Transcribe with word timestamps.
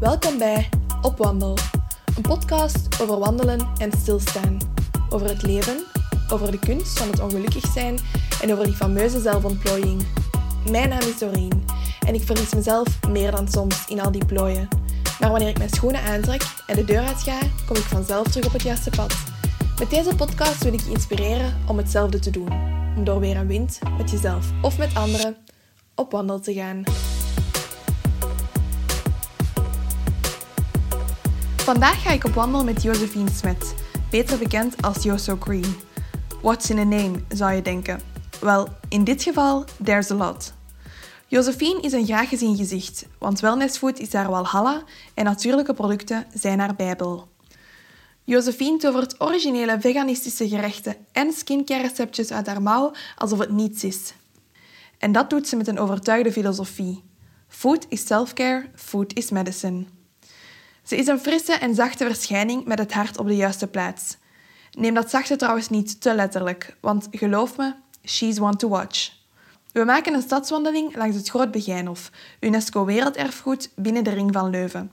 Welkom 0.00 0.38
bij 0.38 0.68
Op 1.02 1.18
Wandel, 1.18 1.58
een 2.16 2.22
podcast 2.22 3.00
over 3.00 3.18
wandelen 3.18 3.68
en 3.78 3.92
stilstaan. 3.92 4.58
Over 5.08 5.28
het 5.28 5.42
leven, 5.42 5.84
over 6.28 6.50
de 6.50 6.58
kunst 6.58 6.98
van 6.98 7.08
het 7.10 7.20
ongelukkig 7.20 7.72
zijn 7.72 7.98
en 8.42 8.52
over 8.52 8.64
die 8.64 8.74
fameuze 8.74 9.20
zelfontplooiing. 9.20 10.02
Mijn 10.70 10.88
naam 10.88 11.00
is 11.00 11.18
Doreen 11.18 11.64
en 12.06 12.14
ik 12.14 12.22
verlies 12.22 12.54
mezelf 12.54 13.06
meer 13.08 13.30
dan 13.30 13.48
soms 13.48 13.88
in 13.88 14.00
al 14.00 14.10
die 14.10 14.24
plooien. 14.24 14.68
Maar 15.20 15.30
wanneer 15.30 15.48
ik 15.48 15.58
mijn 15.58 15.70
schoenen 15.70 16.00
aantrek 16.00 16.42
en 16.66 16.76
de 16.76 16.84
deur 16.84 17.02
uitga, 17.02 17.38
kom 17.66 17.76
ik 17.76 17.82
vanzelf 17.82 18.26
terug 18.26 18.46
op 18.46 18.52
het 18.52 18.62
juiste 18.62 18.90
pad. 18.90 19.14
Met 19.78 19.90
deze 19.90 20.14
podcast 20.14 20.62
wil 20.62 20.72
ik 20.72 20.80
je 20.80 20.90
inspireren 20.90 21.54
om 21.68 21.76
hetzelfde 21.76 22.18
te 22.18 22.30
doen. 22.30 22.48
Om 22.96 23.04
door 23.04 23.20
weer 23.20 23.36
een 23.36 23.46
wind 23.46 23.78
met 23.98 24.10
jezelf 24.10 24.46
of 24.62 24.78
met 24.78 24.94
anderen 24.94 25.36
op 25.94 26.10
wandel 26.12 26.40
te 26.40 26.52
gaan. 26.52 26.84
Vandaag 31.66 32.02
ga 32.02 32.10
ik 32.10 32.24
op 32.24 32.34
wandel 32.34 32.64
met 32.64 32.82
Josephine 32.82 33.30
Smet, 33.30 33.74
beter 34.10 34.38
bekend 34.38 34.82
als 34.82 35.02
Yoso 35.02 35.36
Green. 35.40 35.74
What's 36.42 36.70
in 36.70 36.78
a 36.78 36.84
name, 36.84 37.22
zou 37.28 37.52
je 37.52 37.62
denken. 37.62 38.00
Wel, 38.40 38.68
in 38.88 39.04
dit 39.04 39.22
geval, 39.22 39.64
there's 39.84 40.10
a 40.10 40.14
lot. 40.14 40.52
Josephine 41.26 41.80
is 41.80 41.92
een 41.92 42.04
graag 42.04 42.28
gezien 42.28 42.56
gezicht, 42.56 43.06
want 43.18 43.40
wellnessfood 43.40 43.98
is 43.98 44.12
haar 44.12 44.30
walhalla 44.30 44.82
en 45.14 45.24
natuurlijke 45.24 45.74
producten 45.74 46.26
zijn 46.34 46.58
haar 46.58 46.74
bijbel. 46.74 47.28
Josephine 48.24 48.78
tovert 48.78 49.20
originele 49.20 49.80
veganistische 49.80 50.48
gerechten 50.48 50.96
en 51.12 51.32
skincare 51.32 51.82
receptjes 51.82 52.32
uit 52.32 52.46
haar 52.46 52.62
mouw 52.62 52.92
alsof 53.16 53.38
het 53.38 53.50
niets 53.50 53.84
is. 53.84 54.14
En 54.98 55.12
dat 55.12 55.30
doet 55.30 55.48
ze 55.48 55.56
met 55.56 55.68
een 55.68 55.78
overtuigde 55.78 56.32
filosofie. 56.32 57.02
Food 57.48 57.86
is 57.88 58.06
self-care, 58.06 58.70
food 58.74 59.14
is 59.14 59.30
medicine. 59.30 59.95
Ze 60.86 60.96
is 60.96 61.06
een 61.06 61.18
frisse 61.18 61.52
en 61.52 61.74
zachte 61.74 62.04
verschijning 62.04 62.64
met 62.64 62.78
het 62.78 62.92
hart 62.92 63.18
op 63.18 63.26
de 63.26 63.36
juiste 63.36 63.66
plaats. 63.66 64.16
Neem 64.70 64.94
dat 64.94 65.10
zachte 65.10 65.36
trouwens 65.36 65.68
niet 65.68 66.00
te 66.00 66.14
letterlijk, 66.14 66.76
want 66.80 67.08
geloof 67.10 67.56
me, 67.56 67.74
she's 68.04 68.40
one 68.40 68.56
to 68.56 68.68
watch. 68.68 69.10
We 69.72 69.84
maken 69.84 70.14
een 70.14 70.22
stadswandeling 70.22 70.96
langs 70.96 71.16
het 71.16 71.28
Groot 71.28 71.50
Begijnhof, 71.50 72.10
UNESCO 72.40 72.84
Werelderfgoed 72.84 73.70
binnen 73.76 74.04
de 74.04 74.10
Ring 74.10 74.32
van 74.32 74.50
Leuven. 74.50 74.90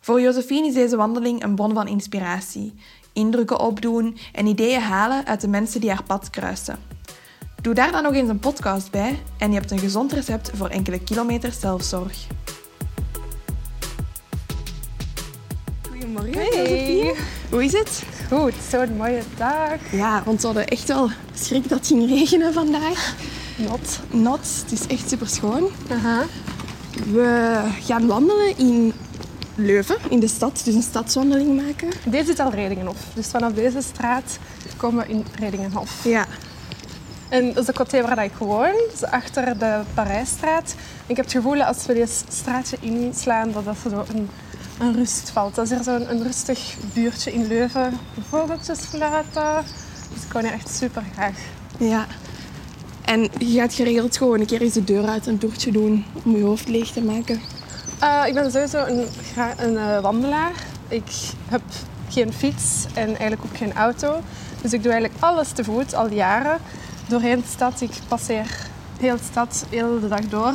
Voor 0.00 0.20
Josephine 0.20 0.66
is 0.66 0.74
deze 0.74 0.96
wandeling 0.96 1.42
een 1.42 1.54
bron 1.54 1.74
van 1.74 1.88
inspiratie, 1.88 2.74
indrukken 3.12 3.60
opdoen 3.60 4.18
en 4.32 4.46
ideeën 4.46 4.80
halen 4.80 5.26
uit 5.26 5.40
de 5.40 5.48
mensen 5.48 5.80
die 5.80 5.90
haar 5.90 6.04
pad 6.04 6.30
kruisen. 6.30 6.78
Doe 7.62 7.74
daar 7.74 7.92
dan 7.92 8.02
nog 8.02 8.14
eens 8.14 8.28
een 8.28 8.38
podcast 8.38 8.90
bij 8.90 9.22
en 9.38 9.52
je 9.52 9.58
hebt 9.58 9.70
een 9.70 9.78
gezond 9.78 10.12
recept 10.12 10.50
voor 10.54 10.68
enkele 10.68 11.02
kilometers 11.02 11.60
zelfzorg. 11.60 12.26
Goedemorgen, 16.16 16.52
Hey. 16.52 16.70
Josephine. 16.70 17.14
Hoe 17.50 17.64
is 17.64 17.72
het? 17.72 18.02
Goed, 18.30 18.52
zo'n 18.70 18.96
mooie 18.96 19.22
dag. 19.36 19.78
Ja, 19.92 20.22
want 20.24 20.40
we 20.40 20.46
hadden 20.46 20.66
echt 20.66 20.88
wel 20.88 21.10
schrik 21.34 21.68
dat 21.68 21.78
het 21.78 21.86
ging 21.86 22.08
regenen 22.08 22.52
vandaag. 22.52 23.14
Not. 23.56 23.98
Nat, 24.10 24.40
het 24.62 24.72
is 24.80 24.86
echt 24.86 25.08
super 25.08 25.28
schoon. 25.28 25.68
We 27.12 27.60
gaan 27.80 28.06
wandelen 28.06 28.58
in 28.58 28.92
Leuven, 29.54 29.96
in 30.08 30.20
de 30.20 30.28
stad, 30.28 30.60
dus 30.64 30.74
een 30.74 30.82
stadswandeling 30.82 31.62
maken. 31.66 31.88
Deze 32.04 32.32
is 32.32 32.38
al 32.38 32.50
Redingenhof. 32.50 32.96
Dus 33.14 33.26
vanaf 33.26 33.52
deze 33.52 33.82
straat 33.82 34.38
komen 34.76 35.06
we 35.06 35.12
in 35.12 35.24
Redingenhof. 35.38 36.04
Ja, 36.04 36.26
En 37.28 37.52
dat 37.52 37.68
is 37.68 37.74
de 37.74 37.84
côté 37.84 38.00
waar 38.02 38.24
ik 38.24 38.34
woon, 38.38 38.74
dus 38.90 39.04
achter 39.04 39.58
de 39.58 39.80
Parijsstraat. 39.94 40.74
Ik 41.06 41.16
heb 41.16 41.24
het 41.24 41.34
gevoel 41.34 41.56
dat 41.56 41.66
als 41.66 41.86
we 41.86 41.94
dit 41.94 42.24
straatje 42.28 42.76
inslaan, 42.80 43.52
dat 43.52 43.64
dat 43.64 43.76
zo 43.90 44.04
een, 44.14 44.28
een 44.78 44.94
rust 44.94 45.30
valt. 45.30 45.58
Is 45.58 45.70
hier 45.70 45.82
zo'n 45.82 46.10
een 46.10 46.22
rustig 46.22 46.76
buurtje 46.94 47.32
in 47.32 47.46
Leuven. 47.46 47.98
Vogeltjes 48.28 48.78
fluiten. 48.78 49.64
Dus 50.14 50.24
ik 50.24 50.32
woon 50.32 50.42
hier 50.42 50.52
echt 50.52 50.74
super 50.74 51.02
graag. 51.12 51.36
ja. 51.78 52.06
En 53.04 53.28
je 53.38 53.58
gaat 53.58 53.74
geregeld 53.74 54.16
gewoon 54.16 54.40
een 54.40 54.46
keer 54.46 54.60
eens 54.60 54.74
de 54.74 54.84
deur 54.84 55.08
uit 55.08 55.26
een 55.26 55.38
toertje 55.38 55.72
doen 55.72 56.04
om 56.24 56.36
je 56.36 56.42
hoofd 56.42 56.68
leeg 56.68 56.90
te 56.90 57.02
maken. 57.02 57.40
Eh, 57.98 58.22
ik 58.26 58.34
ben 58.34 58.50
sowieso 58.52 58.84
een, 58.84 59.06
een 59.56 59.76
eh, 59.76 60.00
wandelaar. 60.00 60.52
Ik 60.88 61.10
heb 61.48 61.62
geen 62.08 62.32
fiets 62.32 62.84
en 62.94 63.06
eigenlijk 63.06 63.42
ook 63.44 63.56
geen 63.56 63.72
auto. 63.72 64.20
Dus 64.60 64.72
ik 64.72 64.82
doe 64.82 64.92
eigenlijk 64.92 65.22
alles 65.22 65.50
te 65.50 65.64
voet 65.64 65.94
al 65.94 66.10
jaren. 66.10 66.58
Doorheen 67.08 67.40
de 67.40 67.46
stad. 67.48 67.80
Ik 67.80 67.90
passeer 68.08 68.46
heel 68.98 69.16
de 69.16 69.22
stad, 69.30 69.66
heel 69.70 70.00
de 70.00 70.08
dag 70.08 70.28
door. 70.28 70.54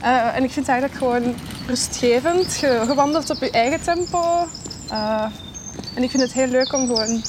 Eh, 0.00 0.36
en 0.36 0.42
ik 0.44 0.50
vind 0.50 0.66
het 0.66 0.68
eigenlijk 0.68 0.98
gewoon 0.98 1.34
rustgevend. 1.66 2.58
Je, 2.58 2.84
je 2.86 2.94
wandelt 2.94 3.30
op 3.30 3.36
je 3.40 3.50
eigen 3.50 3.82
tempo. 3.82 4.48
Eh, 4.90 5.24
en 5.94 6.02
ik 6.02 6.10
vind 6.10 6.22
het 6.22 6.32
heel 6.32 6.46
leuk 6.46 6.72
om 6.72 6.86
gewoon 6.86 7.22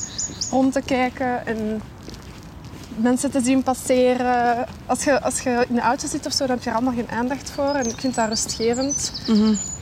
rond 0.52 0.74
te 0.74 0.82
kijken 0.82 1.48
en 1.48 1.82
mensen 2.96 3.32
te 3.32 3.42
zien 3.42 3.64
passeren. 3.64 4.66
Als 4.86 5.04
je, 5.04 5.22
als 5.22 5.40
je 5.40 5.66
in 5.70 5.76
de 5.76 5.82
auto 5.82 6.08
zit 6.08 6.26
of 6.26 6.34
zo, 6.34 6.46
dan 6.46 6.56
heb 6.56 6.64
je 6.64 6.70
er 6.70 6.76
allemaal 6.76 6.94
geen 6.94 7.10
aandacht 7.10 7.52
voor. 7.52 7.74
En 7.74 7.90
ik 7.90 8.00
vind 8.00 8.16
dat 8.16 8.28
rustgevend. 8.28 9.14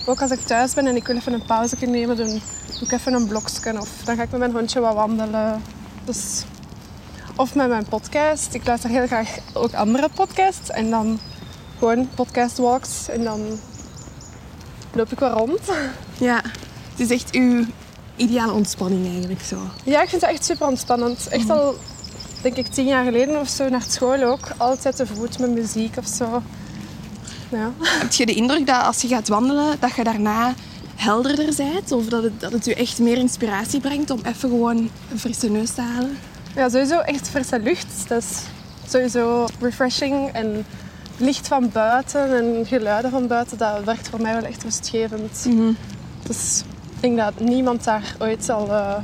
Ook 0.06 0.22
als 0.22 0.32
ik 0.32 0.40
thuis 0.40 0.74
ben 0.74 0.88
en 0.88 0.96
ik 0.96 1.08
wil 1.08 1.16
even 1.16 1.34
een 1.34 1.46
pauze 1.46 1.76
nemen, 1.80 2.18
dan 2.18 2.28
doe 2.28 2.82
ik 2.82 2.92
even 2.92 3.14
een 3.14 3.28
blokje. 3.28 3.80
Of 3.80 3.90
dan 4.04 4.16
ga 4.16 4.24
ik 4.24 4.32
met 4.32 4.40
mijn 4.40 4.52
hondje 4.52 4.80
wat 4.80 4.94
wandelen. 4.94 5.62
Dus, 6.06 6.44
of 7.36 7.56
met 7.56 7.68
mijn 7.68 7.86
podcast. 7.86 8.54
Ik 8.54 8.66
luister 8.68 8.90
heel 8.90 9.08
graag 9.08 9.38
ook 9.54 9.74
andere 9.74 10.10
podcasts. 10.16 10.70
En 10.70 10.90
dan 10.90 11.20
gewoon 11.78 12.10
podcast 12.16 12.58
walks. 12.58 13.10
En 13.10 13.24
dan 13.24 13.60
loop 14.94 15.12
ik 15.12 15.20
wel 15.20 15.38
rond. 15.38 15.60
Ja, 16.18 16.42
het 16.92 17.00
is 17.00 17.10
echt 17.10 17.32
uw 17.32 17.66
ideale 18.16 18.52
ontspanning 18.52 19.08
eigenlijk 19.08 19.42
zo. 19.42 19.58
Ja, 19.84 20.02
ik 20.02 20.10
vind 20.10 20.22
het 20.22 20.32
echt 20.32 20.46
super 20.46 20.68
ontspannend. 20.68 21.28
Echt 21.28 21.50
al, 21.50 21.76
denk 22.42 22.56
ik, 22.56 22.68
tien 22.68 22.86
jaar 22.86 23.04
geleden 23.04 23.40
of 23.40 23.48
zo 23.48 23.70
naar 23.70 23.86
school 23.88 24.24
ook. 24.24 24.48
Altijd 24.58 24.96
te 24.96 25.08
voet 25.08 25.40
met 25.40 25.50
muziek 25.50 25.98
of 25.98 26.08
zo. 26.08 26.42
Ja. 27.50 27.72
Heb 27.80 28.12
je 28.12 28.26
de 28.26 28.34
indruk 28.34 28.68
dat 28.68 28.84
als 28.84 29.02
je 29.02 29.08
gaat 29.08 29.28
wandelen, 29.28 29.76
dat 29.80 29.96
je 29.96 30.04
daarna 30.04 30.54
helderder 30.96 31.56
bent? 31.58 31.92
Of 31.92 32.06
dat 32.06 32.24
het, 32.24 32.40
dat 32.40 32.52
het 32.52 32.66
je 32.66 32.76
echt 32.76 33.00
meer 33.00 33.18
inspiratie 33.18 33.80
brengt 33.80 34.10
om 34.10 34.20
even 34.24 34.50
gewoon 34.50 34.90
een 35.12 35.20
frisse 35.20 35.50
neus 35.50 35.72
te 35.72 35.82
halen? 35.82 36.18
Ja, 36.56 36.70
sowieso 36.70 37.00
echt 37.00 37.30
frisse 37.30 37.60
lucht. 37.60 38.08
Dat 38.08 38.24
is 38.24 38.38
sowieso 38.90 39.46
refreshing. 39.60 40.32
En 40.32 40.66
licht 41.18 41.48
van 41.48 41.70
buiten 41.74 42.38
en 42.38 42.66
geluiden 42.66 43.12
van 43.12 43.28
buiten, 43.28 43.58
dat 43.58 43.84
werkt 43.84 44.10
voor 44.10 44.22
mij 44.22 44.34
wel 44.34 44.44
echt 44.44 44.64
rustgevend. 44.64 45.46
Dus 46.28 46.64
ik 46.96 47.02
denk 47.02 47.18
dat 47.18 47.40
niemand 47.40 47.84
daar 47.84 48.16
ooit 48.20 48.50
al 48.50 48.72
eh, 48.72 48.96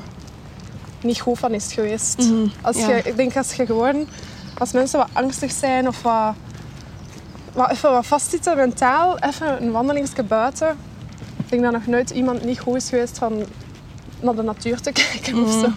niet 1.02 1.20
goed 1.20 1.40
van 1.40 1.52
is 1.52 1.74
geweest. 1.74 2.30
Als 2.62 2.78
ja. 2.78 2.90
je, 2.90 3.02
ik 3.04 3.16
denk 3.16 3.38
als 3.38 3.54
je 3.54 3.66
gewoon, 3.66 4.08
als 4.58 4.72
mensen 4.72 5.00
wat 5.00 5.10
angstig 5.14 5.52
zijn 5.52 5.88
of 5.88 6.02
wat, 6.02 6.36
wat, 7.54 7.72
even 7.72 7.92
wat 7.92 8.06
vastzitten 8.06 8.58
mentaal, 8.58 9.20
even 9.20 9.64
een 9.64 9.72
wandelingsje 9.72 10.24
buiten. 10.24 10.78
Ik 11.38 11.50
denk 11.50 11.62
dat 11.64 11.72
nog 11.72 11.88
nooit 11.88 12.10
iemand 12.10 12.44
niet 12.44 12.60
goed 12.60 12.76
is 12.76 12.90
geweest 12.90 13.18
van 13.18 13.46
naar 14.20 14.36
de 14.36 14.44
natuur 14.44 14.82
te 14.82 14.92
kijken 15.10 15.44
of 15.44 15.52
zo. 15.52 15.68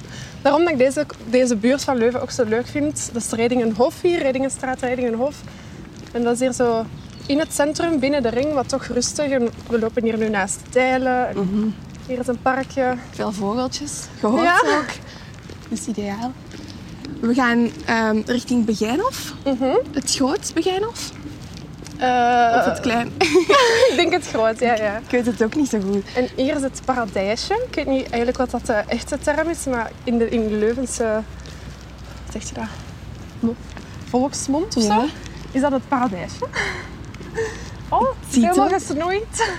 Daarom 0.42 0.62
dat 0.62 0.72
ik 0.72 0.78
deze, 0.78 1.06
deze 1.30 1.56
buurt 1.56 1.84
van 1.84 1.96
Leuven 1.96 2.22
ook 2.22 2.30
zo 2.30 2.44
leuk 2.44 2.66
vind. 2.66 3.10
Dat 3.12 3.22
is 3.22 3.30
Redingenhof 3.30 4.00
hier, 4.00 4.18
Redingenstraat, 4.18 4.80
Redingenhof. 4.80 5.36
En 6.16 6.22
dat 6.22 6.32
is 6.32 6.40
hier 6.40 6.52
zo 6.52 6.84
in 7.26 7.38
het 7.38 7.54
centrum, 7.54 7.98
binnen 7.98 8.22
de 8.22 8.28
ring, 8.28 8.52
wat 8.52 8.68
toch 8.68 8.84
rustig. 8.86 9.30
En 9.30 9.48
we 9.68 9.78
lopen 9.78 10.02
hier 10.02 10.18
nu 10.18 10.28
naast 10.28 10.58
de 10.64 10.70
Tijlen. 10.70 11.28
En 11.28 11.74
Hier 12.06 12.18
is 12.18 12.26
een 12.26 12.40
parkje. 12.42 12.94
Veel 13.10 13.32
vogeltjes. 13.32 13.92
Gehoord 14.18 14.42
Ja. 14.42 14.60
ook. 14.78 14.88
Dus 15.68 15.86
ideaal. 15.86 16.32
We 17.20 17.34
gaan 17.34 17.70
ehm, 17.86 18.20
richting 18.26 18.64
Begijnhof. 18.64 19.34
Het 19.92 20.14
groot 20.14 20.50
Begijnhof. 20.54 21.10
Eh, 21.98 22.54
Of 22.58 22.64
het 22.64 22.80
klein. 22.80 23.06
ik 23.90 23.92
denk 23.96 24.12
het 24.12 24.26
groot, 24.26 24.58
ja, 24.60 24.74
ja. 24.74 24.96
Ik 24.96 25.10
weet 25.10 25.26
het 25.26 25.42
ook 25.42 25.54
niet 25.54 25.68
zo 25.68 25.80
goed. 25.80 26.04
En 26.14 26.28
hier 26.36 26.56
is 26.56 26.62
het 26.62 26.80
paradijsje. 26.84 27.54
Ik 27.68 27.74
weet 27.74 27.86
niet 27.86 28.00
eigenlijk 28.08 28.36
wat 28.36 28.50
dat 28.50 28.66
de 28.66 28.72
echte 28.72 29.18
term 29.18 29.48
is, 29.48 29.64
maar 29.64 29.90
in 30.04 30.18
de, 30.18 30.28
in 30.28 30.48
de 30.48 30.54
Leuvense... 30.54 31.02
Wat 32.24 32.32
zeg 32.32 32.48
je 32.48 32.54
dat? 32.54 32.68
Mo- 33.40 33.54
Volksmond 34.08 34.76
of 34.76 34.82
Ja. 34.82 35.00
zo? 35.00 35.06
Is 35.56 35.62
dat 35.62 35.72
het 35.72 35.88
paradijsje? 35.88 36.46
Oh, 37.88 38.00
het 38.00 38.08
is 38.28 38.34
ziet 38.34 38.44
helemaal 38.44 38.68
gesnoeid. 38.68 39.50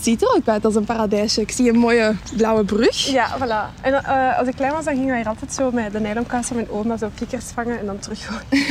Ziet 0.00 0.22
er 0.22 0.34
ook 0.36 0.48
uit 0.48 0.64
als 0.64 0.74
een 0.74 0.84
paradijsje. 0.84 1.40
Ik 1.40 1.50
zie 1.50 1.68
een 1.68 1.78
mooie 1.78 2.16
blauwe 2.36 2.64
brug. 2.64 2.96
Ja, 3.06 3.28
voilà. 3.38 3.80
En 3.82 4.04
eh, 4.04 4.38
als 4.38 4.48
ik 4.48 4.54
klein 4.56 4.72
was, 4.72 4.84
dan 4.84 4.94
gingen 4.94 5.08
wij 5.08 5.18
hier 5.18 5.28
altijd 5.28 5.52
zo 5.52 5.70
met 5.70 5.92
de 5.92 6.00
nylonkous 6.00 6.46
van 6.46 6.56
mijn 6.56 6.70
oma 6.70 6.96
zo 6.96 7.10
kikkers 7.14 7.44
vangen 7.54 7.78
en 7.78 7.86
dan 7.86 7.98
terug 7.98 8.26
gooien. 8.26 8.66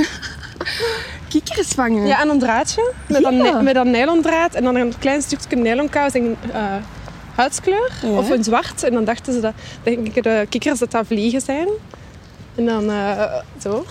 Kikkers 1.30 1.68
vangen. 1.68 2.08
Ja, 2.08 2.22
en 2.22 2.30
een 2.30 2.40
draadje 2.40 2.94
met, 3.08 3.22
Ja. 3.22 3.28
een, 3.32 3.64
met 3.64 3.76
een 3.76 3.92
nylondraad 3.92 4.54
en 4.54 4.64
dan 4.64 4.76
een 4.76 4.94
klein 5.00 5.22
stukje 5.22 5.56
nylonkous 5.56 6.14
en 6.14 6.36
eh, 6.54 6.64
huidskleur 7.36 7.92
Ja. 8.02 8.10
of 8.10 8.30
in 8.30 8.44
zwart. 8.44 8.84
En 8.84 8.94
dan 8.94 9.04
dachten 9.06 9.34
ze 9.34 9.40
dat, 9.40 9.54
denk 9.84 10.08
ik, 10.08 10.24
de 10.24 10.46
kikkers 10.50 10.80
dat 10.80 10.92
dat 10.92 11.06
vliegen 11.08 11.42
zijn. 11.42 11.68
En 12.56 12.66
dan 12.66 12.90
eh, 12.90 13.34
zo, 13.62 13.86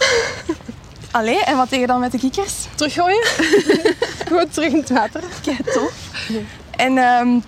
Allee, 1.15 1.45
en 1.45 1.57
wat 1.57 1.69
tegen 1.69 1.87
dan 1.87 2.01
met 2.01 2.13
de 2.13 2.19
kikkers? 2.19 2.67
teruggooien. 2.75 3.25
Gewoon 4.29 4.49
terug 4.49 4.73
in 4.73 4.79
het 4.79 4.91
water. 4.91 5.23
Kijk, 5.43 5.73
tof. 5.73 5.93
En 6.71 6.99
ehm, 6.99 7.39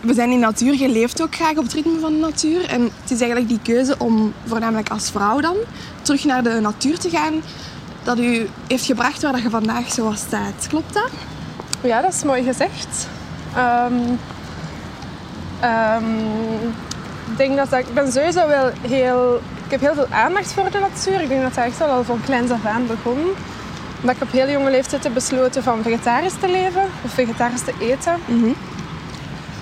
we 0.00 0.14
zijn 0.14 0.30
in 0.30 0.38
natuur, 0.38 0.74
je 0.74 0.88
leeft 0.88 1.22
ook 1.22 1.34
graag 1.34 1.56
op 1.56 1.62
het 1.62 1.72
ritme 1.72 1.98
van 2.00 2.12
de 2.12 2.18
natuur. 2.18 2.64
En 2.68 2.82
het 2.82 3.10
is 3.10 3.20
eigenlijk 3.20 3.48
die 3.48 3.74
keuze 3.74 3.94
om, 3.98 4.32
voornamelijk 4.46 4.88
als 4.88 5.10
vrouw 5.10 5.40
dan, 5.40 5.56
terug 6.02 6.24
naar 6.24 6.42
de 6.42 6.60
natuur 6.60 6.98
te 6.98 7.10
gaan, 7.10 7.42
dat 8.02 8.18
u 8.18 8.48
heeft 8.68 8.84
gebracht 8.84 9.22
waar 9.22 9.32
dat 9.32 9.42
je 9.42 9.50
vandaag 9.50 9.92
zo 9.92 10.12
staat. 10.16 10.66
Klopt 10.68 10.94
dat? 10.94 11.10
Ja, 11.80 12.00
dat 12.00 12.12
is 12.12 12.22
mooi 12.22 12.42
gezegd. 12.42 13.08
Ehm, 13.54 13.94
ehm, 15.60 16.04
ik 17.30 17.36
denk 17.36 17.56
dat, 17.56 17.70
dat 17.70 17.78
ik 17.78 17.94
ben 17.94 18.12
sowieso 18.12 18.48
wel 18.48 18.70
heel... 18.88 19.40
Ik 19.68 19.74
heb 19.80 19.80
heel 19.82 19.94
veel 20.04 20.16
aandacht 20.16 20.52
voor 20.52 20.70
de 20.70 20.78
natuur. 20.78 21.20
Ik 21.20 21.28
denk 21.28 21.42
dat 21.42 21.54
dat 21.54 21.64
echt 21.64 21.78
wel 21.78 21.88
al 21.88 22.04
van 22.04 22.20
kleins 22.24 22.50
af 22.50 22.64
aan 22.66 22.86
begon. 22.86 23.18
Dat 24.00 24.14
ik 24.14 24.22
op 24.22 24.32
heel 24.32 24.48
jonge 24.48 24.70
leeftijd 24.70 25.02
heb 25.04 25.14
besloten 25.14 25.62
van 25.62 25.82
vegetarisch 25.82 26.32
te 26.40 26.48
leven 26.50 26.82
of 27.04 27.10
vegetarisch 27.12 27.62
te 27.64 27.72
eten. 27.80 28.12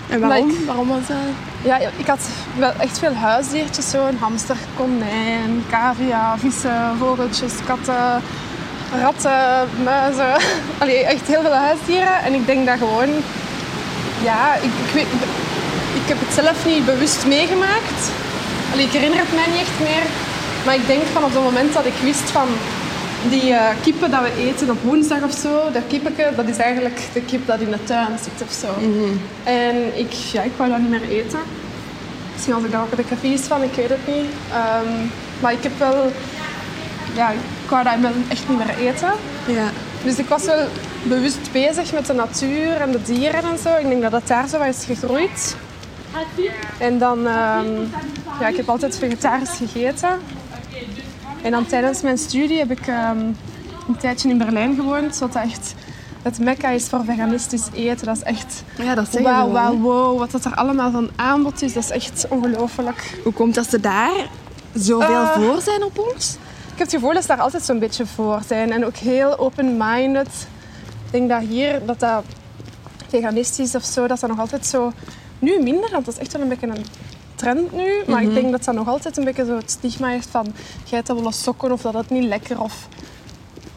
En 0.09 0.21
waarom? 0.21 0.47
Like- 0.49 0.65
waarom 0.65 0.89
was 0.89 1.07
dat? 1.07 1.17
Ja, 1.63 1.79
ik 1.97 2.07
had 2.07 2.19
wel 2.59 2.73
echt 2.79 2.99
veel 2.99 3.15
huisdiertjes. 3.15 3.91
Zo. 3.91 4.07
Een 4.07 4.19
hamster, 4.21 4.57
konijn, 4.77 5.65
cavia, 5.71 6.39
vissen, 6.39 6.97
vogeltjes, 6.99 7.53
katten, 7.67 8.23
ratten, 9.01 9.69
muizen. 9.85 10.37
Allee, 10.81 11.05
echt 11.05 11.27
heel 11.27 11.43
veel 11.43 11.55
huisdieren. 11.55 12.23
En 12.25 12.35
ik 12.35 12.47
denk 12.47 12.67
dat 12.67 12.79
gewoon... 12.79 13.09
Ja, 14.23 14.55
ik, 14.55 14.71
ik, 14.87 14.93
weet, 14.95 15.07
ik 15.95 16.09
heb 16.09 16.17
het 16.21 16.35
zelf 16.45 16.67
niet 16.67 16.85
bewust 16.85 17.27
meegemaakt. 17.27 18.11
Ik 18.79 18.93
herinner 18.93 19.19
het 19.19 19.35
mij 19.35 19.47
niet 19.47 19.61
echt 19.61 19.79
meer. 19.79 20.05
Maar 20.65 20.75
ik 20.75 20.87
denk 20.87 21.03
van 21.13 21.25
op 21.25 21.33
het 21.33 21.43
moment 21.43 21.73
dat 21.73 21.87
ik 21.87 21.99
wist 22.03 22.31
van... 22.31 22.49
Die 23.31 23.53
eh, 23.53 23.75
kippen 23.83 24.11
dat 24.11 24.21
we 24.21 24.47
eten 24.49 24.71
op 24.71 24.83
woensdag 24.83 25.23
of 25.23 25.33
zo, 25.33 25.71
dat 25.73 25.83
kippetje, 25.89 26.33
dat 26.37 26.49
is 26.49 26.57
eigenlijk 26.57 27.01
de 27.13 27.21
kip 27.21 27.47
dat 27.47 27.61
in 27.61 27.71
de 27.71 27.85
tuin 27.85 28.19
zit 28.23 28.49
of 28.49 28.53
zo. 28.53 28.67
En 29.45 29.99
ik, 29.99 30.13
ja, 30.13 30.43
ik 30.43 30.53
wou 30.57 30.71
dat 30.71 30.79
niet 30.81 30.91
meer 30.91 31.09
eten. 31.09 31.39
Misschien 32.33 32.55
als 32.55 32.65
ik 32.65 32.71
daar 32.71 32.83
ook 32.83 32.97
de 32.97 33.05
cafés 33.09 33.41
van, 33.41 33.63
ik 33.63 33.73
weet 33.75 33.89
het 33.89 34.07
niet. 34.07 34.27
Ehm, 34.53 34.93
maar 35.41 35.53
ik 35.53 35.63
heb 35.63 35.79
wel... 35.79 36.13
Ja, 37.15 37.31
ik 37.31 37.71
wou 37.71 37.85
dat 37.85 37.95
wel 38.01 38.13
echt 38.29 38.49
niet 38.49 38.59
meer 38.59 38.89
eten. 38.89 39.13
Ja. 39.47 39.69
Dus 40.05 40.19
ik 40.19 40.29
was 40.29 40.45
wel 40.45 40.67
bewust 41.03 41.53
bezig 41.53 41.93
met 41.93 42.07
de 42.07 42.13
natuur 42.13 42.81
en 42.81 42.91
de 42.91 43.03
dieren 43.03 43.43
en 43.43 43.59
zo. 43.63 43.77
Ik 43.77 43.89
denk 43.89 44.03
dat 44.03 44.11
dat 44.11 44.27
daar 44.27 44.49
zo 44.49 44.59
wat 44.59 44.69
is 44.69 44.85
gegroeid. 44.85 45.57
En 46.79 46.99
dan... 46.99 47.27
ehm, 47.27 47.81
ja, 48.41 48.47
ik 48.49 48.57
heb 48.57 48.69
altijd 48.69 48.99
vegetarisch 48.99 49.57
gegeten. 49.57 50.19
En 51.43 51.51
dan 51.51 51.67
tijdens 51.67 52.03
mijn 52.03 52.19
studie 52.19 52.59
heb 52.59 52.71
ik 52.71 52.87
ehm, 52.87 53.19
een 53.89 53.97
tijdje 53.99 54.29
in 54.29 54.39
Berlijn 54.39 54.75
gewoond. 54.75 55.17
Zodat 55.17 55.33
dat 55.33 55.43
echt 55.43 55.75
het 56.23 56.39
mekka 56.39 56.69
is 56.69 56.85
voor 56.89 57.05
veganistisch 57.05 57.67
eten. 57.75 58.07
Dat 58.07 58.17
is 58.17 58.23
echt... 58.23 58.63
ja, 58.79 58.95
dat 58.95 59.05
zeg 59.13 59.21
je 59.21 59.23
Wauw, 59.23 59.53
wel, 59.53 59.63
hè. 59.63 59.63
wauw, 59.63 59.79
wow. 59.79 60.19
Wat 60.19 60.31
dat 60.31 60.45
er 60.45 60.55
allemaal 60.55 60.91
van 60.91 61.11
aanbod 61.17 61.63
is, 61.63 61.73
dat 61.73 61.83
is 61.83 61.91
echt 61.91 62.27
ongelooflijk. 62.29 63.19
Hoe 63.25 63.33
komt 63.33 63.55
dat 63.55 63.71
ze 63.71 63.81
daar 63.81 64.29
zoveel 64.75 65.23
Eh, 65.23 65.33
voor 65.33 65.61
zijn 65.61 65.85
op 65.85 65.99
ons? 66.13 66.33
Ik 66.73 66.83
heb 66.83 66.87
het 66.91 66.91
gevoel 66.91 67.13
dat 67.13 67.23
ze 67.23 67.29
daar 67.29 67.41
altijd 67.41 67.63
zo'n 67.63 67.79
beetje 67.79 68.07
voor 68.07 68.41
zijn. 68.47 68.73
En 68.73 68.87
ook 68.87 68.97
heel 68.97 69.39
open-minded. 69.39 70.29
Ik 71.05 71.11
denk 71.13 71.29
dat 71.29 71.41
hier, 71.49 71.81
dat 71.87 72.01
dat 72.01 72.25
veganistisch 73.09 73.75
of 73.75 73.85
zo, 73.85 74.07
dat 74.07 74.21
dat 74.21 74.31
nog 74.31 74.39
altijd 74.39 74.67
zo... 74.67 74.93
Nu 75.47 75.63
minder, 75.63 75.91
want 75.91 76.05
dat 76.05 76.15
is 76.15 76.21
echt 76.21 76.33
wel 76.33 76.43
een 76.43 76.49
beetje 76.49 76.67
een 76.67 76.85
trend 77.35 77.73
nu. 77.73 78.03
Maar 78.07 78.23
ik 78.23 78.35
denk 78.35 78.51
dat 78.51 78.65
dat 78.65 78.75
nog 78.75 78.89
altijd 78.89 79.17
een 79.17 79.25
beetje 79.25 79.45
zo 79.45 79.57
het 79.57 79.71
stigma 79.71 80.09
heeft 80.09 80.29
van 80.31 80.47
geitenwolle 80.85 81.33
sokken 81.33 81.73
of 81.73 81.83
dat 81.83 81.95
het 81.95 82.11
niet 82.11 82.25
lekker 82.25 82.61
of 82.61 82.89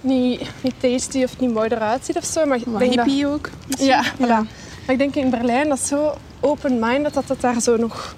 niet, 0.01 0.41
niet 0.61 0.73
tasty 0.79 1.23
of 1.23 1.39
niet 1.39 1.53
mooi 1.53 1.69
eruit 1.69 2.05
ziet 2.05 2.17
of 2.17 2.25
zo. 2.25 2.45
Maar 2.45 2.59
dat- 2.65 2.79
hippie 3.05 3.27
ook. 3.27 3.49
Ja, 3.67 4.03
voilà. 4.15 4.19
Maar 4.27 4.45
ik 4.87 4.97
denk 4.97 5.15
in 5.15 5.29
Berlijn, 5.29 5.69
dat 5.69 5.77
is 5.77 5.87
zo 5.87 6.13
open-minded 6.39 7.13
dat 7.13 7.27
het 7.27 7.41
daar 7.41 7.61
zo 7.61 7.77
nog... 7.77 8.15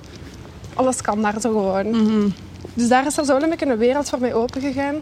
Alles 0.73 1.01
kan 1.01 1.21
daar 1.21 1.41
zo 1.41 1.49
gewoon. 1.51 1.93
Dus 2.73 2.87
daar 2.87 3.05
is 3.05 3.17
er 3.17 3.25
zo 3.25 3.33
wel 3.33 3.43
een 3.43 3.49
beetje 3.49 3.65
een 3.65 3.77
wereld 3.77 4.09
voor 4.09 4.19
mij 4.19 4.33
opengegaan. 4.33 4.95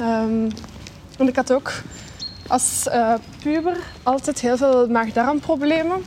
Ehm 0.00 0.50
en 1.18 1.28
ik 1.28 1.36
had 1.36 1.52
ook 1.52 1.72
als 2.48 2.88
eh, 2.88 3.14
puber 3.42 3.76
altijd 4.02 4.40
heel 4.40 4.56
veel 4.56 4.88
maag-darmproblemen. 4.88 6.04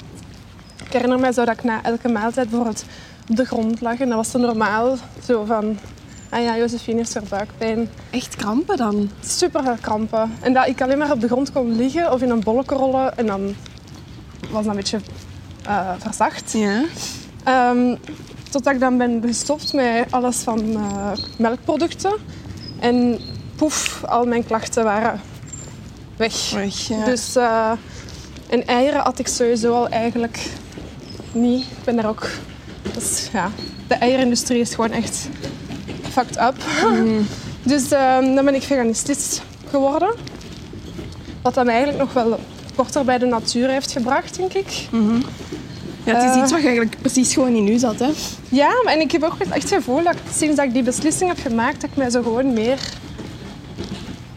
Ik 0.93 0.99
herinner 0.99 1.21
mij 1.21 1.33
zo 1.33 1.45
dat 1.45 1.57
ik 1.57 1.63
na 1.63 1.83
elke 1.83 2.07
maaltijd 2.07 2.49
bijvoorbeeld 2.49 2.85
op 3.29 3.35
de 3.35 3.45
grond 3.45 3.81
lag. 3.81 3.99
En 3.99 4.07
dat 4.07 4.17
was 4.17 4.31
zo 4.31 4.39
normaal. 4.39 4.97
Zo 5.25 5.43
van, 5.45 5.77
ah 6.29 6.43
ja, 6.43 6.57
Josephine 6.57 6.97
heeft 6.97 7.13
weer 7.13 7.23
buikpijn. 7.29 7.89
Echt 8.09 8.35
krampen 8.35 8.77
dan? 8.77 9.09
Super 9.21 9.63
veel 9.63 9.77
krampen. 9.81 10.33
En 10.41 10.53
dat 10.53 10.67
ik 10.67 10.81
alleen 10.81 10.97
maar 10.97 11.11
op 11.11 11.21
de 11.21 11.27
grond 11.27 11.51
kon 11.51 11.75
liggen 11.75 12.11
of 12.11 12.21
in 12.21 12.29
een 12.29 12.39
bolletje 12.39 12.75
rollen. 12.75 13.17
En 13.17 13.25
dan 13.25 13.55
was 14.49 14.63
dat 14.63 14.65
een 14.65 14.75
beetje 14.75 14.99
eh, 15.65 15.89
verzacht. 15.97 16.51
Ja. 16.51 16.83
Ehm, 17.43 17.95
totdat 18.49 18.73
ik 18.73 18.79
dan 18.79 18.97
ben 18.97 19.21
gestopt 19.25 19.73
met 19.73 20.11
alles 20.11 20.37
van 20.37 20.75
eh, 20.75 21.11
melkproducten. 21.37 22.13
En 22.79 23.19
poef, 23.55 24.03
al 24.03 24.25
mijn 24.25 24.45
klachten 24.45 24.83
waren 24.83 25.21
weg. 26.17 26.51
Weg, 26.51 26.87
ja. 26.87 27.05
Dus, 27.05 27.35
en 28.49 28.65
eieren 28.65 29.01
had 29.01 29.19
ik 29.19 29.27
sowieso 29.27 29.73
al 29.73 29.89
eigenlijk 29.89 30.49
niet. 31.33 31.62
Ik 31.62 31.83
ben 31.83 31.95
daar 31.95 32.07
ook... 32.07 32.30
Dus, 32.94 33.30
ja, 33.31 33.51
de 33.88 33.94
eierindustrie 33.94 34.59
is 34.59 34.75
gewoon 34.75 34.91
echt 34.91 35.30
fucked 36.09 36.38
up. 36.38 36.56
dus 37.71 37.91
ehm, 37.91 38.35
dan 38.35 38.45
ben 38.45 38.56
ik 38.56 38.63
veganistisch 38.63 39.41
geworden. 39.69 40.15
Wat 41.41 41.53
dan 41.53 41.68
eigenlijk 41.68 42.00
nog 42.00 42.13
wel 42.13 42.39
korter 42.75 43.06
bij 43.06 43.18
de 43.18 43.25
natuur 43.25 43.69
heeft 43.69 43.91
gebracht, 43.91 44.38
denk 44.38 44.53
ik. 44.53 44.88
ja, 46.03 46.13
het 46.15 46.24
is 46.24 46.35
eh, 46.35 46.41
iets 46.41 46.51
wat 46.51 46.62
je 46.62 46.68
eigenlijk 46.68 46.97
precies 47.01 47.33
gewoon 47.33 47.56
in 47.56 47.68
u 47.68 47.77
zat, 47.77 48.00
hè? 48.00 48.09
Ja, 48.50 48.71
en 48.86 49.00
ik 49.00 49.12
heb 49.12 49.24
ook 49.24 49.36
echt 49.39 49.53
het 49.53 49.74
gevoel 49.74 50.03
dat 50.03 50.15
sinds 50.33 50.56
dat 50.56 50.65
ik 50.65 50.74
die 50.74 50.83
beslissing 50.83 51.29
heb 51.29 51.39
gemaakt, 51.47 51.81
dat 51.81 51.89
ik 51.89 51.95
mij 51.95 52.09
zo 52.09 52.21
gewoon 52.21 52.53
meer, 52.53 52.79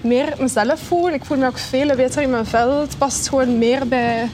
meer 0.01 0.35
mezelf 0.39 0.81
voel. 0.81 1.11
Ik 1.11 1.25
voel 1.25 1.39
me 1.39 1.47
ook 1.47 1.59
veel 1.59 1.97
beter 1.97 2.23
in 2.23 2.31
mijn 2.31 2.47
vel. 2.47 2.81
Het 2.81 2.99
past 2.99 3.29
gewoon 3.29 3.59
meer 3.59 3.89
bij 3.89 4.29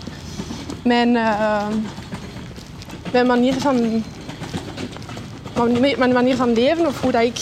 mijn, 0.85 1.17
eh, 1.17 1.67
mijn 3.13 3.27
manier 3.27 3.55
van 3.61 4.03
mijn 5.99 6.13
manier 6.13 6.37
van 6.37 6.53
leven 6.53 6.87
of 6.87 7.01
hoe 7.01 7.13
dat 7.13 7.23
ik 7.23 7.39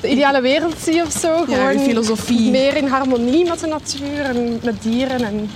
de 0.00 0.10
ideale 0.10 0.40
wereld 0.40 0.74
zie 0.78 1.02
of 1.02 1.12
zo. 1.12 1.44
Ja, 1.48 1.70
je 1.70 1.78
filosofie. 1.78 2.50
Meer 2.50 2.76
in 2.76 2.86
harmonie 2.86 3.48
met 3.48 3.60
de 3.60 3.66
natuur 3.66 4.20
en 4.20 4.60
met 4.62 4.82
dieren. 4.82 5.24
En 5.24 5.50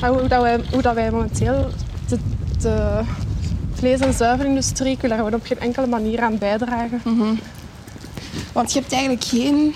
hoe, 0.00 0.28
dat 0.28 0.42
wij, 0.42 0.60
hoe 0.72 0.82
dat 0.82 0.94
wij 0.94 1.10
momenteel 1.10 1.68
de, 2.08 2.18
de 2.60 3.00
vlees- 3.74 4.00
en 4.00 4.12
zuivelindustrie, 4.12 4.96
daar 5.00 5.16
gewoon 5.16 5.34
op 5.34 5.44
geen 5.44 5.60
enkele 5.60 5.86
manier 5.86 6.20
aan 6.20 6.38
bijdragen. 6.38 7.02
Want 8.52 8.72
je 8.72 8.78
hebt 8.80 8.92
eigenlijk 8.92 9.24
geen 9.24 9.74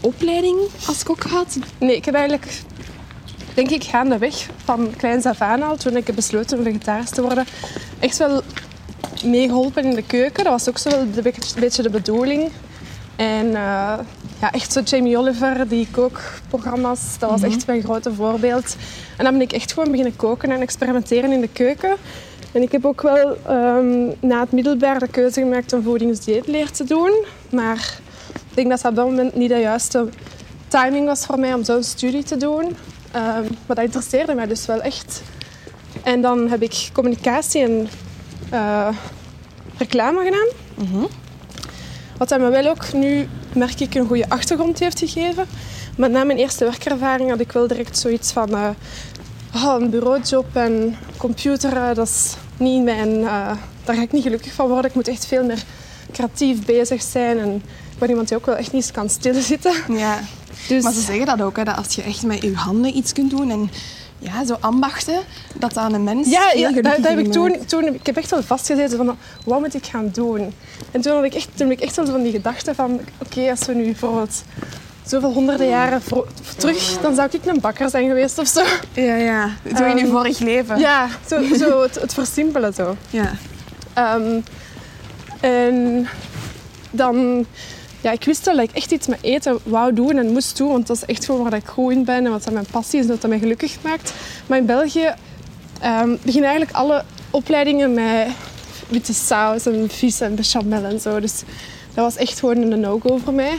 opleiding 0.00 0.58
als 0.86 1.02
kok 1.02 1.20
gehad. 1.22 1.58
Nee, 1.78 1.96
ik 1.96 2.04
heb 2.04 2.14
eigenlijk, 2.14 2.62
denk 3.56 3.70
ik, 3.70 3.84
gaandeweg 3.84 4.46
van 4.64 4.92
kleins 4.96 5.26
af 5.26 5.40
aan 5.40 5.62
al, 5.62 5.76
toen 5.76 5.96
ik 5.96 6.06
heb 6.06 6.16
besloten 6.16 6.58
om 6.58 6.64
vegetarisch 6.64 7.10
te 7.10 7.22
worden, 7.22 7.44
echt 7.98 8.16
wel 8.18 8.42
meegeholpen 9.24 9.84
in 9.84 9.94
de 9.94 10.02
keuken. 10.02 10.44
Dat 10.44 10.52
was 10.52 10.68
ook 10.68 10.78
zo 10.78 10.90
wel 10.90 10.98
een 11.00 11.22
beetje- 11.22 11.82
de 11.82 11.90
bedoeling. 11.90 12.50
En 13.16 13.46
eh, 13.46 13.98
ja, 14.40 14.50
echt 14.52 14.72
zo 14.72 14.80
Jamie 14.80 15.18
Oliver, 15.18 15.68
die 15.68 15.88
kookprogramma's, 15.90 17.00
dat 17.18 17.30
was 17.30 17.42
echt 17.42 17.66
mijn 17.66 17.82
grote 17.82 18.14
voorbeeld. 18.14 18.76
En 19.16 19.24
dan 19.24 19.32
ben 19.32 19.42
ik 19.42 19.52
echt 19.52 19.72
gewoon 19.72 19.90
beginnen 19.90 20.16
koken 20.16 20.50
en 20.50 20.60
experimenteren 20.60 21.32
in 21.32 21.40
de 21.40 21.48
keuken. 21.52 21.96
En 22.52 22.62
ik 22.62 22.72
heb 22.72 22.84
ook 22.84 23.02
wel 23.02 23.36
ehm, 23.46 24.06
na 24.20 24.40
het 24.40 24.52
middelbaar 24.52 24.98
de 24.98 25.08
keuze 25.08 25.40
gemaakt 25.40 25.72
om 25.72 25.82
voedingsdieetleer 25.82 26.70
te 26.70 26.84
doen. 26.84 27.24
Maar 27.50 27.98
ik 28.32 28.54
denk 28.54 28.68
dat 28.68 28.80
dat 28.80 28.90
op 28.90 28.96
dat 28.96 29.06
moment 29.06 29.34
niet 29.34 29.48
de 29.48 29.58
juiste 29.58 30.08
timing 30.68 31.06
was 31.06 31.26
voor 31.26 31.38
mij 31.38 31.54
om 31.54 31.64
zo'n 31.64 31.82
studie 31.82 32.22
te 32.22 32.36
doen. 32.36 32.76
Ehm, 33.12 33.42
maar 33.66 33.76
dat 33.76 33.84
interesseerde 33.84 34.34
mij 34.34 34.46
dus 34.46 34.66
wel 34.66 34.80
echt. 34.82 35.22
En 36.02 36.20
dan 36.20 36.48
heb 36.48 36.62
ik 36.62 36.88
communicatie 36.92 37.62
en 37.62 37.88
eh, 38.50 38.88
reclame 39.78 40.24
gedaan. 40.24 40.48
Wat 42.18 42.28
dat 42.28 42.40
me 42.40 42.48
wel 42.48 42.66
ook 42.66 42.92
nu, 42.92 43.28
merk 43.54 43.80
ik, 43.80 43.94
een 43.94 44.06
goede 44.06 44.28
achtergrond 44.28 44.78
heeft 44.78 44.98
gegeven. 44.98 45.46
Maar 45.96 46.10
na 46.10 46.24
mijn 46.24 46.38
eerste 46.38 46.64
werkervaring 46.64 47.30
had 47.30 47.40
ik 47.40 47.52
wel 47.52 47.66
direct 47.66 47.98
zoiets 47.98 48.32
van... 48.32 48.54
eh, 48.54 48.68
oh, 49.54 49.76
een 49.80 49.90
bureaujob 49.90 50.46
en 50.56 50.96
computeren, 51.16 51.94
dat 51.94 52.06
is 52.08 52.34
niet 52.56 52.82
mijn... 52.84 53.20
eh, 53.24 53.50
daar 53.84 53.96
ga 53.96 54.02
ik 54.02 54.12
niet 54.12 54.22
gelukkig 54.22 54.52
van 54.52 54.68
worden. 54.68 54.90
Ik 54.90 54.94
moet 54.94 55.08
echt 55.08 55.26
veel 55.26 55.44
meer 55.44 55.62
creatief 56.12 56.64
bezig 56.64 57.02
zijn. 57.02 57.38
En 57.38 57.62
ben 57.98 58.08
iemand 58.08 58.28
die 58.28 58.36
ook 58.36 58.46
wel 58.46 58.56
echt 58.56 58.72
niet 58.72 58.90
kan 58.90 59.08
stilzitten. 59.10 59.72
Ja. 59.88 60.18
Dus 60.68 60.82
Maar 60.82 60.92
ze 60.92 61.00
zeggen 61.00 61.26
dat 61.26 61.42
ook, 61.42 61.56
hè, 61.56 61.64
dat 61.64 61.76
als 61.76 61.94
je 61.94 62.02
echt 62.02 62.22
met 62.22 62.42
je 62.42 62.54
handen 62.54 62.96
iets 62.96 63.12
kunt 63.12 63.30
doen 63.30 63.50
en 63.50 63.70
ja, 64.18 64.44
zo 64.44 64.56
ambachten, 64.60 65.20
dat 65.54 65.74
dat 65.74 65.92
een 65.92 66.04
mens 66.04 66.30
Ja, 66.30 66.52
ja 66.54 66.70
dat, 66.70 66.96
heb 66.96 67.18
ik 67.18 67.32
toen, 67.32 67.56
toen... 67.66 67.94
Ik 67.94 68.06
heb 68.06 68.16
echt 68.16 68.30
wel 68.30 68.42
vastgezeten 68.42 68.96
van, 68.96 69.16
wat 69.44 69.60
moet 69.60 69.74
ik 69.74 69.86
gaan 69.86 70.10
doen? 70.12 70.52
En 70.90 71.00
toen 71.00 71.14
had 71.14 71.24
ik 71.24 71.34
echt, 71.34 71.48
toen 71.54 71.68
heb 71.68 71.78
ik 71.78 71.84
echt 71.84 71.96
wel 71.96 72.06
van 72.06 72.22
die 72.22 72.32
gedachte 72.32 72.74
van, 72.74 73.00
oké, 73.18 73.50
als 73.50 73.66
we 73.66 73.74
nu 73.74 73.84
bijvoorbeeld 73.84 74.42
zoveel 75.06 75.32
honderden 75.32 75.68
jaren 75.68 76.02
terug, 76.56 76.98
dan 77.02 77.14
zou 77.14 77.28
ik 77.32 77.46
een 77.46 77.60
bakker 77.60 77.90
zijn 77.90 78.08
geweest 78.08 78.38
of 78.38 78.46
zo. 78.46 78.62
Ja, 78.92 79.14
ja. 79.16 79.50
Zo 79.76 79.84
in 79.84 79.96
je 79.96 80.02
Ehm, 80.02 80.10
vorig 80.10 80.38
leven. 80.38 80.78
Ja, 80.78 81.08
zo, 81.28 81.42
zo 81.58 81.82
het, 81.82 82.00
het 82.00 82.14
versimpelen 82.14 82.74
zo. 82.74 82.96
Ja. 83.10 83.32
Ehm, 83.94 84.40
en 85.40 86.08
dan, 86.90 87.46
ja, 88.06 88.12
ik 88.12 88.24
wist 88.24 88.44
wel 88.44 88.56
dat 88.56 88.68
ik 88.68 88.74
echt 88.74 88.90
iets 88.90 89.06
met 89.06 89.18
eten 89.22 89.58
wou 89.62 89.92
doen 89.92 90.18
en 90.18 90.32
moest 90.32 90.56
doen, 90.56 90.68
want 90.68 90.86
dat 90.86 90.96
is 90.96 91.04
echt 91.04 91.24
gewoon 91.24 91.42
waar 91.42 91.54
ik 91.54 91.66
goed 91.66 91.92
in 91.92 92.04
ben 92.04 92.24
en 92.24 92.30
wat 92.30 92.44
dat 92.44 92.52
mijn 92.52 92.66
passie 92.70 92.98
is 92.98 93.04
en 93.04 93.10
wat 93.10 93.20
dat 93.20 93.30
mij 93.30 93.38
gelukkig 93.38 93.76
maakt. 93.82 94.12
Maar 94.46 94.58
in 94.58 94.66
België 94.66 95.14
ehm, 95.80 96.16
beginnen 96.22 96.50
eigenlijk 96.50 96.76
alle 96.76 97.04
opleidingen 97.30 97.94
met 97.94 98.28
witte 98.88 99.14
saus 99.14 99.66
en 99.66 99.90
vis 99.90 100.20
en 100.20 100.34
bechamel 100.34 100.84
en 100.84 101.00
zo. 101.00 101.20
Dus 101.20 101.42
dat 101.94 102.04
was 102.04 102.16
echt 102.16 102.38
gewoon 102.38 102.56
een 102.56 102.80
no-go 102.80 103.16
voor 103.24 103.34
mij. 103.34 103.58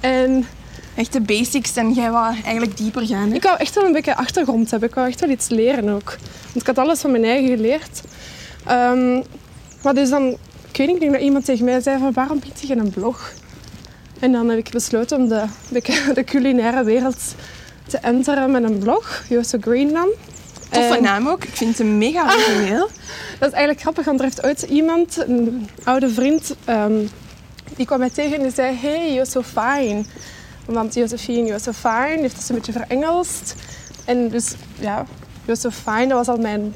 En 0.00 0.46
Echt 0.94 1.12
de 1.12 1.20
basics 1.20 1.76
en 1.76 1.92
jij 1.92 2.10
wou 2.10 2.34
eigenlijk 2.44 2.76
dieper 2.76 3.06
gaan. 3.06 3.28
Hè? 3.28 3.34
ik 3.34 3.42
wou 3.42 3.58
echt 3.58 3.74
wel 3.74 3.84
een 3.84 3.92
beetje 3.92 4.16
achtergrond 4.16 4.70
hebben. 4.70 4.88
Ik 4.88 4.94
wou 4.94 5.08
echt 5.08 5.20
wel 5.20 5.30
iets 5.30 5.48
leren 5.48 5.88
ook. 5.88 6.16
Want 6.42 6.60
ik 6.60 6.66
had 6.66 6.78
alles 6.78 7.00
van 7.00 7.10
mijn 7.10 7.24
eigen 7.24 7.48
geleerd. 7.48 8.02
Ehm, 8.64 9.22
maar 9.82 9.94
dus 9.94 10.10
dan, 10.10 10.26
ik 10.70 10.76
weet 10.76 10.86
niet, 10.86 10.96
ik 10.96 11.00
denk 11.00 11.12
dat 11.12 11.22
iemand 11.22 11.44
tegen 11.44 11.64
mij 11.64 11.80
zei 11.80 11.98
van 11.98 12.12
waarom 12.12 12.38
bied 12.38 12.68
je 12.68 12.76
een 12.76 12.90
blog? 12.90 13.32
En 14.20 14.32
dan 14.32 14.48
heb 14.48 14.58
ik 14.58 14.70
besloten 14.70 15.18
om 15.18 15.28
de, 15.28 15.44
de, 16.14 16.24
culinaire 16.24 16.84
wereld 16.84 17.34
te 17.86 17.98
enteren 17.98 18.50
met 18.50 18.62
een 18.62 18.78
blog, 18.78 19.24
Joso 19.28 19.58
Greenland. 19.60 20.12
Toffe 20.70 20.96
En 20.96 21.02
naam 21.02 21.28
ook. 21.28 21.44
Ik 21.44 21.56
vind 21.56 21.78
hem 21.78 21.98
mega 21.98 22.34
origineel. 22.34 22.88
Dat 23.38 23.48
is 23.48 23.54
eigenlijk 23.54 23.80
grappig, 23.80 24.04
want 24.04 24.18
er 24.18 24.24
heeft 24.24 24.44
ooit 24.44 24.62
iemand, 24.62 25.24
een 25.26 25.68
oude 25.84 26.10
vriend, 26.10 26.56
ehm, 26.64 27.06
die 27.76 27.86
kwam 27.86 27.98
mij 27.98 28.10
tegen 28.10 28.36
en 28.36 28.42
die 28.42 28.52
zei 28.52 28.76
hey, 28.76 29.12
you're 29.12 29.30
so 29.30 29.42
fine. 29.42 30.04
Want 30.64 30.94
Josephine, 30.94 31.44
you're 31.44 31.58
so 31.58 31.72
fine, 31.72 32.12
die 32.12 32.20
heeft 32.20 32.34
dat 32.34 32.48
een 32.48 32.54
beetje 32.54 32.72
verengelst. 32.72 33.54
En 34.04 34.28
dus 34.28 34.54
ja, 34.80 35.06
you're 35.44 35.60
so 35.60 35.70
fine, 35.70 36.06
dat 36.06 36.26
was 36.26 36.28
al 36.28 36.42
mijn 36.42 36.74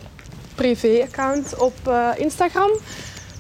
privé-account 0.55 1.57
op 1.57 1.75
eh, 1.85 2.09
Instagram. 2.17 2.71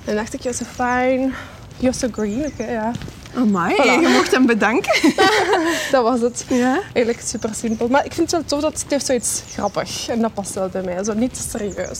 En 0.05 0.15
dacht 0.15 0.35
ik, 0.35 0.41
you're 0.41 0.59
so 0.59 0.65
fine, 0.65 1.31
you're 1.79 1.97
so 1.97 2.09
green, 2.13 2.45
oké, 2.47 2.71
ja. 2.71 2.93
Amai, 3.37 3.75
Voilà. 3.75 3.85
je 4.03 4.09
mocht 4.17 4.31
hem 4.31 4.47
bedanken. 4.47 4.93
Dat 5.91 6.03
was 6.03 6.21
het. 6.21 6.45
Ja. 6.49 6.81
Eigenlijk 6.93 7.27
super 7.27 7.51
simpel. 7.55 7.89
Maar 7.89 8.05
ik 8.05 8.13
vind 8.13 8.31
het 8.31 8.41
wel 8.41 8.45
tof 8.61 8.61
dat 8.71 8.81
het 8.83 8.91
heeft 8.91 9.07
zoiets 9.07 9.43
grappig. 9.53 10.09
En 10.09 10.21
dat 10.21 10.35
past 10.35 10.55
wel 10.55 10.69
bij 10.69 10.83
mij, 10.83 11.05
zo 11.05 11.13
niet 11.15 11.35
te 11.35 11.41
serieus. 11.51 11.99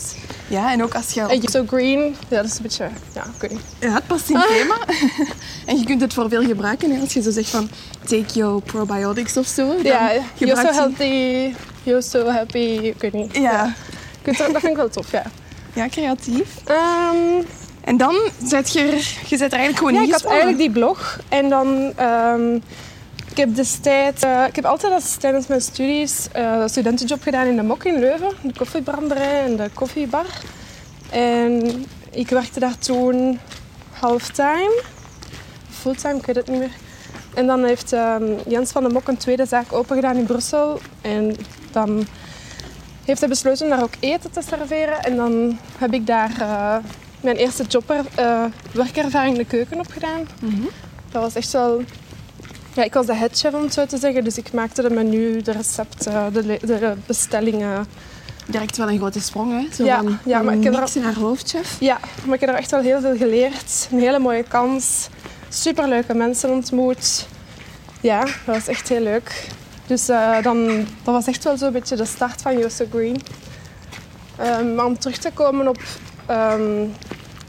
Ja, 0.49 0.73
en 0.73 0.83
ook 0.83 0.95
als 0.95 1.11
je... 1.13 1.21
En 1.21 1.27
you're 1.29 1.51
so 1.51 1.65
green, 1.67 2.17
ja, 2.29 2.37
dat 2.37 2.45
is 2.45 2.57
een 2.57 2.63
beetje, 2.63 2.89
ja, 3.15 3.25
weet 3.39 3.51
niet. 3.51 3.61
Ja, 3.79 3.93
het 3.95 4.07
past 4.07 4.29
in 4.31 4.37
het 4.37 4.47
thema. 4.49 4.77
en 5.67 5.79
je 5.79 5.85
kunt 5.85 6.01
het 6.01 6.13
voor 6.15 6.29
veel 6.29 6.43
gebruiken. 6.45 6.91
Hè. 6.95 7.01
Als 7.01 7.13
je 7.13 7.23
zo 7.23 7.31
zegt 7.31 7.49
van, 7.51 7.69
take 8.05 8.33
your 8.33 8.63
probiotics 8.63 9.37
of 9.37 9.47
zo. 9.47 9.75
Ja, 9.83 10.11
you're 10.35 10.57
so 10.57 10.63
je- 10.67 10.73
healthy, 10.75 11.55
you're 11.83 12.03
so 12.03 12.29
happy, 12.29 12.79
ik 12.83 13.01
weet 13.01 13.13
niet. 13.13 13.37
Ja. 13.37 13.75
Dat, 14.23 14.37
dat 14.37 14.47
vind 14.51 14.65
ik 14.65 14.77
wel 14.77 14.89
tof, 14.89 15.11
ja. 15.11 15.23
ja, 15.73 15.89
creatief. 15.89 16.49
Ehm, 16.65 17.43
En 17.85 17.97
dan 17.97 18.15
zet 18.45 18.73
je 18.73 18.81
er, 18.81 19.19
je 19.29 19.37
zet 19.37 19.53
er 19.53 19.59
eigenlijk 19.59 19.79
gewoon 19.79 19.95
ja, 19.95 20.03
ik 20.03 20.13
had 20.13 20.25
eigenlijk 20.25 20.59
die 20.59 20.71
blog 20.71 21.19
en 21.29 21.49
dan... 21.49 21.93
ehm, 21.97 22.55
ik 23.31 23.39
heb 23.39 23.55
destijds... 23.55 24.23
eh, 24.23 24.45
ik 24.49 24.57
heb 24.57 24.65
altijd 24.65 24.93
als, 24.93 25.15
tijdens 25.15 25.47
mijn 25.47 25.61
studies 25.61 26.27
een 26.33 26.69
studentenjob 26.69 27.23
gedaan 27.23 27.47
in 27.47 27.57
de 27.57 27.63
Mok 27.63 27.85
in 27.85 27.99
Leuven. 27.99 28.31
De 28.43 28.53
koffiebranderij 28.57 29.45
en 29.45 29.57
de 29.57 29.71
koffiebar. 29.75 30.27
En 31.11 31.63
ik 32.11 32.29
werkte 32.29 32.61
daar 32.61 32.79
toen 32.79 33.39
halftime. 33.93 34.83
Fulltime, 35.71 36.15
ik 36.15 36.27
weet 36.27 36.37
het 36.37 36.49
niet 36.49 36.59
meer. 36.59 36.71
En 37.35 37.47
dan 37.47 37.65
heeft 37.65 37.93
ehm, 37.93 38.25
Jens 38.49 38.71
van 38.73 38.83
der 38.83 38.93
Mok 38.93 39.09
een 39.09 39.17
tweede 39.17 39.47
zaak 39.47 39.73
opengedaan 39.73 40.17
in 40.17 40.25
Brussel. 40.27 40.81
En 41.01 41.37
dan 41.71 42.07
heeft 43.05 43.21
hij 43.21 43.29
besloten 43.29 43.65
om 43.65 43.71
daar 43.71 43.83
ook 43.83 43.95
eten 44.01 44.31
te 44.31 44.43
serveren. 44.49 45.01
En 45.03 45.17
dan 45.17 45.59
heb 45.79 45.93
ik 45.93 46.07
daar 46.07 46.31
eh, 46.41 46.77
mijn 47.23 47.37
eerste 47.37 47.63
job, 47.69 47.91
eh, 48.15 48.45
werkervaring 48.73 49.33
in 49.37 49.43
de 49.43 49.49
keuken 49.49 49.79
op 49.79 49.91
gedaan. 49.91 50.27
Mhm. 50.41 50.63
Dat 51.11 51.23
was 51.23 51.35
echt 51.35 51.53
wel... 51.53 51.83
Ja, 52.75 52.83
ik 52.83 52.93
was 52.95 53.07
de 53.07 53.15
headchef 53.15 53.53
om 53.55 53.63
het 53.63 53.73
zo 53.73 53.87
te 53.87 53.99
zeggen. 53.99 54.25
Dus 54.25 54.37
ik 54.39 54.53
maakte 54.53 54.83
de 54.83 54.91
menu, 54.91 55.43
de 55.43 55.53
recepten, 55.53 56.33
de, 56.33 56.59
de 56.67 56.95
bestellingen. 57.07 57.87
Direct 58.47 58.77
wel 58.77 58.89
een 58.91 58.99
grote 58.99 59.21
sprong, 59.21 59.53
hè? 59.53 59.75
Zo 59.75 59.85
Ja, 59.85 59.97
van, 59.97 60.19
ja, 60.25 60.37
van 60.37 60.47
maar 60.47 60.55
ik 60.55 60.65
heb 60.65 60.75
er- 60.75 61.01
naar 61.03 61.15
hoofdchef. 61.15 61.77
Ja, 61.81 61.99
maar 62.25 62.35
ik 62.35 62.41
heb 62.41 62.49
er 62.51 62.55
echt 62.57 62.71
wel 62.71 62.81
heel 62.81 63.01
veel 63.01 63.17
geleerd. 63.17 63.89
Een 63.93 63.99
hele 63.99 64.19
mooie 64.19 64.43
kans. 64.49 65.09
Superleuke 65.49 66.15
mensen 66.15 66.51
ontmoet. 66.51 67.27
Ja, 68.01 68.21
dat 68.21 68.35
was 68.57 68.67
echt 68.69 68.89
heel 68.89 69.01
leuk. 69.01 69.47
Dus 69.87 70.09
eh, 70.09 70.43
dan, 70.43 70.67
dat 71.05 71.15
was 71.15 71.27
echt 71.27 71.45
wel 71.45 71.57
zo'n 71.57 71.73
beetje 71.73 71.97
de 71.97 72.05
start 72.05 72.43
van 72.43 72.71
So 72.71 72.85
Green. 72.91 73.17
Ehm, 74.37 74.75
maar 74.75 74.85
om 74.85 74.99
terug 74.99 75.17
te 75.19 75.31
komen 75.35 75.69
op 75.69 75.79
ehm, 76.27 76.87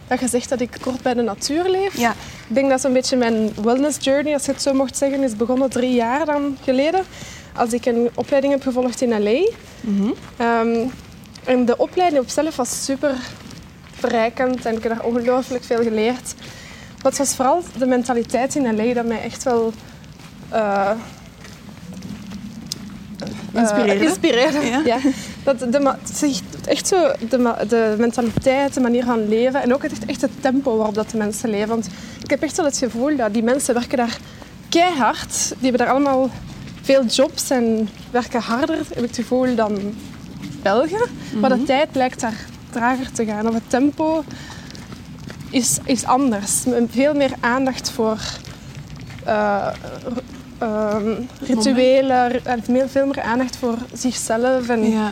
dat 0.08 0.20
je 0.20 0.28
zegt 0.28 0.50
dat 0.50 0.60
ik 0.60 0.78
kort 0.82 1.02
bij 1.02 1.14
de 1.14 1.22
natuur 1.22 1.70
leef. 1.70 1.98
Ja. 1.98 2.12
Ik 2.48 2.56
denk 2.56 2.70
dat 2.70 2.82
zo'n 2.82 2.94
beetje 2.94 3.18
mijn 3.18 3.54
wellness 3.64 3.98
journey, 4.02 4.34
als 4.34 4.46
je 4.46 4.52
het 4.52 4.62
zo 4.62 4.74
mocht 4.74 4.98
zeggen, 4.98 5.24
is 5.24 5.36
begonnen 5.36 5.70
drie 5.70 5.94
jaar 5.94 6.26
dan 6.26 6.58
geleden. 6.64 7.02
Als 7.56 7.74
ik 7.74 7.86
een 7.86 8.10
opleiding 8.16 8.54
heb 8.54 8.62
gevolgd 8.64 9.02
in 9.02 9.24
L.A. 9.24 9.50
Mhm. 9.82 10.10
Ehm, 10.38 10.88
en 11.44 11.66
de 11.66 11.78
opleiding 11.78 12.22
op 12.22 12.30
zelf 12.30 12.56
was 12.56 12.84
super 12.86 13.16
verrijkend 13.92 14.66
en 14.66 14.76
ik 14.78 14.84
heb 14.84 14.92
daar 14.98 15.06
ongelooflijk 15.06 15.64
veel 15.64 15.84
geleerd. 15.84 16.34
Maar 17.02 17.12
het 17.12 17.18
was 17.18 17.36
vooral 17.36 17.64
de 17.78 17.86
mentaliteit 17.86 18.56
in 18.56 18.76
LA 18.76 18.94
dat 18.94 19.06
mij 19.06 19.22
echt 19.22 19.44
wel 19.44 19.74
eh, 20.50 20.92
Inspireerde. 23.54 24.06
inspireerde. 24.06 24.60
Ja. 24.66 24.82
Ja. 24.86 24.98
Dat 25.44 25.60
de, 25.60 25.94
echt 26.66 26.88
zo 26.88 27.12
de, 27.30 27.56
de 27.68 27.96
mentaliteit, 27.98 28.74
de 28.74 28.80
manier 28.80 29.04
van 29.04 29.28
leven 29.28 29.62
en 29.62 29.74
ook 29.74 29.84
het, 29.84 30.06
echt 30.06 30.22
het 30.22 30.32
tempo 30.42 30.78
waarop 30.78 30.96
dat 30.96 31.10
de 31.10 31.18
mensen 31.18 31.50
leven. 31.50 31.68
Want 31.68 31.88
ik 32.24 32.30
heb 32.30 32.42
echt 32.42 32.58
wel 32.58 32.66
het 32.66 32.78
gevoel 32.78 33.16
dat 33.16 33.34
die 33.34 33.44
mensen 33.44 33.74
werken 33.74 33.98
daar 33.98 34.18
keihard. 34.70 35.48
Die 35.48 35.70
hebben 35.70 35.80
daar 35.80 35.96
allemaal 35.96 36.30
veel 36.82 37.06
jobs 37.06 37.50
en 37.50 37.90
werken 38.12 38.42
harder, 38.42 38.78
heb 38.78 38.98
ik 38.98 39.08
het 39.08 39.16
gevoel, 39.16 39.56
dan 39.56 39.80
België. 40.62 41.04
Maar 41.40 41.58
de 41.58 41.64
tijd 41.64 41.88
lijkt 41.92 42.20
daar 42.20 42.46
trager 42.70 43.12
te 43.12 43.26
gaan. 43.26 43.48
Of 43.48 43.54
het 43.54 43.70
tempo 43.70 44.24
is, 45.50 45.78
is 45.84 46.06
anders. 46.06 46.64
Veel 46.90 47.14
meer 47.14 47.32
aandacht 47.40 47.90
voor 47.90 48.18
eh, 49.24 49.68
ehm, 50.64 51.12
rituelen 51.42 52.46
en 52.46 52.64
veel, 52.90 53.06
meer 53.06 53.22
aandacht 53.22 53.56
voor 53.56 53.78
zichzelf. 53.94 54.70
En 54.70 54.90
ja. 54.92 55.12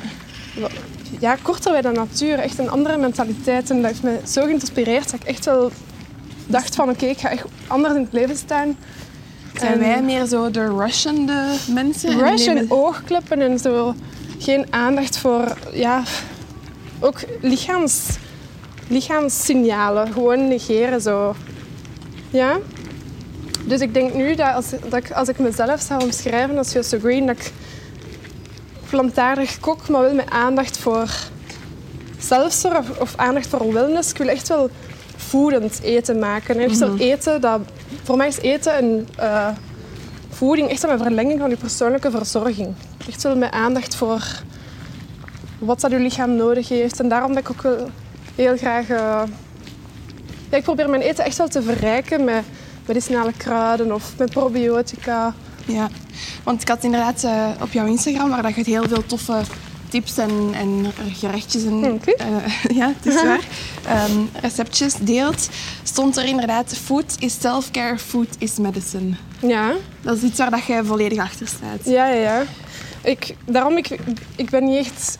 Ja. 1.20 1.38
korter 1.41 1.72
bij 1.72 1.81
de 1.81 1.91
natuur. 1.91 2.39
Echt 2.39 2.58
een 2.60 2.70
andere 2.70 2.98
mentaliteit. 2.98 3.70
En 3.70 3.81
dat 3.81 3.86
heeft 3.91 4.03
me 4.03 4.20
zo 4.27 4.43
geïnspireerd 4.43 5.12
dat 5.12 5.20
ik 5.20 5.27
echt 5.27 5.46
wel 5.46 5.72
dacht 6.48 6.75
van 6.75 6.89
oké, 6.89 7.05
ik 7.05 7.17
ga 7.17 7.29
echt 7.29 7.46
anders 7.67 7.96
in 7.96 8.01
het 8.01 8.13
leven 8.13 8.38
staan. 8.38 8.77
Zijn 9.60 9.72
En- 9.74 9.79
wij 9.79 10.01
meer 10.01 10.25
zo 10.25 10.51
de 10.51 10.67
rushende 10.77 11.46
mensen? 11.74 12.10
En 12.12 12.20
Rush 12.20 12.48
en 12.48 12.53
nemen- 12.53 12.72
oogkleppen 12.72 13.41
en 13.41 13.60
zo. 13.60 13.93
Geen 14.39 14.65
aandacht 14.70 15.17
voor, 15.17 15.58
ja, 15.74 16.03
ook 17.00 17.20
lichaams, 17.41 18.01
lichaamssignalen. 18.88 20.13
Gewoon 20.13 20.48
negeren 20.48 21.01
zo. 21.01 21.36
Ja? 22.29 22.58
Dus 23.72 23.82
ik 23.82 23.94
denk 23.94 24.13
nu 24.13 24.36
dat 24.36 24.54
als, 24.54 24.70
dat 24.90 24.94
ik, 24.94 25.12
als 25.12 25.28
ik 25.28 25.40
mezelf 25.40 25.82
zou 25.82 26.04
omschrijven 26.04 26.58
als 26.58 26.72
Just 26.72 26.96
Green, 27.00 27.25
dat 27.25 27.38
ik 27.38 27.51
plantaardig 28.90 29.60
kok, 29.60 29.90
maar 29.90 30.01
wel 30.01 30.13
met 30.13 30.30
aandacht 30.30 30.78
voor 30.78 31.10
zelfzorg 32.20 33.00
of 33.00 33.13
aandacht 33.16 33.48
voor 33.48 33.74
wellness. 33.74 34.12
Ik 34.12 34.18
wil 34.18 34.28
echt 34.28 34.48
wel 34.48 34.70
voedend 35.16 35.82
eten 35.82 36.20
maken. 36.20 36.60
Echt 36.60 36.78
zo 36.78 36.96
eten 36.98 37.42
dat, 37.42 37.60
voor 38.04 38.18
mij 38.18 38.28
is 38.28 38.38
eten 38.38 38.84
een 38.84 39.08
eh, 39.18 39.48
voeding 40.30 40.70
echt 40.70 40.84
een 40.84 40.98
verlenging 40.98 41.40
van 41.40 41.50
je 41.50 41.58
persoonlijke 41.58 42.12
verzorging. 42.12 42.74
Echt 43.08 43.24
wel 43.24 43.36
met 43.36 43.51
aandacht 43.51 43.96
voor 43.96 44.42
wat 45.60 45.82
dat 45.82 45.92
je 45.92 46.00
lichaam 46.00 46.36
nodig 46.36 46.70
heeft. 46.70 47.00
En 47.00 47.10
daarom 47.10 47.34
dat 47.34 47.44
ik 47.44 47.50
ook 47.50 47.62
wel 47.62 47.90
heel 48.36 48.58
graag... 48.58 48.90
eh, 48.90 49.22
ja, 50.50 50.58
ik 50.58 50.63
probeer 50.63 50.90
mijn 50.90 51.01
eten 51.01 51.25
echt 51.25 51.38
wel 51.38 51.48
te 51.48 51.62
verrijken 51.62 52.24
met 52.24 52.44
medicinale 52.86 53.32
kruiden 53.38 53.94
of 53.94 54.14
met 54.18 54.30
probiotica. 54.30 55.34
Ja, 55.66 55.90
want 56.44 56.62
ik 56.62 56.68
had 56.68 56.84
inderdaad 56.84 57.24
eh, 57.24 57.50
op 57.62 57.72
jouw 57.72 57.86
Instagram, 57.86 58.30
waar 58.30 58.42
dat 58.42 58.56
je 58.56 58.64
heel 58.64 58.88
veel 58.88 59.06
toffe 59.06 59.42
tips 59.90 60.18
en, 60.18 60.50
en 60.54 60.86
gerechtjes 61.14 61.64
en 61.64 62.02
eh, 62.06 62.26
ja, 62.80 62.94
het 62.98 63.14
is 63.14 63.24
waar, 63.24 63.48
ehm, 63.86 64.20
receptjes 64.42 64.94
deelt, 65.00 65.50
stond 65.84 66.18
er 66.18 66.26
inderdaad 66.26 66.74
food 66.78 67.16
is 67.20 67.40
self-care, 67.40 67.98
food 67.98 68.28
is 68.38 68.58
medicine. 68.58 69.16
Ja, 69.40 69.74
Dat 70.02 70.18
is 70.18 70.24
iets 70.24 70.38
waar 70.38 70.52
dat 70.52 70.66
jij 70.66 70.84
volledig 70.84 71.20
achter 71.20 71.48
staat. 71.48 71.86
ja, 71.86 72.08
ja. 72.08 72.22
ja. 72.22 72.44
Ik, 73.04 73.36
daarom 73.46 73.78
ik, 73.78 74.00
ik 74.36 74.50
ben 74.50 74.66
niet 74.66 74.78
echt... 74.78 75.18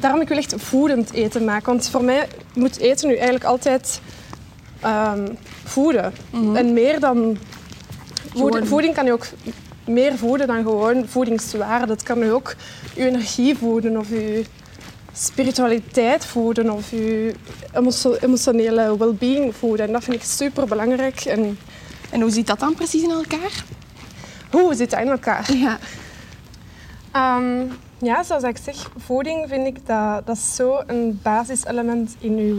Daarom 0.00 0.20
ik 0.20 0.28
wil 0.28 0.36
echt 0.36 0.54
voedend 0.56 1.12
eten 1.12 1.44
maken. 1.44 1.66
Want 1.66 1.88
voor 1.88 2.04
mij 2.04 2.28
moet 2.54 2.78
eten 2.78 3.08
nu 3.08 3.14
eigenlijk 3.14 3.44
altijd 3.44 4.00
ehm, 4.82 5.26
voeden. 5.64 6.12
En 6.54 6.72
meer 6.72 7.00
dan 7.00 7.36
Voed- 8.34 8.40
Gewoon- 8.54 8.66
Voeding 8.66 8.94
kan 8.94 9.04
je 9.04 9.12
ook 9.12 9.26
meer 9.86 10.16
voeden 10.18 10.46
dan 10.46 10.62
gewoon 10.62 11.08
voedingswaarde. 11.08 11.86
Dat 11.86 12.02
kan 12.02 12.18
je 12.18 12.32
ook 12.32 12.54
je 12.94 13.06
energie 13.06 13.56
voeden 13.56 13.96
of 13.96 14.08
je 14.08 14.44
spiritualiteit 15.12 16.24
voeden 16.26 16.70
of 16.70 16.90
je 16.90 17.34
emo- 17.74 18.14
emotionele 18.20 18.96
well-being 18.98 19.54
voeden. 19.56 19.86
En 19.86 19.92
dat 19.92 20.04
vind 20.04 20.16
ik 20.16 20.22
super 20.22 20.66
belangrijk. 20.66 21.20
En 21.20 21.58
En 22.10 22.20
hoe 22.20 22.30
zit 22.30 22.46
dat 22.46 22.60
dan 22.60 22.74
precies 22.74 23.02
in 23.02 23.10
elkaar? 23.10 23.64
hoe 24.50 24.74
zit 24.74 24.90
dat 24.90 25.00
in 25.00 25.08
elkaar? 25.08 25.52
Ja. 25.56 25.78
Ehm, 27.12 27.64
ja, 27.98 28.22
zoals 28.22 28.42
ik 28.42 28.56
zeg, 28.64 28.90
voeding 28.96 29.48
vind 29.48 29.66
ik 29.66 29.86
dat, 29.86 30.26
dat 30.26 30.36
is 30.36 30.54
zo 30.54 30.82
een 30.86 31.20
basiselement 31.22 32.16
in 32.18 32.36
je 32.36 32.58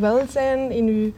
welzijn. 0.00 0.70
In 0.70 0.86
uw, 0.86 1.12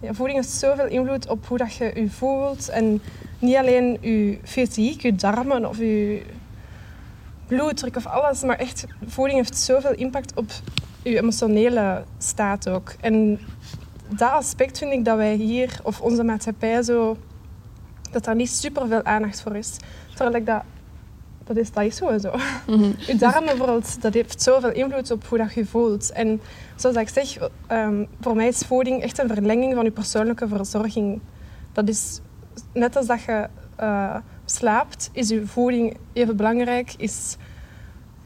ja, 0.00 0.14
voeding 0.14 0.38
heeft 0.38 0.50
zoveel 0.50 0.86
invloed 0.86 1.28
op 1.28 1.46
hoe 1.46 1.58
dat 1.58 1.74
je 1.74 1.90
je 1.94 2.10
voelt. 2.10 2.68
En 2.68 3.02
niet 3.38 3.56
alleen 3.56 3.98
je 4.00 4.38
fysiek, 4.42 5.02
je 5.02 5.14
darmen 5.14 5.68
of 5.68 5.78
je 5.78 6.22
bloeddruk 7.46 7.96
of 7.96 8.06
alles, 8.06 8.42
maar 8.42 8.58
echt, 8.58 8.86
voeding 9.06 9.38
heeft 9.38 9.58
zoveel 9.58 9.94
impact 9.94 10.34
op 10.34 10.50
je 11.02 11.18
emotionele 11.18 12.04
staat 12.18 12.68
ook. 12.68 12.94
En 13.00 13.38
dat 14.08 14.30
aspect 14.30 14.78
vind 14.78 14.92
ik 14.92 15.04
dat 15.04 15.16
wij 15.16 15.34
hier, 15.34 15.80
of 15.82 16.00
onze 16.00 16.24
maatschappij 16.24 16.82
zo, 16.82 17.16
dat 18.10 18.24
daar 18.24 18.34
niet 18.34 18.50
super 18.50 18.88
veel 18.88 19.04
aandacht 19.04 19.40
voor 19.40 19.56
is. 19.56 19.76
Terwijl 20.14 20.36
ik 20.36 20.46
dat, 20.46 20.62
dat 21.46 21.56
is, 21.56 21.72
dat 21.72 21.84
is 21.84 21.96
sowieso. 21.96 22.32
Mhm. 22.66 22.90
Je 23.06 23.16
darmen 23.16 23.44
bijvoorbeeld, 23.44 24.02
dat 24.02 24.14
heeft 24.14 24.42
zoveel 24.42 24.72
invloed 24.72 25.10
op 25.10 25.26
hoe 25.26 25.38
dat 25.38 25.54
je 25.54 25.66
voelt. 25.66 26.12
En 26.12 26.40
zoals 26.76 26.96
ik 26.96 27.08
zeg, 27.08 27.36
ehm, 27.66 28.04
voor 28.20 28.36
mij 28.36 28.48
is 28.48 28.58
voeding 28.58 29.02
echt 29.02 29.18
een 29.18 29.28
verlenging 29.28 29.74
van 29.74 29.84
je 29.84 29.90
persoonlijke 29.90 30.48
verzorging. 30.48 31.20
Dat 31.72 31.88
is 31.88 32.20
net 32.72 32.96
als 32.96 33.06
dat 33.06 33.22
je 33.22 33.48
eh, 33.76 34.16
slaapt, 34.44 35.10
is 35.12 35.28
je 35.28 35.46
voeding 35.46 35.96
even 36.12 36.36
belangrijk. 36.36 36.94
Is, 36.96 37.36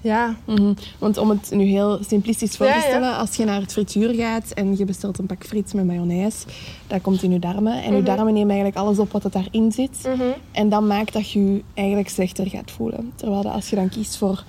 ja, 0.00 0.36
Mhm. 0.46 0.72
Want 0.98 1.16
om 1.18 1.30
het 1.30 1.50
nu 1.50 1.64
heel 1.64 1.98
simplistisch 2.08 2.56
voor 2.56 2.66
te 2.66 2.72
ja. 2.72 2.80
stellen, 2.80 3.16
als 3.16 3.36
je 3.36 3.44
naar 3.44 3.60
het 3.60 3.72
frituur 3.72 4.14
gaat 4.14 4.50
en 4.50 4.76
je 4.76 4.84
bestelt 4.84 5.18
een 5.18 5.26
pak 5.26 5.44
friet 5.46 5.74
met 5.74 5.86
mayonaise, 5.86 6.46
dat 6.86 7.00
komt 7.00 7.22
in 7.22 7.32
je 7.32 7.38
darmen. 7.38 7.72
En 7.82 7.92
je 7.92 7.96
Mhm. 8.02 8.04
darmen 8.04 8.32
nemen 8.32 8.48
eigenlijk 8.50 8.76
alles 8.76 8.98
op 8.98 9.12
wat 9.12 9.24
er 9.24 9.30
daarin 9.30 9.72
zit. 9.72 9.98
mhm. 10.04 10.22
En 10.52 10.68
dat 10.68 10.82
maakt 10.82 11.12
dat 11.12 11.30
je 11.30 11.52
je 11.52 11.62
eigenlijk 11.74 12.08
slechter 12.08 12.46
gaat 12.48 12.70
voelen. 12.70 13.12
Terwijl 13.14 13.42
dat 13.42 13.52
als 13.52 13.70
je 13.70 13.76
dan 13.76 13.88
kiest 13.88 14.16
voor 14.16 14.44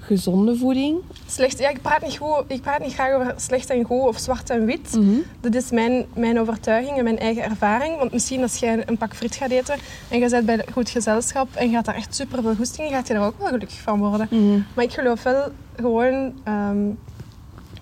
gezonde 0.00 0.56
voeding, 0.56 0.98
slecht. 1.26 1.58
Ja, 1.58 1.68
ik 1.68 1.82
praat, 1.82 2.02
niet 2.02 2.16
goed, 2.16 2.44
ik 2.46 2.60
praat 2.60 2.80
niet 2.80 2.94
graag 2.94 3.14
over 3.14 3.34
slecht 3.36 3.70
en 3.70 3.84
goed 3.84 4.00
of 4.00 4.18
zwart 4.18 4.50
en 4.50 4.64
wit. 4.64 4.98
Dat 5.40 5.54
is 5.54 5.70
mijn, 5.70 6.06
mijn 6.14 6.40
overtuiging 6.40 6.98
en 6.98 7.04
mijn 7.04 7.18
eigen 7.18 7.42
ervaring. 7.42 7.98
Want 7.98 8.12
misschien 8.12 8.42
als 8.42 8.56
jij 8.56 8.88
een 8.88 8.98
pak 8.98 9.14
friet 9.14 9.34
gaat 9.34 9.50
eten 9.50 9.76
en 10.08 10.18
je 10.18 10.28
bent 10.28 10.46
bij 10.46 10.64
goed 10.72 10.90
gezelschap 10.90 11.54
en 11.54 11.68
je 11.68 11.74
gaat 11.74 11.84
daar 11.84 11.94
echt 11.94 12.14
super 12.14 12.42
veel 12.42 12.54
goesting 12.54 12.88
in, 12.88 12.94
gaat 12.94 13.06
je 13.06 13.14
daar 13.14 13.26
ook 13.26 13.38
wel 13.38 13.48
gelukkig 13.48 13.80
van 13.80 13.98
worden. 13.98 14.28
Maar 14.74 14.84
ik 14.84 14.92
geloof 14.92 15.22
wel 15.22 15.48
gewoon 15.76 16.32
ehm, 16.44 16.90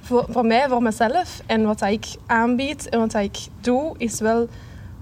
voor, 0.00 0.26
voor 0.28 0.46
mij, 0.46 0.68
voor 0.68 0.82
mezelf 0.82 1.42
en 1.46 1.62
wat 1.62 1.78
dat 1.78 1.90
ik 1.90 2.06
aanbied 2.26 2.88
en 2.88 2.98
wat 2.98 3.10
dat 3.10 3.22
ik 3.22 3.38
doe, 3.60 3.94
is 3.96 4.20
wel 4.20 4.48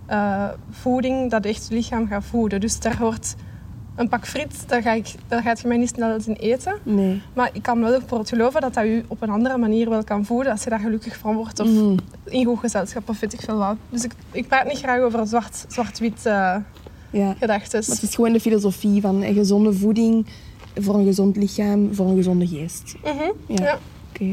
eh, 0.06 0.48
voeding 0.70 1.30
dat 1.30 1.44
echt 1.44 1.66
je 1.68 1.74
lichaam 1.74 2.08
gaat 2.08 2.24
voeden. 2.24 2.60
Dus 2.60 2.80
daar 2.80 2.98
hoort 2.98 3.34
een 3.98 4.08
pak 4.08 4.26
friet, 4.26 4.64
daar, 4.66 4.82
ga 4.82 4.92
ik, 4.92 5.14
daar 5.28 5.42
gaat 5.42 5.60
je 5.60 5.68
mij 5.68 5.76
niet 5.76 5.88
snel 5.88 6.16
in 6.26 6.32
eten. 6.34 6.74
nee. 6.82 7.22
Maar 7.34 7.50
ik 7.52 7.62
kan 7.62 7.80
wel 7.80 7.90
bijvoorbeeld 7.90 8.28
geloven 8.28 8.60
dat 8.60 8.74
dat 8.74 8.84
je 8.84 9.02
op 9.08 9.22
een 9.22 9.30
andere 9.30 9.56
manier 9.58 9.88
wel 9.90 10.04
kan 10.04 10.24
voeden 10.24 10.52
als 10.52 10.64
je 10.64 10.70
daar 10.70 10.78
gelukkig 10.78 11.16
van 11.16 11.34
wordt 11.36 11.60
of 11.60 11.68
Mhm. 11.68 11.96
in 12.24 12.44
goed 12.44 12.58
gezelschap 12.58 13.08
of 13.08 13.20
weet 13.20 13.32
ik 13.32 13.40
veel 13.40 13.56
wat. 13.58 13.76
Dus 13.90 14.04
ik, 14.04 14.12
ik 14.32 14.48
praat 14.48 14.66
niet 14.66 14.78
graag 14.78 15.00
over 15.00 15.26
zwart- 15.26 15.64
zwart-wit 15.68 16.26
eh 16.26 16.56
Ja. 17.10 17.34
gedachten. 17.38 17.82
Maar 17.86 17.94
het 17.96 18.02
is 18.08 18.14
gewoon 18.14 18.32
de 18.32 18.40
filosofie 18.40 19.00
van 19.00 19.22
een 19.22 19.34
gezonde 19.34 19.72
voeding 19.72 20.26
voor 20.76 20.94
een 20.94 21.04
gezond 21.04 21.36
lichaam, 21.36 21.94
voor 21.94 22.06
een 22.06 22.16
gezonde 22.16 22.46
geest. 22.46 22.94
Mhm, 23.04 23.12
Ja. 23.46 23.64
ja. 23.64 23.78
Oké. 24.10 24.24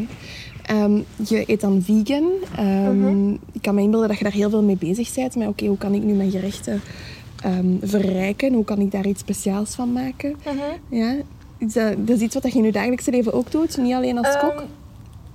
Ehm, 0.63 0.95
je 1.27 1.43
eet 1.45 1.62
dan 1.62 1.81
vegan. 1.86 2.29
Ehm, 2.55 2.99
Mhm. 2.99 3.32
Ik 3.51 3.62
kan 3.62 3.75
me 3.75 3.82
inbeelden 3.82 4.08
dat 4.08 4.17
je 4.17 4.23
daar 4.23 4.34
heel 4.34 4.49
veel 4.49 4.63
mee 4.63 4.78
bezig 4.78 5.13
bent. 5.13 5.36
Maar 5.36 5.47
oké, 5.47 5.65
hoe 5.65 5.78
kan 5.78 5.93
ik 5.93 6.04
nu 6.04 6.13
mijn 6.13 6.32
gerechten 6.32 6.82
ehm, 7.45 7.65
verrijken? 7.81 8.53
Hoe 8.53 8.63
kan 8.63 8.79
ik 8.79 8.91
daar 8.91 9.05
iets 9.08 9.19
speciaals 9.19 9.75
van 9.75 9.91
maken? 9.93 10.36
Mhm. 10.45 10.95
Ja? 10.97 11.15
Is 11.58 11.73
dat, 11.73 11.93
dat 12.08 12.15
is 12.15 12.21
iets 12.21 12.34
wat 12.34 12.51
je 12.51 12.58
in 12.58 12.63
je 12.65 12.71
dagelijkse 12.71 13.12
leven 13.12 13.34
ook 13.34 13.51
doet, 13.51 13.77
niet 13.77 13.93
alleen 13.93 14.17
als 14.17 14.38
kok? 14.38 14.51
Ehm, 14.53 14.63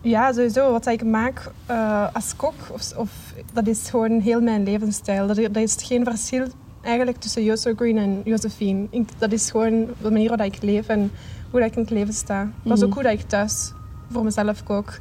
ja, 0.02 0.32
sowieso. 0.32 0.70
Wat 0.72 0.86
ik 0.86 1.04
maak 1.04 1.50
eh, 1.66 2.06
als 2.12 2.36
kok, 2.36 2.54
of, 2.72 2.96
of, 2.96 3.10
dat 3.52 3.66
is 3.66 3.88
gewoon 3.90 4.20
heel 4.20 4.40
mijn 4.40 4.62
levensstijl. 4.64 5.26
Dat, 5.26 5.36
dat 5.36 5.56
is 5.56 5.76
geen 5.80 6.04
verschil 6.04 6.44
eigenlijk 6.82 7.18
tussen 7.18 7.44
Joso 7.44 7.72
Green 7.76 7.98
en 7.98 8.20
Josephine. 8.24 8.86
Ik- 8.90 9.08
dat 9.18 9.32
is 9.32 9.50
gewoon 9.50 9.86
de 10.02 10.10
manier 10.10 10.28
waarop 10.28 10.46
ik 10.54 10.62
leef 10.62 10.86
en 10.88 11.10
hoe 11.50 11.64
ik 11.64 11.74
in 11.76 11.80
het 11.82 11.90
leven 11.90 12.14
sta. 12.14 12.50
Dat 12.62 12.76
is 12.76 12.82
ook 12.82 12.88
Mhm. 12.88 12.98
hoe 13.00 13.08
dat 13.10 13.20
ik 13.20 13.28
thuis 13.28 13.72
voor 14.12 14.24
mezelf 14.24 14.62
kook. 14.62 14.98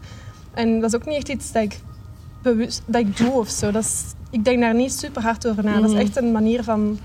En 0.54 0.80
dat 0.80 0.94
is 0.94 1.00
ook 1.00 1.06
niet 1.06 1.16
echt 1.16 1.30
iets 1.30 1.52
dat 1.52 1.64
ik, 1.64 1.80
bewust, 2.42 2.82
dat 2.86 3.02
ik 3.02 3.18
doe 3.18 3.32
of 3.32 3.50
zo. 3.50 3.72
Dat 3.72 3.84
is, 3.84 4.02
ik 4.32 4.44
denk 4.44 4.60
daar 4.62 4.76
niet 4.76 4.94
super 4.94 5.22
hard 5.22 5.48
over 5.48 5.64
na. 5.64 5.74
Dat 5.80 5.90
Mhm. 5.90 6.00
is 6.00 6.06
echt 6.08 6.18
een 6.18 6.32
manier 6.32 6.64
van, 6.64 7.00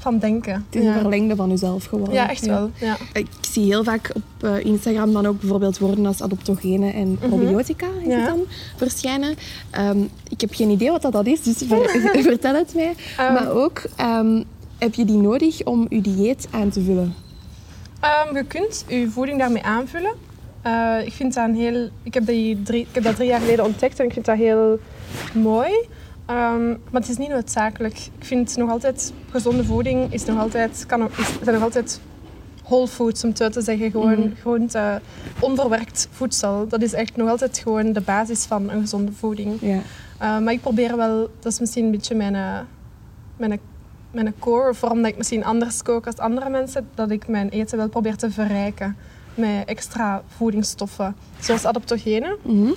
van 0.00 0.18
denken. 0.18 0.52
Het 0.70 0.80
is 0.80 0.86
een 0.86 0.92
verlengde 1.00 1.36
van 1.36 1.48
jezelf 1.48 1.84
geworden. 1.84 2.14
ja, 2.14 2.30
echt 2.30 2.46
wel. 2.46 2.70
Ja. 2.80 2.96
Ik 3.12 3.26
zie 3.40 3.64
heel 3.64 3.84
vaak 3.84 4.10
op 4.14 4.22
eh, 4.44 4.64
Instagram 4.64 5.12
dan 5.12 5.26
ook 5.26 5.40
bijvoorbeeld 5.40 5.78
woorden 5.78 6.06
als 6.06 6.22
adoptogenen 6.22 6.94
en 6.94 7.18
probiotica 7.18 7.86
Mhm. 7.86 8.10
Ja. 8.10 8.16
het 8.18 8.26
dan, 8.26 8.40
verschijnen. 8.76 9.34
Ehm, 9.70 9.98
ik 10.28 10.40
heb 10.40 10.54
geen 10.54 10.70
idee 10.70 10.90
wat 10.90 11.02
dat, 11.02 11.12
dat 11.12 11.26
is, 11.26 11.42
dus 11.42 11.56
ver- 11.66 11.88
vertel 12.32 12.54
het 12.54 12.74
mij. 12.74 12.94
Ehm. 13.16 13.32
maar 13.32 13.50
ook, 13.50 13.82
ehm, 13.96 14.42
heb 14.78 14.94
je 14.94 15.04
die 15.04 15.16
nodig 15.16 15.64
om 15.64 15.86
je 15.88 16.00
dieet 16.00 16.48
aan 16.50 16.68
te 16.70 16.80
vullen? 16.82 17.14
Je 18.32 18.44
kunt 18.48 18.84
je 18.88 19.08
voeding 19.10 19.38
daarmee 19.38 19.62
aanvullen. 19.62 20.12
Eh, 20.66 21.06
ik, 21.06 21.12
vind 21.12 21.34
dat 21.34 21.48
een 21.48 21.54
heel, 21.54 21.88
ik, 22.02 22.14
heb 22.14 22.26
die 22.26 22.62
drie, 22.62 22.80
ik 22.80 22.94
heb 22.94 23.02
dat 23.04 23.14
drie 23.16 23.28
jaar 23.28 23.40
geleden 23.40 23.64
ontdekt 23.64 23.98
en 24.00 24.04
ik 24.06 24.12
vind 24.12 24.24
dat 24.24 24.36
heel 24.36 24.78
mooi. 25.34 25.70
Ehm, 26.26 26.68
maar 26.68 27.00
het 27.00 27.08
is 27.08 27.16
niet 27.16 27.28
noodzakelijk. 27.28 27.98
Ik 28.18 28.24
vind 28.24 28.56
nog 28.56 28.70
altijd, 28.70 29.12
gezonde 29.30 29.64
voeding 29.64 30.12
is 30.12 30.24
nog 30.24 30.38
altijd, 30.38 30.84
kan 30.86 31.08
is, 31.18 31.26
zijn 31.42 31.54
nog 31.54 31.62
altijd 31.64 32.00
whole 32.64 32.88
foods, 32.88 33.22
om 33.22 33.28
het 33.28 33.38
zo 33.38 33.48
te 33.48 33.60
zeggen. 33.60 33.90
Gewoon, 33.90 34.18
Mhm. 34.18 34.28
gewoon 34.42 34.66
te- 34.66 35.00
onverwerkt 35.40 36.08
voedsel. 36.10 36.68
Dat 36.68 36.82
is 36.82 36.92
echt 36.92 37.16
nog 37.16 37.28
altijd 37.28 37.58
gewoon 37.58 37.92
de 37.92 38.00
basis 38.00 38.44
van 38.44 38.70
een 38.70 38.80
gezonde 38.80 39.12
voeding. 39.12 39.60
Uh, 39.62 39.78
maar 40.18 40.52
ik 40.52 40.60
probeer 40.60 40.96
wel, 40.96 41.30
dat 41.40 41.52
is 41.52 41.60
misschien 41.60 41.84
een 41.84 41.90
beetje 41.90 42.14
mijn, 42.14 42.34
eh, 42.34 42.58
mijn, 43.36 43.60
mijn 44.10 44.34
core, 44.38 44.68
of 44.70 44.80
waarom 44.80 45.02
dat 45.02 45.10
ik 45.10 45.16
misschien 45.16 45.44
anders 45.44 45.82
kook 45.82 46.06
als 46.06 46.16
andere 46.16 46.50
mensen, 46.50 46.88
dat 46.94 47.10
ik 47.10 47.28
mijn 47.28 47.48
eten 47.48 47.78
wel 47.78 47.88
probeer 47.88 48.16
te 48.16 48.30
verrijken 48.30 48.96
met 49.36 49.68
extra 49.68 50.22
voedingsstoffen, 50.36 51.16
zoals 51.40 51.64
adaptogenen. 51.64 52.36
Mhm. 52.42 52.72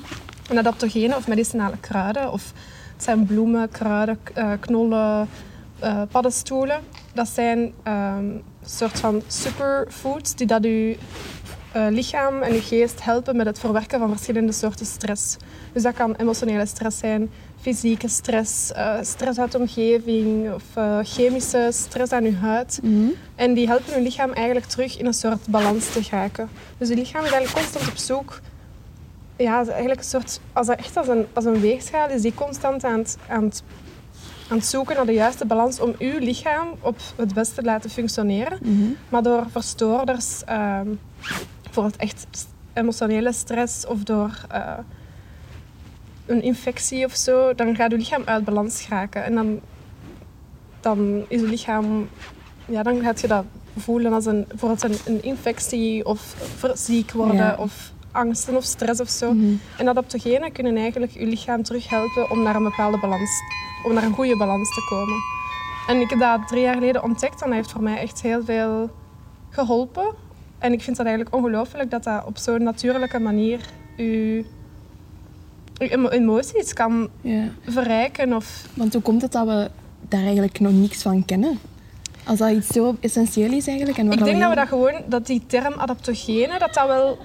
En 0.49 0.57
adaptogenen 0.57 1.17
of 1.17 1.27
medicinale 1.27 1.77
kruiden, 1.79 2.31
of 2.31 2.53
het 2.93 3.03
zijn 3.03 3.25
bloemen, 3.25 3.69
kruiden, 3.69 4.19
eh, 4.33 4.51
knollen, 4.59 5.27
eh, 5.79 6.01
paddenstoelen. 6.11 6.79
Dat 7.13 7.27
zijn 7.27 7.73
een 7.83 8.43
soort 8.65 8.99
van 8.99 9.21
superfoods 9.27 10.35
die 10.35 10.47
dat 10.47 10.63
je 10.63 10.97
eh, 11.71 11.87
lichaam 11.89 12.41
en 12.41 12.53
je 12.53 12.61
geest 12.61 13.03
helpen 13.03 13.35
met 13.35 13.45
het 13.45 13.59
verwerken 13.59 13.99
van 13.99 14.09
verschillende 14.09 14.51
soorten 14.51 14.85
stress. 14.85 15.37
Dus 15.73 15.83
dat 15.83 15.93
kan 15.93 16.15
emotionele 16.15 16.65
stress 16.65 16.97
zijn, 16.97 17.29
fysieke 17.61 18.07
stress, 18.07 18.71
eh, 18.71 18.95
stress 19.01 19.39
uit 19.39 19.51
de 19.51 19.57
omgeving 19.57 20.53
of 20.53 20.63
eh, 20.73 20.99
chemische 21.03 21.69
stress 21.71 22.11
aan 22.11 22.23
je 22.23 22.35
huid. 22.35 22.79
Mhm. 22.83 23.09
En 23.35 23.53
die 23.53 23.67
helpen 23.67 23.93
je 23.93 24.01
lichaam 24.01 24.31
eigenlijk 24.31 24.65
terug 24.65 24.97
in 24.97 25.05
een 25.05 25.13
soort 25.13 25.47
balans 25.47 25.91
te 25.91 26.03
geraken. 26.03 26.49
Dus 26.77 26.89
je 26.89 26.95
lichaam 26.95 27.23
is 27.23 27.31
eigenlijk 27.31 27.61
constant 27.61 27.91
op 27.91 27.97
zoek. 27.97 28.39
Ja, 29.37 29.65
eigenlijk 29.65 29.99
een 29.99 30.05
soort, 30.05 30.39
als 30.53 30.67
dat 30.67 30.77
echt 30.77 30.97
als 30.97 31.07
een, 31.07 31.25
als 31.33 31.45
een 31.45 31.59
weegschaal 31.59 32.09
is, 32.09 32.21
die 32.21 32.33
constant 32.33 32.83
aan 32.83 32.99
het, 32.99 33.17
aan, 33.27 33.43
het, 33.43 33.63
aan 34.49 34.57
het 34.57 34.65
zoeken 34.65 34.95
naar 34.95 35.05
de 35.05 35.13
juiste 35.13 35.45
balans 35.45 35.79
om 35.79 35.95
uw 35.99 36.19
lichaam 36.19 36.67
op 36.81 36.99
het 37.15 37.33
beste 37.33 37.55
te 37.55 37.63
laten 37.63 37.89
functioneren. 37.89 38.59
Mhm. 38.61 38.89
Maar 39.09 39.23
door 39.23 39.45
verstoorders, 39.49 40.43
ehm 40.45 40.87
voor 41.71 41.83
het 41.83 41.95
echt 41.95 42.27
emotionele 42.73 43.33
stress 43.33 43.85
of 43.85 44.03
door 44.03 44.45
eh, 44.49 44.73
een 46.29 46.41
infectie 46.41 47.05
of 47.05 47.15
zo, 47.15 47.55
dan 47.55 47.75
gaat 47.75 47.91
je 47.91 47.97
lichaam 47.97 48.21
uit 48.25 48.43
balans 48.45 48.81
geraken. 48.81 49.23
En 49.23 49.35
dan, 49.35 49.59
dan 50.79 51.25
is 51.27 51.41
je 51.41 51.47
lichaam, 51.47 52.09
ja, 52.65 52.83
dan 52.83 53.01
gaat 53.01 53.21
je 53.21 53.27
dat 53.27 53.43
voelen 53.77 54.13
als 54.13 54.25
een, 54.25 54.45
bijvoorbeeld 54.47 54.83
een, 54.83 54.97
een 55.13 55.23
infectie 55.23 56.05
of 56.05 56.35
ziek 56.73 57.11
worden 57.11 57.35
Ja. 57.35 57.55
of 57.59 57.91
angsten 58.11 58.55
of 58.55 58.63
stress 58.63 58.99
of 59.01 59.09
zo. 59.09 59.33
Mhm. 59.33 59.53
En 59.77 59.87
adaptogenen 59.87 60.51
kunnen 60.51 60.75
eigenlijk 60.77 61.11
je 61.11 61.25
lichaam 61.25 61.63
terug 61.63 61.89
helpen 61.89 62.31
om 62.31 62.43
naar 62.43 62.55
een 62.55 62.63
bepaalde 62.63 62.97
balans, 62.99 63.29
om 63.85 63.93
naar 63.93 64.03
een 64.03 64.13
goede 64.13 64.37
balans 64.37 64.73
te 64.73 64.81
komen. 64.89 65.17
En 65.87 66.01
ik 66.01 66.09
heb 66.09 66.19
dat 66.19 66.47
drie 66.47 66.61
jaar 66.61 66.73
geleden 66.73 67.03
ontdekt 67.03 67.41
en 67.41 67.47
dat 67.47 67.55
heeft 67.55 67.71
voor 67.71 67.83
mij 67.83 67.97
echt 67.97 68.21
heel 68.21 68.43
veel 68.43 68.89
geholpen. 69.49 70.13
En 70.59 70.73
ik 70.73 70.81
vind 70.81 70.97
dat 70.97 71.05
eigenlijk 71.05 71.35
ongelooflijk 71.35 71.91
dat 71.91 72.03
dat 72.03 72.25
op 72.25 72.37
zo'n 72.37 72.63
natuurlijke 72.63 73.19
manier 73.19 73.59
emo- 73.95 74.43
emoties 76.09 76.73
kan 76.73 77.09
Ja. 77.21 77.43
verrijken. 77.65 78.33
Of, 78.33 78.65
Want 78.73 78.93
hoe 78.93 79.01
komt 79.01 79.21
het 79.21 79.31
dat 79.31 79.45
we 79.47 79.69
daar 80.09 80.21
eigenlijk 80.21 80.59
nog 80.59 80.71
niks 80.71 81.01
van 81.01 81.25
kennen? 81.25 81.59
Als 82.25 82.39
dat 82.39 82.51
iets 82.51 82.67
zo 82.67 82.95
essentieel 82.99 83.51
is 83.51 83.67
eigenlijk. 83.67 83.97
En 83.97 84.11
Ik 84.11 84.23
denk 84.23 84.39
dat 84.39 84.49
we 84.49 84.55
dat 84.55 84.67
gewoon, 84.67 85.01
dat 85.07 85.25
die 85.27 85.43
term 85.47 85.73
adaptogene, 85.73 86.59
dat 86.59 86.73
dat 86.73 86.87
wel, 86.87 87.17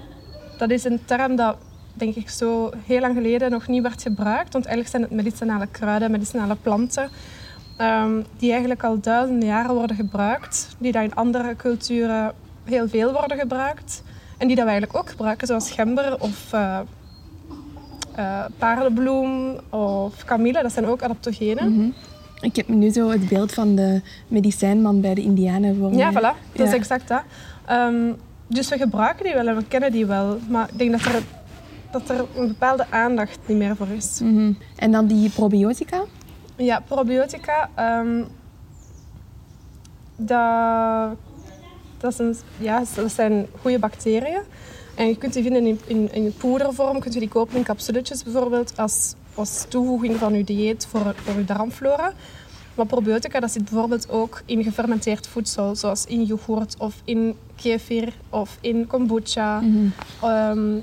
dat 0.57 0.69
is 0.69 0.83
een 0.83 0.99
term 1.05 1.35
dat 1.35 1.55
denk 1.93 2.15
ik 2.15 2.29
zo 2.29 2.71
heel 2.85 2.99
lang 2.99 3.15
geleden 3.15 3.51
nog 3.51 3.67
niet 3.67 3.81
werd 3.81 4.01
gebruikt. 4.01 4.53
Want 4.53 4.65
eigenlijk 4.65 4.89
zijn 4.89 5.01
het 5.01 5.11
medicinale 5.11 5.67
kruiden, 5.71 6.11
medicinale 6.11 6.55
planten, 6.61 7.09
ehm, 7.77 8.21
die 8.37 8.49
eigenlijk 8.51 8.83
al 8.83 8.99
duizenden 8.99 9.47
jaren 9.47 9.73
worden 9.75 9.95
gebruikt. 9.95 10.75
Die 10.79 10.91
dat 10.91 11.03
in 11.03 11.15
andere 11.15 11.55
culturen 11.55 12.33
heel 12.63 12.87
veel 12.87 13.11
worden 13.11 13.37
gebruikt. 13.37 14.03
En 14.37 14.47
die 14.47 14.55
dat 14.55 14.65
we 14.65 14.71
eigenlijk 14.71 14.99
ook 15.01 15.09
gebruiken, 15.09 15.47
zoals 15.47 15.71
gember 15.71 16.19
of 16.19 16.53
eh 16.53 16.79
eh, 18.15 18.45
paardenbloem 18.57 19.55
of 19.69 20.23
kamille. 20.25 20.61
Dat 20.61 20.71
zijn 20.71 20.85
ook 20.85 21.01
adaptogenen. 21.03 21.71
Mhm. 21.73 21.89
Ik 22.41 22.55
heb 22.55 22.67
nu 22.67 22.89
zo 22.89 23.09
het 23.09 23.27
beeld 23.29 23.53
van 23.53 23.75
de 23.75 24.01
medicijnman 24.27 25.01
bij 25.01 25.13
de 25.13 25.21
Indianen 25.21 25.75
voor 25.77 25.93
Ja, 25.93 26.11
voilà. 26.11 26.35
Dat 26.53 26.67
is 26.67 26.73
exact 26.73 27.07
dat. 27.07 27.21
Ehm, 27.65 28.11
dus 28.47 28.69
we 28.69 28.77
gebruiken 28.77 29.23
die 29.25 29.33
wel 29.33 29.47
en 29.47 29.55
we 29.55 29.63
kennen 29.67 29.91
die 29.91 30.05
wel. 30.05 30.37
Maar 30.49 30.69
ik 30.71 30.77
denk 30.77 30.91
dat 30.91 31.01
er, 31.13 31.21
dat 31.91 32.09
er 32.09 32.25
een 32.35 32.47
bepaalde 32.47 32.85
aandacht 32.89 33.39
niet 33.45 33.57
meer 33.57 33.75
voor 33.75 33.87
is. 33.87 34.19
Mhm. 34.23 34.53
En 34.75 34.91
dan 34.91 35.07
die 35.07 35.29
probiotica. 35.29 36.03
Ja, 36.55 36.79
probiotica, 36.87 37.69
ehm, 37.75 38.21
dat, 40.15 41.17
dat, 41.97 42.11
is 42.11 42.19
een- 42.19 42.35
ja, 42.57 42.83
dat 42.95 43.11
zijn 43.11 43.45
goede 43.61 43.79
bacteriën. 43.79 44.41
En 44.95 45.07
je 45.07 45.17
kunt 45.17 45.33
die 45.33 45.43
vinden 45.43 45.65
in, 45.65 45.79
in, 45.87 46.13
in 46.13 46.33
poedervorm, 46.37 46.99
kunt 46.99 47.13
je 47.13 47.19
die 47.19 47.29
kopen 47.29 47.57
in 47.57 47.63
capsuletjes 47.63 48.23
bijvoorbeeld, 48.23 48.73
als, 48.77 49.13
als 49.33 49.65
toevoeging 49.69 50.15
van 50.15 50.33
je 50.33 50.43
dieet 50.43 50.85
voor, 50.89 51.15
voor 51.15 51.37
je 51.37 51.45
darmflora. 51.45 52.13
Maar 52.75 52.85
probiotica, 52.85 53.39
dat 53.39 53.51
zit 53.51 53.63
bijvoorbeeld 53.69 54.09
ook 54.09 54.41
in 54.45 54.63
gefermenteerd 54.63 55.27
voedsel, 55.27 55.75
zoals 55.75 56.05
in 56.05 56.23
yoghurt 56.23 56.75
of 56.77 56.95
in 57.05 57.35
kefir 57.55 58.13
of 58.29 58.57
in 58.61 58.87
kombucha. 58.87 59.63
Ehm, 60.21 60.75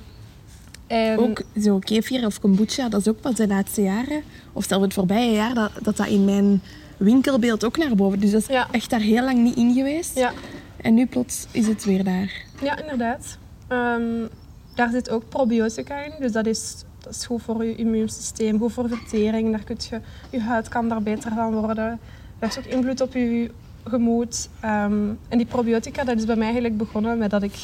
en 0.86 1.18
Ook 1.18 1.42
zo 1.62 1.78
kefir 1.78 2.26
of 2.26 2.40
kombucha, 2.40 2.88
dat 2.88 3.00
is 3.00 3.08
ook 3.08 3.20
pas 3.20 3.34
de 3.34 3.46
laatste 3.46 3.82
jaren, 3.82 4.22
of 4.52 4.64
zelfs 4.68 4.84
het 4.84 4.94
voorbije 4.94 5.32
jaar, 5.32 5.54
dat 5.54 5.70
dat, 5.82 5.96
dat 5.96 6.06
in 6.06 6.24
mijn 6.24 6.62
winkelbeeld 6.96 7.64
ook 7.64 7.76
naar 7.76 7.94
boven. 7.94 8.20
Dus 8.20 8.30
dat 8.30 8.40
is 8.40 8.46
Ja. 8.46 8.68
echt 8.70 8.90
daar 8.90 9.00
heel 9.00 9.24
lang 9.24 9.38
niet 9.38 9.56
in 9.56 9.74
geweest. 9.74 10.14
ja, 10.18 10.32
En 10.76 10.94
nu 10.94 11.06
plots 11.06 11.46
is 11.50 11.66
het 11.66 11.84
weer 11.84 12.04
daar. 12.04 12.32
Ja, 12.62 12.78
inderdaad. 12.80 13.38
Ehm, 13.72 14.26
daar 14.74 14.90
zit 14.90 15.10
ook 15.10 15.28
probiotica 15.28 16.02
in. 16.02 16.12
Dus 16.20 16.32
dat 16.32 16.46
is, 16.46 16.84
dat 16.98 17.14
is 17.14 17.26
goed 17.26 17.42
voor 17.42 17.64
je 17.64 17.74
immuunsysteem, 17.74 18.58
goed 18.58 18.72
voor 18.72 18.88
vertering. 18.88 19.50
Daar 19.50 19.64
kun 19.64 19.76
je, 19.90 20.00
je 20.30 20.40
huid 20.40 20.68
kan 20.68 20.88
daar 20.88 21.02
beter 21.02 21.32
van 21.34 21.54
worden. 21.54 22.00
Dat 22.38 22.54
heeft 22.54 22.66
ook 22.66 22.72
invloed 22.72 23.00
op 23.00 23.12
je 23.12 23.50
gemoed. 23.84 24.48
Ehm, 24.60 25.08
en 25.28 25.38
die 25.38 25.46
probiotica, 25.46 26.04
dat 26.04 26.16
is 26.18 26.24
bij 26.24 26.36
mij 26.36 26.44
eigenlijk 26.44 26.76
begonnen 26.76 27.18
met 27.18 27.30
dat 27.30 27.42
ik... 27.42 27.54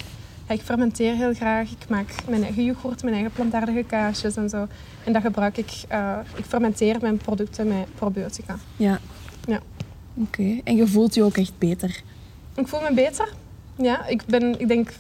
ja, 0.49 0.55
ik 0.55 0.61
fermenteer 0.61 1.15
heel 1.15 1.35
graag. 1.35 1.71
Ik 1.71 1.89
maak 1.89 2.15
mijn 2.29 2.43
eigen 2.43 2.65
yoghurt, 2.65 3.03
mijn 3.03 3.15
eigen 3.15 3.33
plantaardige 3.33 3.83
kaasjes 3.83 4.37
en 4.37 4.49
zo. 4.49 4.67
En 5.05 5.13
dat 5.13 5.23
gebruik 5.23 5.57
ik... 5.57 5.71
eh, 5.89 6.19
ik 6.37 6.45
fermenteer 6.45 6.97
mijn 7.01 7.17
producten 7.17 7.69
met 7.69 7.95
probiotica. 7.95 8.57
Ja. 8.77 8.99
Ja. 9.45 9.61
Oké. 10.15 10.61
En 10.65 10.77
je 10.77 10.87
voelt 10.87 11.15
je 11.15 11.23
ook 11.23 11.37
echt 11.37 11.59
beter. 11.59 12.03
Ik 12.55 12.69
voel 12.69 12.81
me 12.81 12.95
beter. 12.95 13.33
Ja, 13.77 14.07
ik, 14.07 14.23
ben, 14.27 14.61
ik 14.61 14.69
denk 14.69 14.93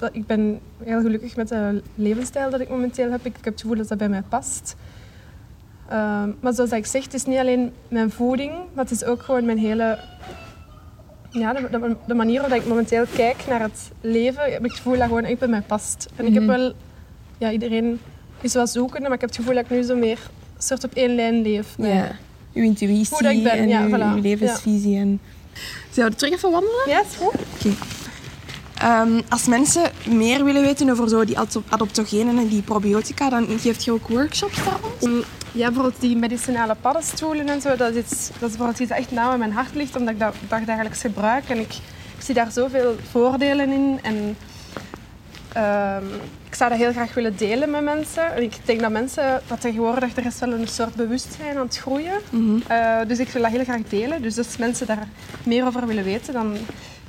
dat 0.00 0.10
ik 0.12 0.26
ben 0.26 0.60
heel 0.84 1.00
gelukkig 1.00 1.36
met 1.36 1.48
de 1.48 1.82
levensstijl 1.94 2.50
dat 2.50 2.60
ik 2.60 2.68
momenteel 2.68 3.10
heb. 3.10 3.20
Ik, 3.26 3.36
ik 3.38 3.44
heb 3.44 3.52
het 3.52 3.60
gevoel 3.62 3.76
dat 3.76 3.88
dat 3.88 3.98
bij 3.98 4.08
mij 4.08 4.22
past. 4.28 4.76
Ehm, 5.88 6.30
maar 6.40 6.52
zoals 6.54 6.70
ik 6.72 6.86
zeg, 6.86 7.04
het 7.04 7.14
is 7.14 7.24
niet 7.24 7.38
alleen 7.38 7.72
mijn 7.88 8.10
voeding, 8.10 8.52
maar 8.72 8.84
het 8.84 8.92
is 8.92 9.04
ook 9.04 9.22
gewoon 9.22 9.44
mijn 9.44 9.58
hele... 9.58 9.98
Ja, 11.30 11.52
de, 11.52 11.68
de, 11.70 11.96
de 12.06 12.14
manier 12.14 12.40
waarop 12.40 12.58
ik 12.58 12.66
momenteel 12.66 13.04
kijk 13.14 13.44
naar 13.48 13.60
het 13.60 13.90
leven, 14.00 14.42
heb 14.42 14.64
ik 14.64 14.70
het 14.70 14.76
gevoel 14.76 14.96
dat 14.96 15.06
gewoon 15.06 15.24
echt 15.24 15.38
bij 15.38 15.48
mij 15.48 15.60
past. 15.62 16.08
En 16.16 16.26
ik 16.26 16.34
heb 16.34 16.42
Mhm. 16.42 16.52
wel... 16.52 16.72
Ja, 17.38 17.50
iedereen 17.50 18.00
is 18.40 18.54
wel 18.54 18.66
zoekende, 18.66 19.02
maar 19.06 19.14
ik 19.14 19.20
heb 19.20 19.30
het 19.30 19.38
gevoel 19.38 19.54
dat 19.54 19.64
ik 19.64 19.70
nu 19.70 19.82
zo 19.82 19.96
meer 19.96 20.18
soort 20.58 20.84
op 20.84 20.94
één 20.94 21.14
lijn 21.14 21.42
leef. 21.42 21.74
Ja. 21.78 22.08
Je 22.52 22.62
intuïtie 22.62 23.08
Hoe 23.10 23.22
dat 23.22 23.32
ik 23.32 23.42
ben, 23.42 23.52
en 23.52 23.68
ja, 23.68 23.86
voilà. 23.88 24.14
je 24.14 24.20
levensvisie. 24.20 24.98
En... 24.98 25.20
Zouden 25.90 26.18
we 26.18 26.24
terug 26.24 26.34
even 26.34 26.50
wandelen? 26.50 26.82
Ja, 26.88 27.00
is 27.00 27.16
goed. 27.16 27.34
Oké. 27.34 27.74
Ehm, 28.80 29.20
als 29.28 29.46
mensen 29.46 29.82
meer 30.08 30.44
willen 30.44 30.62
weten 30.62 30.90
over 30.90 31.08
zo 31.08 31.24
die 31.24 31.38
adop- 31.38 31.64
adoptogenen 31.72 32.38
en 32.38 32.48
die 32.48 32.62
probiotica, 32.62 33.28
dan 33.30 33.46
geeft 33.58 33.84
je 33.84 33.92
ook 33.92 34.08
workshops 34.08 34.54
trouwens. 34.54 35.04
Mm, 35.06 35.22
Ja, 35.52 35.66
bijvoorbeeld 35.66 36.00
die 36.00 36.16
medicinale 36.16 36.74
paddenstoelen 36.80 37.48
en 37.48 37.60
zo, 37.60 37.76
dat 37.76 37.94
is, 37.94 37.96
iets, 38.04 38.10
dat 38.26 38.28
is 38.28 38.56
bijvoorbeeld 38.56 38.78
iets 38.78 38.88
dat 38.88 38.98
echt 38.98 39.10
nauw 39.10 39.30
aan 39.30 39.38
mijn 39.38 39.52
hart 39.52 39.74
ligt, 39.74 39.96
omdat 39.96 40.14
ik 40.14 40.20
dat 40.20 40.34
dagelijks 40.66 41.00
gebruik. 41.00 41.48
En 41.48 41.58
ik, 41.58 41.72
ik 42.16 42.22
zie 42.24 42.34
daar 42.34 42.50
zoveel 42.52 42.96
voordelen 43.10 43.70
in. 43.72 43.98
En 44.02 44.36
ehm, 45.52 46.04
ik 46.48 46.54
zou 46.54 46.70
dat 46.70 46.78
heel 46.78 46.92
graag 46.92 47.14
willen 47.14 47.36
delen 47.36 47.70
met 47.70 47.82
mensen. 47.84 48.34
En 48.34 48.42
ik 48.42 48.54
denk 48.64 48.80
dat 48.80 48.90
mensen, 48.90 49.42
dat 49.46 49.60
tegenwoordig, 49.60 50.16
er 50.16 50.26
is 50.26 50.38
wel 50.38 50.52
een 50.52 50.68
soort 50.68 50.94
bewustzijn 50.94 51.56
aan 51.56 51.66
het 51.66 51.76
groeien. 51.78 52.20
Eh, 52.66 52.96
dus 53.06 53.18
ik 53.18 53.28
wil 53.28 53.42
dat 53.42 53.50
heel 53.50 53.64
graag 53.64 53.82
delen. 53.88 54.22
Dus 54.22 54.38
als 54.38 54.56
mensen 54.56 54.86
daar 54.86 55.06
meer 55.42 55.66
over 55.66 55.86
willen 55.86 56.04
weten, 56.04 56.32
dan 56.32 56.56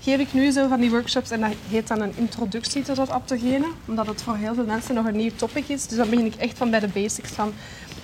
geef 0.01 0.19
ik 0.19 0.33
nu 0.33 0.51
zo 0.51 0.67
van 0.67 0.79
die 0.79 0.89
workshops. 0.89 1.29
En 1.29 1.41
dat 1.41 1.53
heet 1.69 1.87
dan 1.87 2.01
een 2.01 2.13
introductie 2.15 2.81
tot 2.83 2.99
adaptogenen. 2.99 3.71
Omdat 3.87 4.07
het 4.07 4.21
voor 4.21 4.35
heel 4.35 4.53
veel 4.53 4.65
mensen 4.65 4.95
nog 4.95 5.05
een 5.05 5.15
nieuw 5.15 5.31
topic 5.35 5.67
is. 5.67 5.87
Dus 5.87 5.97
dan 5.97 6.09
begin 6.09 6.25
ik 6.25 6.35
echt 6.35 6.57
van 6.57 6.69
bij 6.69 6.79
de 6.79 6.87
basics 6.87 7.31
van... 7.31 7.53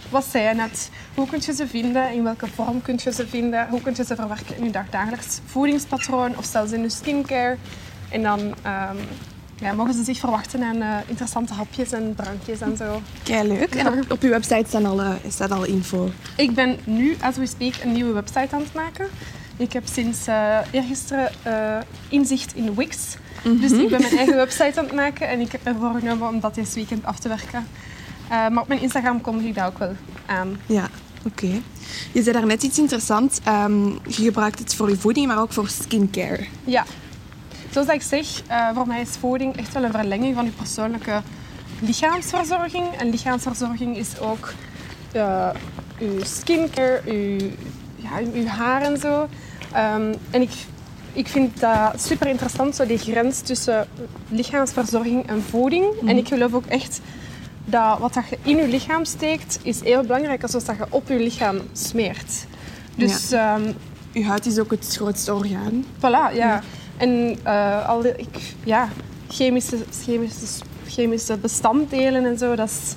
Wat 0.10 0.26
zijn 0.26 0.60
het? 0.60 0.90
Hoe 1.16 1.28
kun 1.28 1.42
je 1.46 1.54
ze 1.54 1.68
vinden? 1.68 2.14
In 2.14 2.24
welke 2.24 2.48
vorm 2.48 2.82
kun 2.82 3.00
je 3.04 3.12
ze 3.12 3.28
vinden? 3.28 3.68
Hoe 3.70 3.82
kun 3.82 3.94
je 3.96 4.06
ze 4.06 4.16
verwerken 4.16 4.58
in 4.58 4.64
je 4.64 4.72
dagdagelijks 4.72 5.40
voedingspatroon 5.46 6.38
of 6.38 6.46
zelfs 6.46 6.72
in 6.72 6.82
je 6.82 6.90
skincare? 6.90 7.58
En 8.10 8.22
dan 8.22 8.40
ehm, 8.62 8.98
ja, 9.60 9.74
mogen 9.74 9.94
ze 9.94 10.04
zich 10.04 10.18
verwachten 10.18 10.64
aan 10.64 10.82
eh, 10.82 10.96
interessante 11.08 11.54
hapjes 11.54 11.92
en 11.92 12.16
drankjes 12.16 12.62
en 12.62 12.78
zo. 12.78 13.02
Kei 13.24 13.48
leuk. 13.48 13.76
En 13.76 13.88
op, 13.88 14.12
op 14.12 14.22
uw 14.22 14.30
website 14.30 14.66
staan 14.68 14.86
al, 14.86 15.02
eh, 15.02 15.14
staat 15.28 15.52
al 15.52 15.66
info. 15.66 16.10
Ik 16.38 16.54
ben 16.54 16.78
nu, 16.84 17.16
as 17.22 17.38
we 17.38 17.46
speak, 17.46 17.74
een 17.84 17.92
nieuwe 17.92 18.14
website 18.14 18.56
aan 18.56 18.62
het 18.62 18.74
maken. 18.74 19.10
Ik 19.58 19.74
heb 19.74 19.84
sinds 19.88 20.28
eh 20.28 20.58
eergisteren 20.72 21.32
eh, 21.44 21.78
inzicht 22.10 22.56
in 22.56 22.76
Wix. 22.76 22.98
Dus 23.44 23.72
ik 23.72 23.90
ben 23.90 24.02
mijn 24.02 24.18
eigen 24.18 24.36
website 24.36 24.80
aan 24.80 24.86
het 24.86 24.94
maken 24.94 25.28
en 25.28 25.40
ik 25.40 25.52
heb 25.52 25.66
ervoor 25.66 26.00
genomen 26.00 26.28
om 26.28 26.40
dat 26.40 26.56
dit 26.56 26.74
weekend 26.74 27.06
af 27.06 27.20
te 27.20 27.28
werken. 27.28 27.68
Eh, 28.30 28.30
maar 28.30 28.62
op 28.62 28.68
mijn 28.68 28.82
Instagram 28.82 29.22
kondig 29.22 29.46
ik 29.46 29.56
dat 29.56 29.66
ook 29.66 29.78
wel 29.78 29.96
aan. 30.26 30.60
Ja, 30.66 30.90
oké. 31.26 31.62
Je 32.12 32.22
zei 32.24 32.32
daarnet 32.32 32.64
iets 32.64 32.80
interessants. 32.80 33.40
Ehm, 33.44 33.86
je 33.88 34.24
gebruikt 34.24 34.60
het 34.60 34.76
voor 34.76 34.90
je 34.90 34.98
voeding, 34.98 35.28
maar 35.28 35.42
ook 35.42 35.54
voor 35.54 35.70
skincare. 35.70 36.46
Ja, 36.64 36.86
zoals 37.70 37.88
ik 37.88 38.02
zeg, 38.02 38.28
voor 38.74 38.88
mij 38.88 39.02
is 39.02 39.10
voeding 39.20 39.58
echt 39.58 39.74
wel 39.74 39.84
een 39.84 39.92
verlenging 39.92 40.36
van 40.36 40.46
je 40.46 40.52
persoonlijke 40.52 41.22
lichaamsverzorging. 41.80 42.86
En 42.98 43.10
lichaamsverzorging 43.10 43.98
is 43.98 44.20
ook 44.20 44.54
je 45.98 46.22
skincare, 46.24 47.02
je, 47.06 47.52
ja, 47.96 48.18
je 48.34 48.48
haar 48.48 48.82
en 48.82 48.98
zo. 48.98 49.28
Ehm, 49.74 50.14
en 50.32 50.42
ik, 50.42 50.52
ik 51.14 51.28
vind 51.28 51.60
dat 51.60 52.02
super 52.02 52.28
interessant, 52.28 52.76
zo 52.76 52.86
die 52.86 52.98
grens 52.98 53.40
tussen 53.42 53.88
lichaamsverzorging 54.30 55.28
en 55.28 55.42
voeding. 55.50 55.86
En 56.06 56.18
ik 56.18 56.28
geloof 56.28 56.54
ook 56.54 56.66
echt 56.66 57.00
dat 57.66 58.00
wat 58.00 58.14
dat 58.14 58.24
je 58.30 58.38
in 58.44 58.58
je 58.58 58.68
lichaam 58.68 59.06
steekt, 59.06 59.60
is 59.64 59.82
even 59.82 60.02
belangrijk 60.08 60.44
als 60.44 60.52
wat 60.52 60.66
dat 60.66 60.78
je 60.78 60.86
op 60.90 61.08
je 61.08 61.20
lichaam 61.20 61.62
smeert. 61.74 62.46
Dus 62.96 63.32
ehm, 63.32 63.72
Je 64.12 64.26
huid 64.26 64.46
is 64.46 64.60
ook 64.60 64.72
het 64.72 64.94
grootste 64.96 65.34
orgaan. 65.34 65.86
Voilà, 65.98 66.34
ja. 66.36 66.62
En 66.98 67.38
eh, 67.44 67.90
al 67.90 68.02
die, 68.02 68.12
ik, 68.16 68.54
ja, 68.64 68.90
chemische, 69.30 69.78
chemische, 70.04 70.64
chemische 70.88 71.38
bestanddelen 71.38 72.26
en 72.26 72.38
zo, 72.38 72.56
dat 72.56 72.70
is... 72.70 72.96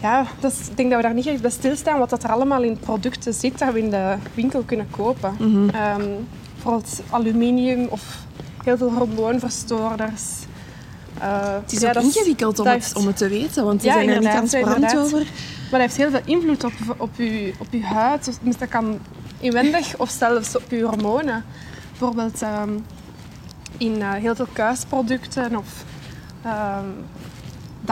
Ja, 0.00 0.20
ik 0.42 0.76
denk 0.76 0.88
dat 0.90 0.96
we 1.00 1.02
daar 1.06 1.14
niet 1.14 1.26
echt 1.26 1.40
bij 1.42 1.50
stilstaan 1.50 1.98
wat 1.98 2.10
dat 2.10 2.22
er 2.24 2.30
allemaal 2.30 2.62
in 2.62 2.78
producten 2.78 3.34
zit 3.34 3.58
dat 3.58 3.72
we 3.72 3.78
in 3.78 3.90
de 3.90 4.14
winkel 4.34 4.62
kunnen 4.62 4.86
kopen. 4.90 5.36
Ehm, 5.74 6.02
bijvoorbeeld 6.54 7.00
aluminium 7.10 7.86
of 7.90 8.16
heel 8.64 8.76
veel 8.76 8.92
hormoonverstoorders. 8.92 10.22
Eh, 11.20 11.52
Het 11.60 11.72
is 11.72 11.80
ja, 11.80 11.88
ook 11.88 12.02
ingewikkeld 12.02 12.58
om, 12.58 12.66
het, 12.66 12.74
heeft- 12.74 12.96
om 12.96 13.06
het 13.06 13.16
te 13.16 13.28
weten, 13.28 13.64
want 13.64 13.80
ze 13.80 13.86
Ja, 13.86 13.92
zijn 13.92 14.08
er 14.08 14.18
niet 14.20 14.30
transparant 14.30 14.74
inderdaad. 14.74 15.04
over. 15.04 15.18
Maar 15.70 15.80
dat 15.80 15.80
heeft 15.80 15.96
heel 15.96 16.10
veel 16.10 16.20
invloed 16.24 16.64
op, 16.64 16.72
op, 16.96 17.10
je, 17.16 17.52
op 17.58 17.66
je 17.70 17.82
huid. 17.84 18.38
Dus 18.42 18.56
dat 18.58 18.68
kan 18.68 18.98
inwendig 19.38 19.96
of 19.98 20.10
zelfs 20.10 20.56
op 20.56 20.70
je 20.70 20.82
hormonen. 20.82 21.44
Bijvoorbeeld 21.90 22.42
ehm, 22.42 22.70
in 23.76 24.02
eh, 24.02 24.12
heel 24.12 24.34
veel 24.34 24.46
kuisproducten 24.52 25.56
of 25.56 25.84
ehm 26.42 26.84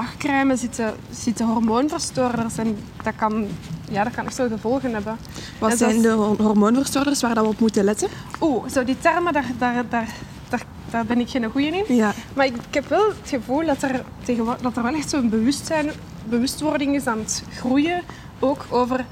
dagcrème 0.00 0.56
zitten, 0.56 0.94
zitten 1.11 1.46
hormoonverstoorders. 1.46 2.56
En 2.59 2.78
dat 3.02 3.14
kan, 3.16 3.46
ja, 3.90 4.04
dat 4.04 4.14
kan 4.14 4.24
echt 4.26 4.35
veel 4.35 4.48
gevolgen 4.48 4.92
hebben. 4.92 5.16
Wat 5.59 5.70
En 5.70 5.76
zijn 5.76 6.02
de 6.02 6.09
hor- 6.11 6.42
hormoonverstoorders 6.42 7.20
waar 7.20 7.35
dat 7.35 7.44
we 7.44 7.50
op 7.50 7.61
moeten 7.61 7.85
letten? 7.85 8.09
Oeh, 8.40 8.68
zo 8.68 8.85
die 8.85 8.98
termen, 8.98 9.32
daar, 9.32 9.50
daar, 9.59 9.85
daar, 9.88 10.09
daar, 10.48 10.62
daar 10.90 11.04
ben 11.06 11.20
ik 11.20 11.28
geen 11.28 11.50
goeie 11.50 11.85
in. 11.85 11.94
Ja. 11.96 12.12
Maar 12.35 12.46
ik, 12.46 12.54
ik 12.68 12.74
heb 12.74 12.88
wel 12.88 13.06
het 13.09 13.28
gevoel 13.28 13.66
dat 13.66 13.82
er, 13.82 14.04
tegenwo- 14.24 14.56
dat 14.61 14.76
er 14.76 14.82
wel 14.82 14.94
echt 14.94 15.11
zo'n 15.11 15.28
bewustzijn, 15.28 15.90
bewustwording 16.24 16.94
is 16.94 17.06
aan 17.06 17.18
het 17.18 17.42
groeien. 17.56 18.02
Ook 18.38 18.66
over 18.70 19.04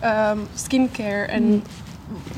ehm, 0.00 0.38
skincare 0.54 1.24
en 1.24 1.62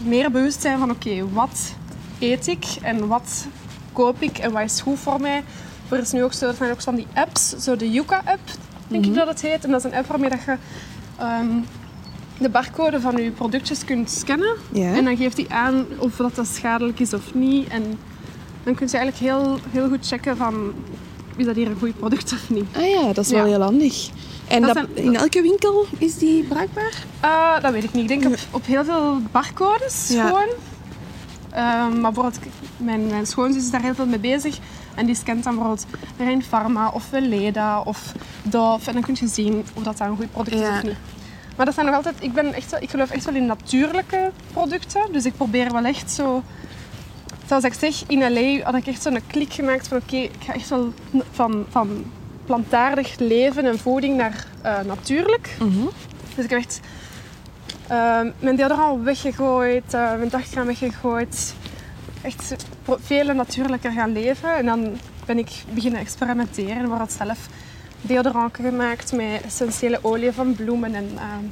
meer 0.05 0.31
bewust 0.31 0.61
zijn 0.61 0.79
van 0.79 0.91
oké, 0.91 1.29
wat 1.33 1.75
eet 2.19 2.47
ik 2.47 2.65
en 2.83 3.07
wat 3.09 3.47
koop 3.93 4.23
ik 4.23 4.39
en 4.39 4.53
wat 4.53 4.63
is 4.63 4.81
goed 4.81 4.99
voor 4.99 5.21
mij. 5.21 5.45
Er 5.89 5.99
is 5.99 6.13
nu 6.13 6.25
ook 6.25 6.33
zo, 6.33 6.53
zijn 6.53 6.71
ook 6.71 6.81
van 6.81 6.95
die 6.95 7.07
apps, 7.15 7.49
zo 7.49 7.77
de 7.77 7.91
Yuka-app, 7.91 8.41
denk 8.89 9.07
ik 9.07 9.15
dat 9.15 9.29
het 9.29 9.41
heet. 9.43 9.65
En 9.65 9.71
dat 9.71 9.85
is 9.85 9.91
een 9.91 9.97
app 9.99 10.07
waarmee 10.07 10.31
dat 10.31 10.43
je 10.47 10.57
ehm, 11.19 11.47
de 12.39 12.49
barcode 12.49 13.01
van 13.01 13.17
je 13.17 13.31
productjes 13.31 13.85
kunt 13.85 14.11
scannen. 14.11 14.57
En 14.75 15.05
dan 15.05 15.17
geeft 15.17 15.37
hij 15.37 15.47
aan 15.49 15.85
of 15.99 16.17
dat, 16.17 16.35
dat 16.35 16.47
schadelijk 16.47 17.01
is 17.01 17.13
of 17.15 17.35
niet. 17.35 17.69
En 17.69 17.83
dan 18.65 18.75
kun 18.75 18.87
je 18.91 18.97
eigenlijk 18.99 19.17
heel, 19.33 19.59
heel 19.71 19.89
goed 19.89 20.07
checken 20.07 20.37
van 20.37 20.73
is 21.37 21.45
dat 21.47 21.57
hier 21.57 21.67
een 21.67 21.79
goed 21.79 21.99
product 21.99 22.33
of 22.33 22.51
niet. 22.51 22.65
Ah 22.77 22.89
ja, 22.89 23.07
dat 23.13 23.25
is 23.25 23.31
wel 23.31 23.45
Ja. 23.45 23.51
heel 23.51 23.61
handig. 23.63 24.09
En 24.49 24.63
Dat 24.63 24.75
dat, 24.75 24.87
zijn- 24.95 25.07
in 25.07 25.17
elke 25.17 25.43
winkel 25.43 25.87
is 25.99 26.19
die 26.19 26.43
bruikbaar? 26.43 27.05
Eh, 27.21 27.61
dat 27.63 27.73
weet 27.73 27.85
ik 27.85 27.93
niet. 27.93 28.11
Ik 28.11 28.21
denk 28.21 28.33
op, 28.33 28.39
op 28.51 28.67
heel 28.67 28.85
veel 28.85 29.19
barcodes 29.31 30.09
Ja. 30.13 30.27
gewoon. 30.27 30.49
Ehm, 31.51 32.01
maar 32.01 32.13
bijvoorbeeld, 32.13 32.39
mijn, 32.77 33.07
mijn 33.07 33.27
schoonzus 33.27 33.63
is 33.63 33.71
daar 33.71 33.83
heel 33.83 33.95
veel 33.95 34.07
mee 34.07 34.19
bezig. 34.19 34.59
En 34.95 35.07
die 35.07 35.15
scant 35.15 35.45
dan 35.45 35.55
bijvoorbeeld 35.55 35.87
Rein 36.19 36.43
Pharma 36.43 36.91
of 36.95 37.11
Weleda 37.11 37.81
of 37.81 38.13
Dove. 38.43 38.87
En 38.89 38.93
dan 38.93 39.03
kun 39.03 39.17
je 39.21 39.27
zien 39.27 39.65
of 39.75 39.83
dat, 39.83 39.97
dat 39.99 40.09
een 40.09 40.17
goed 40.17 40.33
product 40.33 40.57
is 40.57 40.63
Ja. 40.63 40.77
of 40.77 40.83
niet. 40.83 40.97
Maar 41.57 41.67
dat 41.67 41.75
zijn 41.75 41.87
nog 41.87 41.95
altijd... 41.95 42.15
Ik, 42.21 42.33
ben 42.33 42.53
echt, 42.55 42.71
wel- 42.71 42.83
ik 42.83 42.91
geloof 42.91 43.11
echt 43.11 43.25
wel 43.25 43.35
in 43.35 43.47
natuurlijke 43.47 44.31
producten. 44.53 45.01
Dus 45.13 45.25
ik 45.25 45.37
probeer 45.37 45.73
wel 45.73 45.85
echt 45.85 46.11
zo... 46.11 46.43
Zoals 47.47 47.65
ik 47.65 47.73
zeg, 47.75 48.03
in 48.07 48.33
L.A. 48.33 48.65
had 48.65 48.75
ik 48.75 48.87
echt 48.87 49.03
zo'n 49.03 49.19
klik 49.27 49.53
gemaakt 49.53 49.89
van... 49.89 49.97
Oké, 49.99 50.17
ik 50.17 50.31
ga 50.45 50.53
echt 50.55 50.69
wel 50.69 50.93
van, 51.33 51.65
van 51.69 52.05
plantaardig 52.47 53.19
leven 53.19 53.65
en 53.67 53.79
voeding 53.79 54.17
naar 54.17 54.47
eh, 54.63 54.81
natuurlijk. 54.87 55.57
Dus 56.35 56.45
ik 56.45 56.51
heb 56.51 56.59
echt 56.59 56.81
ehm, 57.87 58.31
mijn 58.39 58.57
deodorant 58.57 59.03
weggegooid, 59.05 59.95
eh, 59.95 60.01
mijn 60.17 60.29
dagcrème 60.29 60.67
weggegooid. 60.67 61.55
Echt 62.23 62.55
veel 63.01 63.35
natuurlijker 63.35 63.93
gaan 63.93 64.13
leven. 64.13 64.57
En 64.57 64.67
dan 64.67 64.97
ben 65.27 65.39
ik 65.39 65.51
beginnen 65.75 66.01
experimenteren. 66.01 66.77
En 66.77 66.89
wordt 66.89 67.13
zelf 67.13 67.49
deodorant 68.01 68.57
gemaakt 68.57 69.13
met 69.13 69.43
essentiële 69.45 69.99
olie 70.03 70.33
van 70.33 70.55
bloemen 70.55 70.95
en 70.95 71.11
ehm, 71.17 71.45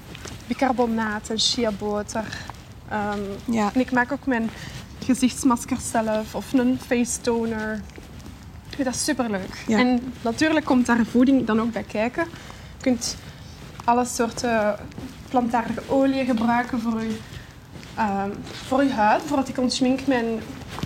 bicarbonaat 0.46 1.28
en 1.28 1.38
chiaboter. 1.38 2.24
Ehm, 2.88 3.20
Ja. 3.44 3.70
en 3.74 3.80
ik 3.80 3.92
maak 3.92 4.12
ook 4.12 4.26
mijn 4.26 4.50
gezichtsmasker 5.04 5.76
zelf 5.92 6.34
of 6.34 6.52
een 6.52 6.78
face 6.86 7.20
toner. 7.20 7.80
Dat 8.84 8.96
superleuk. 8.96 9.64
Ja. 9.66 9.78
En 9.78 10.12
natuurlijk 10.22 10.66
komt 10.66 10.86
daar 10.86 11.04
voeding 11.10 11.46
dan 11.46 11.60
ook 11.60 11.72
bij 11.72 11.82
kijken. 11.82 12.24
Je 12.76 12.82
kunt 12.82 13.16
alle 13.84 14.04
soorten 14.04 14.76
plantaardige 15.28 15.80
olie 15.88 16.24
gebruiken 16.24 16.80
voor 16.80 17.00
je, 17.02 17.16
ehm, 17.94 18.30
voor 18.66 18.84
je 18.84 18.92
huid. 18.92 19.18
Bijvoorbeeld, 19.18 19.48
ik 19.48 19.58
ontschmink 19.58 20.06
mijn, 20.06 20.26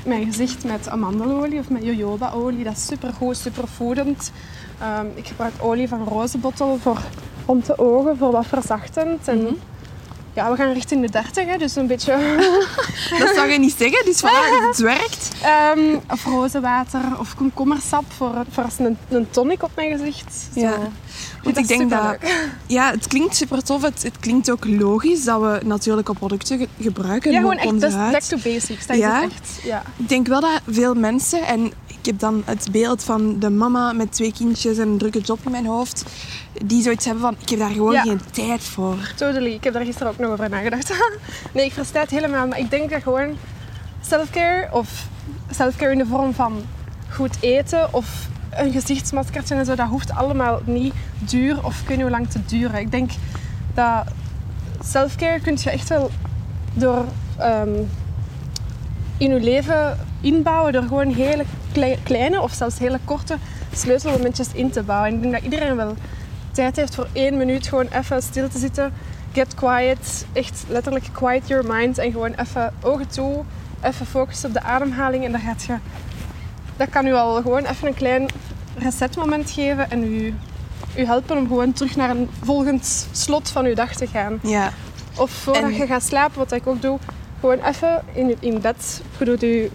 mijn 0.05 0.25
gezicht 0.25 0.65
met 0.65 0.89
amandelolie 0.89 1.59
of 1.59 1.71
met 1.71 1.85
jojobaolie. 1.85 2.65
Dat 2.65 2.77
is 2.77 2.87
supergoed, 2.87 3.37
supervoedend. 3.37 4.33
Ehm, 4.81 5.07
ik 5.15 5.27
gebruik 5.27 5.55
olie 5.61 5.89
van 5.89 6.05
rozenbottel 6.05 6.77
voor 6.77 6.99
rond 7.47 7.67
de 7.67 7.79
ogen, 7.79 8.17
voor 8.17 8.31
wat 8.31 8.47
verzachtend. 8.47 9.29
En 9.29 9.59
ja, 10.35 10.51
we 10.51 10.57
gaan 10.57 10.73
richting 10.73 11.01
de 11.01 11.11
30, 11.11 11.47
hè, 11.47 11.57
dus 11.59 11.77
een 11.77 11.87
beetje 11.87 12.13
Dat 13.19 13.35
zou 13.35 13.51
je 13.51 13.59
niet 13.59 13.75
zeggen, 13.79 14.05
dus 14.05 14.23
voilà, 14.23 14.63
het 14.69 14.79
werkt. 14.79 15.31
Ehm, 15.43 15.97
of 16.11 16.25
rozenwater 16.25 17.01
of 17.19 17.35
komkommersap 17.35 18.05
voor, 18.17 18.45
voor 18.51 18.65
als 18.65 18.79
een, 18.79 18.97
een 19.09 19.27
tonic 19.31 19.63
op 19.63 19.71
mijn 19.75 19.99
gezicht. 19.99 20.35
Zo. 20.55 20.61
Ja. 20.61 20.79
vind 21.43 21.57
ik 21.59 21.69
denk 21.69 21.91
dat-. 21.91 22.17
Ja, 22.67 22.91
het 22.91 23.07
klinkt 23.09 23.37
super 23.37 23.63
tof. 23.63 23.83
Het, 23.83 24.03
het 24.03 24.19
klinkt 24.21 24.51
ook 24.51 24.65
logisch 24.65 25.25
dat 25.25 25.41
we 25.41 25.61
natuurlijke 25.65 26.15
producten 26.15 26.59
ge- 26.59 26.69
gebruiken 26.81 27.31
Ja, 27.33 27.37
op 27.45 27.51
gewoon 27.51 27.59
echt 27.65 27.79
best 27.81 27.95
huid. 27.97 28.13
back 28.13 28.23
to 28.23 28.37
basics. 28.37 28.87
Dat 28.87 28.97
Ja? 28.97 29.19
is 29.23 29.25
echt. 29.25 29.59
Ja. 29.65 29.83
Ik 29.97 30.09
denk 30.09 30.27
wel 30.27 30.41
dat 30.41 30.61
veel 30.69 30.95
mensen, 30.95 31.43
en 31.47 31.73
ik 32.05 32.11
heb 32.11 32.19
dan 32.19 32.43
het 32.45 32.69
beeld 32.71 33.05
van 33.05 33.39
de 33.39 33.51
mama 33.51 33.93
met 33.93 34.13
twee 34.13 34.33
kindjes 34.33 34.79
en 34.79 34.89
een 34.89 34.99
drukke 34.99 35.21
job 35.21 35.39
in 35.45 35.51
mijn 35.51 35.67
hoofd, 35.67 36.05
die 36.65 36.83
zoiets 36.83 37.05
hebben 37.05 37.23
van, 37.23 37.37
ik 37.41 37.49
heb 37.49 37.59
daar 37.59 37.71
gewoon 37.71 37.93
Ja. 37.93 38.03
geen 38.03 38.21
tijd 38.31 38.63
voor. 38.63 39.13
Totally. 39.17 39.53
Ik 39.53 39.65
heb 39.65 39.73
daar 39.73 39.85
gisteren 39.85 40.13
ook 40.13 40.19
nog 40.19 40.31
over 40.31 40.51
nagedacht. 40.51 40.95
nee, 41.55 41.65
ik 41.65 41.73
versta 41.73 42.01
het 42.01 42.11
helemaal. 42.11 42.47
Maar 42.47 42.59
ik 42.59 42.71
denk 42.71 42.91
dat 42.91 43.03
gewoon 43.03 43.37
selfcare 44.01 44.69
of 44.73 45.07
selfcare 45.51 45.93
in 45.93 45.99
de 45.99 46.07
vorm 46.07 46.35
van 46.35 46.63
goed 47.11 47.37
eten 47.41 47.95
of 47.95 48.29
een 48.51 48.73
gezichtsmaskertje 48.73 49.55
en 49.55 49.65
zo, 49.65 49.75
dat 49.75 49.89
hoeft 49.89 50.11
allemaal 50.11 50.61
niet 50.65 50.95
duur 51.19 51.65
of 51.65 51.81
ik 51.81 51.87
weet 51.87 51.97
niet 51.97 52.07
hoe 52.07 52.17
lang 52.17 52.29
te 52.31 52.45
duren. 52.47 52.81
Ik 52.81 52.91
denk 52.91 53.11
dat 53.75 54.05
selfcare 54.85 55.41
kun 55.41 55.59
je 55.63 55.71
echt 55.71 55.89
wel 55.89 56.11
door 56.75 57.05
ehm, 57.39 57.75
in 59.17 59.31
je 59.31 59.41
leven 59.41 59.99
inbouwen 60.21 60.73
door 60.73 60.83
gewoon 60.83 61.13
hele 61.13 61.45
kleine 62.03 62.41
of 62.43 62.53
zelfs 62.53 62.79
hele 62.79 62.99
korte 63.05 63.37
sleutelmomentjes 63.75 64.49
in 64.53 64.71
te 64.71 64.83
bouwen. 64.83 65.09
En 65.09 65.15
ik 65.15 65.21
denk 65.23 65.33
dat 65.35 65.43
iedereen 65.43 65.77
wel 65.77 65.95
tijd 66.53 66.77
heeft 66.77 66.95
voor 66.95 67.09
één 67.13 67.37
minuut 67.37 67.67
gewoon 67.67 67.87
even 67.93 68.23
stil 68.23 68.49
te 68.49 68.59
zitten. 68.59 68.93
Get 69.33 69.55
quiet. 69.55 70.27
Echt 70.33 70.65
letterlijk 70.69 71.09
quiet 71.13 71.49
your 71.49 71.65
mind. 71.67 71.99
En 71.99 72.13
gewoon 72.13 72.33
even 72.35 72.75
ogen 72.83 73.09
toe. 73.09 73.43
Even 73.83 74.07
focussen 74.07 74.49
op 74.49 74.55
de 74.55 74.63
ademhaling. 74.63 75.25
En 75.25 75.33
dan 75.33 75.41
gaat 75.41 75.63
je... 75.65 75.77
Dat 76.77 76.89
kan 76.91 77.07
u 77.07 77.13
al 77.15 77.35
gewoon 77.43 77.65
even 77.65 77.89
een 77.89 77.95
klein 77.95 78.27
resetmoment 78.79 79.51
geven. 79.51 79.91
En 79.91 80.05
u, 80.05 80.35
u 80.97 81.05
helpen 81.07 81.37
om 81.37 81.47
gewoon 81.47 81.73
terug 81.73 81.97
naar 81.97 82.11
een 82.11 82.29
volgend 82.43 83.07
slot 83.13 83.51
van 83.51 83.65
uw 83.65 83.75
dag 83.75 83.95
te 83.95 84.07
gaan. 84.07 84.39
Ja, 84.43 84.73
Of 85.17 85.31
voordat 85.31 85.63
En- 85.63 85.75
je 85.75 85.87
gaat 85.87 86.03
slapen, 86.03 86.39
wat 86.39 86.53
ik 86.53 86.67
ook 86.67 86.83
doe, 86.83 86.99
gewoon 87.41 87.59
even 87.65 88.03
in, 88.13 88.37
in 88.41 88.61
bed. 88.61 89.03
Je 89.19 89.25
doet 89.25 89.41
je, 89.41 89.71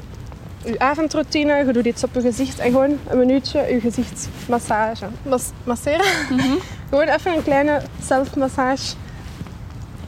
je 0.64 0.80
avondroutine, 0.80 1.66
je 1.66 1.74
doet 1.74 1.86
iets 1.86 2.04
op 2.04 2.14
je 2.14 2.22
gezicht 2.22 2.60
en 2.60 2.72
gewoon 2.72 2.98
een 3.08 3.18
minuutje 3.18 3.60
je 3.74 3.80
gezicht 3.80 4.28
massage. 4.48 5.06
Mas, 5.24 5.44
masseren. 5.64 6.06
gewoon 6.90 7.08
even 7.08 7.36
een 7.36 7.44
kleine 7.44 7.82
zelfmassage. 8.04 8.94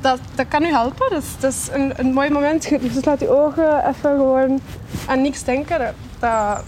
Dat, 0.02 0.20
dat 0.36 0.48
kan 0.48 0.64
u 0.64 0.68
helpen. 0.68 1.10
Dat 1.10 1.22
is, 1.22 1.30
dat 1.40 1.54
is 1.54 1.68
een, 1.72 1.94
een 1.96 2.14
mooi 2.14 2.30
moment. 2.30 2.66
Je 2.66 2.80
je 2.82 3.00
slaat 3.02 3.20
je 3.20 3.30
ogen 3.30 3.88
even 3.88 4.16
gewoon 4.16 4.62
aan 5.06 5.22
niks 5.22 5.44
denken. 5.44 5.80
Dat, 5.80 5.94
dat, 6.20 6.64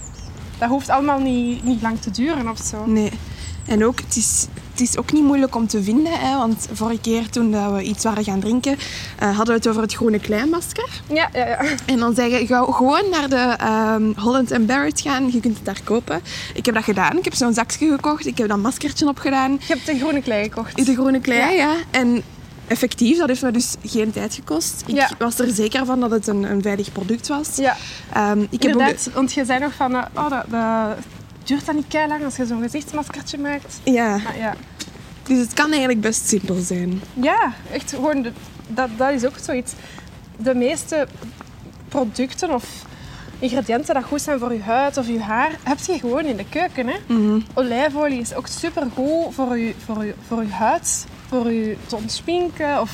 dat 0.57 0.69
hoeft 0.69 0.89
allemaal 0.89 1.19
niet, 1.19 1.63
niet 1.63 1.81
lang 1.81 1.99
te 1.99 2.11
duren 2.11 2.49
of 2.49 2.57
zo. 2.57 2.85
nee. 2.85 3.11
En 3.67 3.85
ook, 3.85 3.99
het 3.99 4.15
is, 4.15 4.47
het 4.73 4.81
is 4.81 4.97
ook 4.97 5.11
niet 5.11 5.23
moeilijk 5.23 5.55
om 5.55 5.67
te 5.67 5.83
vinden, 5.83 6.11
hè, 6.19 6.37
want 6.37 6.67
vorige 6.73 6.99
keer 7.01 7.29
toen 7.29 7.51
dat 7.51 7.71
we 7.71 7.81
iets 7.83 8.03
waren 8.03 8.23
gaan 8.23 8.39
drinken, 8.39 8.77
eh, 9.19 9.27
hadden 9.27 9.47
we 9.47 9.53
het 9.53 9.67
over 9.67 9.81
het 9.81 9.93
groene 9.93 10.19
kleinmasker. 10.19 10.89
Ja, 11.07 11.29
ja, 11.33 11.45
ja. 11.47 11.59
En 11.85 11.99
dan 11.99 12.15
zeggen 12.15 12.39
je, 12.39 12.45
ga 12.47 12.65
gewoon 12.71 13.09
naar 13.11 13.29
de 13.29 13.55
ehm, 13.57 14.11
Holland 14.19 14.65
Barrett 14.67 15.01
gaan, 15.01 15.31
je 15.31 15.39
kunt 15.39 15.55
het 15.55 15.65
daar 15.65 15.81
kopen. 15.83 16.21
Ik 16.53 16.65
heb 16.65 16.75
dat 16.75 16.83
gedaan, 16.83 17.17
ik 17.17 17.23
heb 17.23 17.33
zo'n 17.33 17.53
zakje 17.53 17.89
gekocht, 17.89 18.25
ik 18.25 18.37
heb 18.37 18.47
dat 18.47 18.57
maskertje 18.57 19.07
opgedaan. 19.07 19.51
Je 19.51 19.73
hebt 19.73 19.87
een 19.89 19.99
groene 19.99 20.21
klei 20.21 20.43
gekocht. 20.43 20.85
De 20.85 20.93
groene 20.93 21.19
klei, 21.19 21.55
Ja. 21.55 21.69
ja. 21.71 21.75
En 21.91 22.23
effectief, 22.67 23.17
dat 23.17 23.27
heeft 23.27 23.41
me 23.41 23.51
dus 23.51 23.75
geen 23.85 24.11
tijd 24.11 24.33
gekost. 24.33 24.83
Ik 24.85 24.95
Ja. 24.95 25.09
was 25.17 25.39
er 25.39 25.51
zeker 25.53 25.85
van 25.85 25.99
dat 25.99 26.11
het 26.11 26.27
een, 26.27 26.43
een 26.43 26.61
veilig 26.61 26.91
product 26.91 27.27
was. 27.27 27.55
Ja. 27.55 27.75
Ehm, 28.13 28.45
ik 28.49 28.63
heb 28.63 28.75
ook 28.75 29.13
want 29.13 29.33
je 29.33 29.45
zei 29.45 29.59
nog 29.59 29.73
van, 29.73 29.95
eh, 29.95 30.03
oh, 30.13 30.29
dat, 30.29 30.43
dat 30.49 30.97
duurt 31.43 31.65
dat 31.65 31.75
niet 31.75 31.87
kei 31.87 32.07
lang 32.07 32.23
als 32.23 32.35
je 32.35 32.45
zo'n 32.45 32.61
gezichtsmaskertje 32.61 33.37
maakt. 33.37 33.79
ja, 33.83 34.19
ja, 34.37 34.53
dus 35.23 35.37
het 35.39 35.53
kan 35.53 35.69
eigenlijk 35.69 36.01
best 36.01 36.27
simpel 36.27 36.55
zijn. 36.61 37.01
ja 37.13 37.53
echt 37.71 37.89
gewoon, 37.89 38.21
de- 38.21 38.31
dat, 38.67 38.89
dat 38.97 39.11
is 39.11 39.25
ook 39.25 39.37
zoiets. 39.41 39.71
De 40.37 40.55
meeste 40.55 41.07
producten 41.87 42.53
of 42.53 42.65
ingrediënten 43.39 43.93
dat 43.93 44.03
goed 44.03 44.21
zijn 44.21 44.39
voor 44.39 44.53
je 44.53 44.61
huid 44.61 44.97
of 44.97 45.07
je 45.07 45.19
haar, 45.19 45.51
heb 45.63 45.79
je 45.79 45.99
gewoon 45.99 46.25
in 46.25 46.37
de 46.37 46.45
keuken. 46.49 46.87
Hè? 46.87 46.95
Mhm. 47.07 47.39
Olijfolie 47.53 48.19
is 48.19 48.33
ook 48.33 48.47
supergoed 48.47 49.33
voor 49.33 49.57
je, 49.57 49.73
voor, 49.85 50.05
je, 50.05 50.13
voor 50.27 50.43
je 50.43 50.49
huid, 50.51 51.05
voor 51.27 51.51
je 51.51 51.77
te 51.87 51.95
ontspinken. 51.95 52.81
Of 52.81 52.91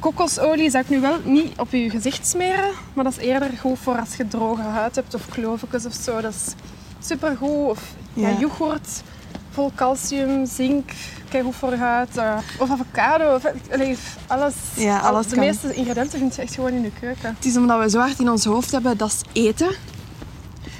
kokosolie 0.00 0.70
zou 0.70 0.82
ik 0.84 0.90
nu 0.90 1.00
wel 1.00 1.18
niet 1.24 1.58
op 1.58 1.70
je 1.70 1.90
gezicht 1.90 2.26
smeren, 2.26 2.70
maar 2.94 3.04
dat 3.04 3.12
is 3.12 3.24
eerder 3.24 3.50
goed 3.60 3.78
voor 3.78 3.98
als 3.98 4.16
je 4.16 4.28
droge 4.28 4.62
huid 4.62 4.94
hebt 4.94 5.14
of 5.14 5.28
kloofjes 5.28 5.86
of 5.86 5.92
zo. 5.94 6.20
Dat 6.20 6.32
is 6.34 6.54
supergoed. 7.06 7.68
Of 7.70 7.80
ja. 8.14 8.28
Ja. 8.28 8.38
yoghurt, 8.38 9.02
vol 9.50 9.72
calcium, 9.74 10.46
zink, 10.46 10.90
goed 11.44 11.54
voor 11.54 11.70
je 11.70 11.76
huid. 11.76 12.16
eh, 12.16 12.36
of 12.58 12.70
avocado, 12.70 13.34
of 13.34 13.42
allee, 13.72 13.96
alles. 14.26 14.54
Ja, 14.74 14.98
Al- 14.98 15.06
alles 15.08 15.26
De 15.26 15.34
kan. 15.34 15.44
meeste 15.44 15.74
ingrediënten 15.74 16.18
vind 16.18 16.34
je 16.36 16.42
echt 16.42 16.54
gewoon 16.54 16.72
in 16.72 16.82
je 16.82 16.90
keuken. 17.00 17.34
Het 17.36 17.44
is 17.44 17.56
omdat 17.56 17.82
we 17.82 17.90
zo 17.90 17.98
hard 17.98 18.18
in 18.18 18.30
ons 18.30 18.44
hoofd 18.44 18.70
hebben, 18.70 18.96
dat 18.96 19.08
is 19.32 19.42
eten. 19.42 19.70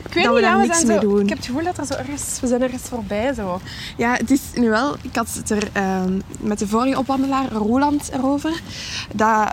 Ik 0.07 0.19
weet 0.19 0.25
Dat 0.25 0.35
we 0.35 0.41
niet, 0.41 0.49
daar 0.49 0.57
ja, 0.57 0.63
we 0.63 0.67
niks 0.67 0.85
mee 0.85 0.97
zo, 1.01 1.09
doen. 1.09 1.21
ik 1.21 1.29
heb 1.29 1.39
het 1.39 1.47
gevoel 1.47 1.65
dat 1.65 1.79
er 1.79 1.87
zo 1.87 1.95
ergens, 1.95 2.39
we 2.41 2.47
zijn 2.47 2.63
ergens 2.63 2.83
voorbij 2.83 3.35
zo. 3.35 3.61
Ja, 3.97 4.13
het 4.13 4.31
is 4.31 4.41
nu 4.55 4.69
wel... 4.69 4.97
Ik 5.03 5.17
had 5.17 5.29
het 5.35 5.51
er 5.51 5.69
ehm, 5.73 6.21
met 6.41 6.59
de 6.59 6.67
vorige 6.69 6.99
opwandelaar, 6.99 7.53
Roland, 7.53 8.11
erover. 8.13 8.61
Dat 9.15 9.53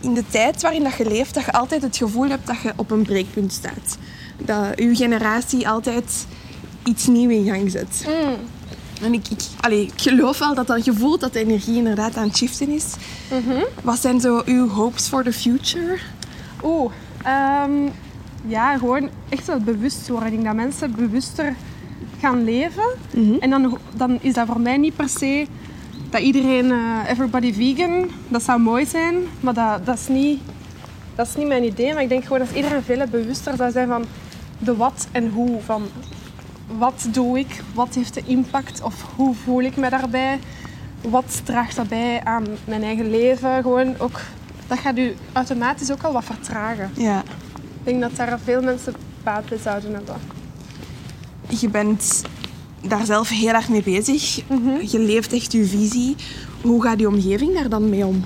in 0.00 0.14
de 0.14 0.24
tijd 0.28 0.62
waarin 0.62 0.82
dat 0.82 0.94
je 0.96 1.08
leeft, 1.08 1.34
dat 1.34 1.44
je 1.44 1.52
altijd 1.52 1.82
het 1.82 1.96
gevoel 1.96 2.28
hebt 2.28 2.46
dat 2.46 2.60
je 2.60 2.72
op 2.76 2.90
een 2.90 3.02
breekpunt 3.02 3.52
staat. 3.52 3.96
Dat 4.44 4.72
je 4.76 4.96
generatie 4.96 5.68
altijd 5.68 6.26
iets 6.84 7.06
nieuws 7.06 7.32
in 7.32 7.44
gang 7.44 7.70
zet. 7.70 8.06
Mm. 8.06 8.36
En 9.02 9.12
ik, 9.12 9.28
ik, 9.28 9.42
allee, 9.60 9.82
ik 9.82 9.92
geloof 10.00 10.38
wel 10.38 10.54
dat 10.54 10.66
dat 10.66 10.82
gevoel 10.82 11.18
dat 11.18 11.32
de 11.32 11.38
energie 11.38 11.76
inderdaad 11.76 12.16
aan 12.16 12.26
het 12.26 12.36
shiften 12.36 12.68
is. 12.68 12.94
Wat 13.82 13.98
zijn 13.98 14.20
zo 14.20 14.42
uw 14.44 14.68
hopes 14.68 15.08
for 15.08 15.24
the 15.24 15.32
future? 15.32 15.98
Oeh, 16.62 16.92
ehm, 17.22 17.72
ja, 18.46 18.78
gewoon 18.78 19.08
echt 19.28 19.46
wel 19.46 19.58
bewustwording. 19.58 20.44
Dat 20.44 20.54
mensen 20.54 20.94
bewuster 20.94 21.54
gaan 22.20 22.44
leven. 22.44 22.84
En 23.40 23.50
dan, 23.50 23.78
dan 23.96 24.18
is 24.20 24.34
dat 24.34 24.46
voor 24.46 24.60
mij 24.60 24.76
niet 24.76 24.96
per 24.96 25.08
se 25.08 25.46
dat 26.10 26.20
iedereen, 26.20 26.70
eh, 26.70 27.10
everybody 27.10 27.52
vegan, 27.52 28.10
dat 28.28 28.42
zou 28.42 28.60
mooi 28.60 28.86
zijn. 28.86 29.16
Maar 29.40 29.54
dat, 29.54 29.86
dat, 29.86 29.98
is 29.98 30.08
niet, 30.08 30.40
dat 31.14 31.26
is 31.26 31.36
niet 31.36 31.46
mijn 31.46 31.64
idee. 31.64 31.92
Maar 31.92 32.02
ik 32.02 32.08
denk 32.08 32.22
gewoon 32.22 32.38
dat 32.38 32.50
iedereen 32.54 32.82
veel 32.82 33.06
bewuster 33.10 33.56
zou 33.56 33.70
zijn 33.70 33.88
van 33.88 34.04
de 34.60 34.76
wat 34.76 35.06
en 35.12 35.28
hoe. 35.28 35.60
Van 35.60 35.82
wat 36.78 37.08
doe 37.12 37.38
ik, 37.38 37.62
wat 37.74 37.94
heeft 37.94 38.14
de 38.14 38.22
impact 38.26 38.82
of 38.82 39.04
hoe 39.16 39.34
voel 39.34 39.62
ik 39.62 39.76
me 39.76 39.90
daarbij. 39.90 40.38
Wat 41.00 41.40
draagt 41.44 41.76
dat 41.76 41.88
bij 41.88 42.20
aan 42.24 42.46
mijn 42.64 42.82
eigen 42.82 43.10
leven? 43.10 43.62
Gewoon 43.62 43.98
ook, 43.98 44.20
dat 44.66 44.78
gaat 44.78 44.98
u 44.98 45.14
automatisch 45.32 45.92
ook 45.92 46.02
al 46.02 46.12
wat 46.12 46.24
vertragen. 46.24 46.90
Ja. 46.96 47.22
Ik 47.58 47.84
denk 47.84 48.00
dat 48.00 48.16
daar 48.16 48.38
veel 48.44 48.62
mensen 48.62 48.94
baat 49.22 49.48
bij 49.48 49.58
zouden 49.58 49.94
hebben. 49.94 50.16
Je 51.48 51.68
bent 51.68 52.22
daar 52.80 53.04
zelf 53.04 53.28
heel 53.28 53.52
erg 53.52 53.68
mee 53.68 53.82
bezig. 53.82 54.34
Je 54.90 54.98
leeft 54.98 55.32
echt 55.32 55.52
je 55.52 55.64
visie. 55.64 56.16
Hoe 56.62 56.82
gaat 56.82 57.00
je 57.00 57.08
omgeving 57.08 57.54
daar 57.54 57.68
dan 57.68 57.88
mee 57.88 58.06
om? 58.06 58.24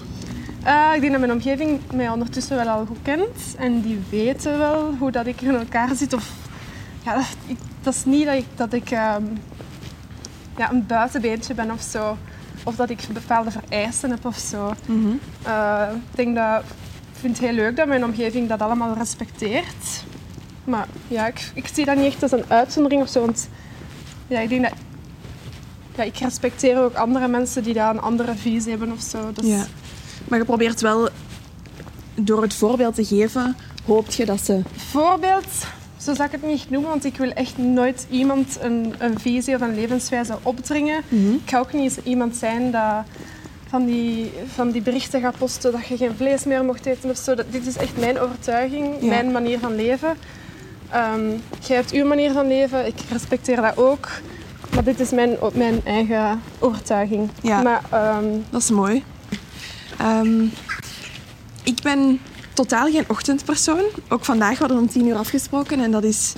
Eh, 0.65 0.91
ik 0.95 1.01
denk 1.01 1.11
dat 1.13 1.21
mijn 1.21 1.33
omgeving 1.33 1.81
mij 1.95 2.09
ondertussen 2.09 2.57
wel 2.57 2.69
al 2.69 2.87
goed 2.87 2.99
kent. 3.03 3.55
En 3.59 3.81
die 3.81 4.01
weten 4.11 4.59
wel 4.59 4.95
hoe 4.99 5.11
dat 5.11 5.27
ik 5.27 5.41
in 5.41 5.55
elkaar 5.55 5.95
zit. 5.95 6.13
Of, 6.13 6.31
ja, 7.05 7.15
dat, 7.15 7.25
ik- 7.47 7.59
dat 7.83 7.95
is 7.95 8.05
niet 8.05 8.25
dat 8.27 8.35
ik, 8.35 8.45
dat 8.55 8.73
ik 8.73 8.91
ehm, 8.91 9.23
ja, 10.57 10.71
een 10.73 10.87
buitenbeentje 10.87 11.55
ben 11.55 11.71
of 11.71 11.81
zo. 11.83 12.17
Of 12.65 12.77
dat 12.77 12.91
ik 12.91 12.99
bepaalde 13.13 13.51
vereisten 13.51 14.11
heb 14.11 14.25
of 14.25 14.37
zo. 14.37 14.75
Eh, 15.43 15.83
ik 15.95 16.17
denk 16.17 16.37
dat, 16.37 16.63
vind 17.13 17.37
het 17.37 17.47
heel 17.47 17.55
leuk 17.57 17.77
dat 17.77 17.87
mijn 17.87 18.05
omgeving 18.05 18.49
dat 18.49 18.61
allemaal 18.63 18.95
respecteert. 18.97 20.05
Maar 20.65 20.87
ja, 21.09 21.27
ik, 21.27 21.51
ik 21.55 21.67
zie 21.73 21.85
dat 21.85 21.97
niet 21.97 22.07
echt 22.07 22.23
als 22.23 22.33
een 22.33 22.45
uitzondering 22.49 23.03
of 23.03 23.09
zo. 23.09 23.21
Want 23.21 23.49
ja, 24.27 24.41
ik 24.41 24.49
denk 24.49 24.63
dat... 24.63 24.73
Ja, 25.97 26.03
ik 26.03 26.17
respecteer 26.17 26.83
ook 26.83 26.95
andere 26.95 27.29
mensen 27.29 27.63
die 27.63 27.75
daar 27.75 27.91
een 27.95 28.01
andere 28.01 28.35
visie 28.35 28.71
hebben 28.71 28.93
of 28.93 29.01
zo. 29.01 29.33
Dus, 29.33 29.47
Ja. 29.47 29.65
Maar 30.29 30.39
je 30.39 30.45
probeert 30.45 30.81
wel 30.81 31.09
door 32.15 32.43
het 32.43 32.55
voorbeeld 32.55 32.95
te 32.95 33.05
geven, 33.05 33.57
hoopt 33.87 34.15
je 34.15 34.25
dat 34.25 34.41
ze. 34.41 34.61
Voorbeeld, 34.91 35.47
zo 35.97 36.15
zou 36.15 36.25
ik 36.25 36.33
het 36.41 36.47
niet 36.51 36.71
noemen, 36.71 36.91
want 36.91 37.05
ik 37.05 37.17
wil 37.17 37.31
echt 37.31 37.59
nooit 37.59 38.07
iemand 38.11 38.59
een, 38.61 38.95
een 38.99 39.21
visie 39.21 39.55
of 39.55 39.61
een 39.61 39.75
levenswijze 39.75 40.37
opdringen. 40.43 41.03
Ik 41.45 41.51
ga 41.51 41.59
ook 41.59 41.73
niet 41.73 42.01
iemand 42.03 42.37
zijn 42.37 42.71
dat 42.71 43.05
van 43.69 43.85
die, 43.87 44.33
van 44.55 44.71
die 44.71 44.83
berichten 44.83 45.21
gaat 45.21 45.39
posten 45.39 45.73
dat 45.73 45.87
je 45.87 45.97
geen 45.97 46.17
vlees 46.17 46.45
meer 46.45 46.65
mocht 46.65 46.87
eten 46.87 47.11
of 47.11 47.17
zo. 47.17 47.35
Dat, 47.35 47.47
dit 47.53 47.67
is 47.67 47.77
echt 47.77 47.99
mijn 47.99 48.19
overtuiging, 48.19 48.95
Ja. 49.01 49.07
mijn 49.09 49.33
manier 49.33 49.59
van 49.59 49.75
leven. 49.75 50.17
Ehm, 50.91 51.29
jij 51.67 51.77
hebt 51.77 51.93
uw 51.93 52.07
manier 52.07 52.33
van 52.33 52.47
leven, 52.47 52.87
ik 52.87 52.95
respecteer 53.13 53.61
dat 53.61 53.77
ook. 53.77 54.09
Maar 54.75 54.85
dit 54.85 55.01
is 55.01 55.11
mijn, 55.11 55.37
mijn 55.55 55.81
eigen 55.85 56.41
overtuiging. 56.59 57.29
Ja. 57.43 57.63
Maar 57.63 57.83
ehm, 57.91 58.25
Dat 58.51 58.61
is 58.63 58.71
mooi. 58.71 59.05
Ehm, 59.99 60.43
ik 61.63 61.83
ben 61.83 62.21
totaal 62.53 62.91
geen 62.91 63.05
ochtendpersoon. 63.09 63.83
Ook 64.09 64.25
vandaag 64.25 64.59
hadden 64.59 64.77
we 64.77 64.83
om 64.83 64.89
tien 64.89 65.07
uur 65.07 65.17
afgesproken 65.17 65.81
en 65.81 65.91
dat 65.91 66.05
is, 66.05 66.33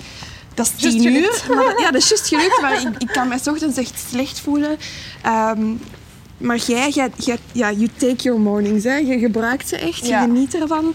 dat 0.55 0.66
is 0.77 0.83
tien 0.92 1.14
uur. 1.16 1.42
Maar 1.55 1.81
ja, 1.81 1.90
dat 1.90 2.03
is 2.03 2.09
juist 2.09 2.29
gelukt, 2.35 2.61
maar 2.61 2.81
ik, 2.81 2.88
ik 2.99 3.09
kan 3.09 3.29
mij 3.29 3.38
's 3.38 3.47
ochtends 3.47 3.77
echt 3.79 4.05
slecht 4.11 4.40
voelen. 4.40 4.77
Ehm, 5.23 5.64
maar 6.38 6.57
jij, 6.57 6.90
jij, 6.90 7.11
jij- 7.16 7.38
ja, 7.53 7.73
you 7.73 7.88
take 7.97 8.23
your 8.23 8.40
mornings. 8.40 8.85
Hè. 8.85 8.95
Je 8.97 9.19
gebruikt 9.19 9.69
ze 9.69 9.77
echt, 9.77 10.07
je 10.07 10.14
geniet 10.16 10.55
ervan. 10.55 10.95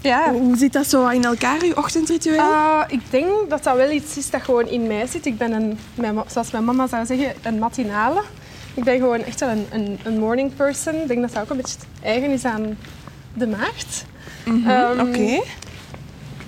ja, 0.00 0.32
Hoe 0.32 0.56
zit 0.56 0.72
dat 0.72 0.86
zo 0.86 1.08
in 1.08 1.24
elkaar, 1.24 1.64
je 1.64 1.76
ochtendritueel? 1.76 2.38
Uh, 2.50 2.80
ik 2.88 3.00
denk 3.10 3.26
dat 3.48 3.62
dat 3.64 3.76
wel 3.76 3.90
iets 3.90 4.16
is 4.16 4.30
dat 4.30 4.42
gewoon 4.42 4.68
in 4.68 4.86
mij 4.86 5.06
zit. 5.06 5.26
Ik 5.26 5.38
ben, 5.38 5.52
een, 5.52 5.78
mijn, 5.94 6.18
zoals 6.32 6.50
mijn 6.50 6.64
mama 6.64 6.86
zou 6.86 7.06
zeggen, 7.06 7.32
een 7.42 7.58
matinale. 7.58 8.22
Ik 8.74 8.84
ben 8.84 8.98
gewoon 8.98 9.24
echt 9.24 9.40
wel 9.40 9.48
een, 9.48 9.66
een, 9.70 9.98
een 10.02 10.18
morning 10.18 10.56
person. 10.56 10.94
Ik 10.94 11.08
denk 11.08 11.20
dat 11.20 11.32
dat 11.32 11.42
ook 11.42 11.50
een 11.50 11.56
beetje 11.56 11.76
eigen 12.02 12.30
is 12.30 12.44
aan 12.44 12.78
de 13.34 13.46
maagd. 13.46 14.04
Ehm, 14.44 15.00
Oké. 15.00 15.42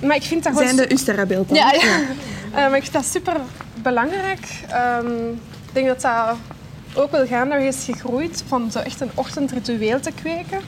Maar 0.02 0.16
ik 0.16 0.22
vind 0.22 0.44
dat. 0.44 0.56
Zijn 0.56 0.76
de 0.76 0.90
uw 0.90 0.96
sterrenbeeld 0.96 1.48
dan? 1.48 1.56
Ja, 1.58 1.72
ja. 1.72 2.00
Maar 2.68 2.76
ik 2.76 2.82
vind 2.82 2.92
dat 2.92 3.04
super 3.06 3.36
belangrijk. 3.82 4.46
Ehm, 4.68 5.28
ik 5.28 5.72
denk 5.72 5.86
dat 5.86 6.00
dat 6.00 6.36
ook 6.94 7.10
wel 7.10 7.26
gaandeweg 7.26 7.66
is 7.66 7.84
gegroeid 7.84 8.44
van 8.46 8.70
zo 8.70 8.78
echt 8.78 9.00
een 9.00 9.10
ochtendritueel 9.14 10.00
te 10.00 10.10
kweken. 10.12 10.60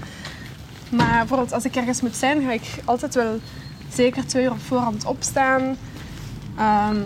Maar 0.90 1.18
bijvoorbeeld 1.18 1.52
als 1.52 1.64
ik 1.64 1.76
ergens 1.76 2.00
moet 2.00 2.16
zijn, 2.16 2.42
ga 2.42 2.52
ik 2.52 2.62
altijd 2.84 3.14
wel 3.14 3.40
zeker 3.94 4.26
twee 4.26 4.44
uur 4.44 4.50
op 4.50 4.60
voorhand 4.66 5.04
opstaan. 5.04 5.76
Ehm, 6.56 6.96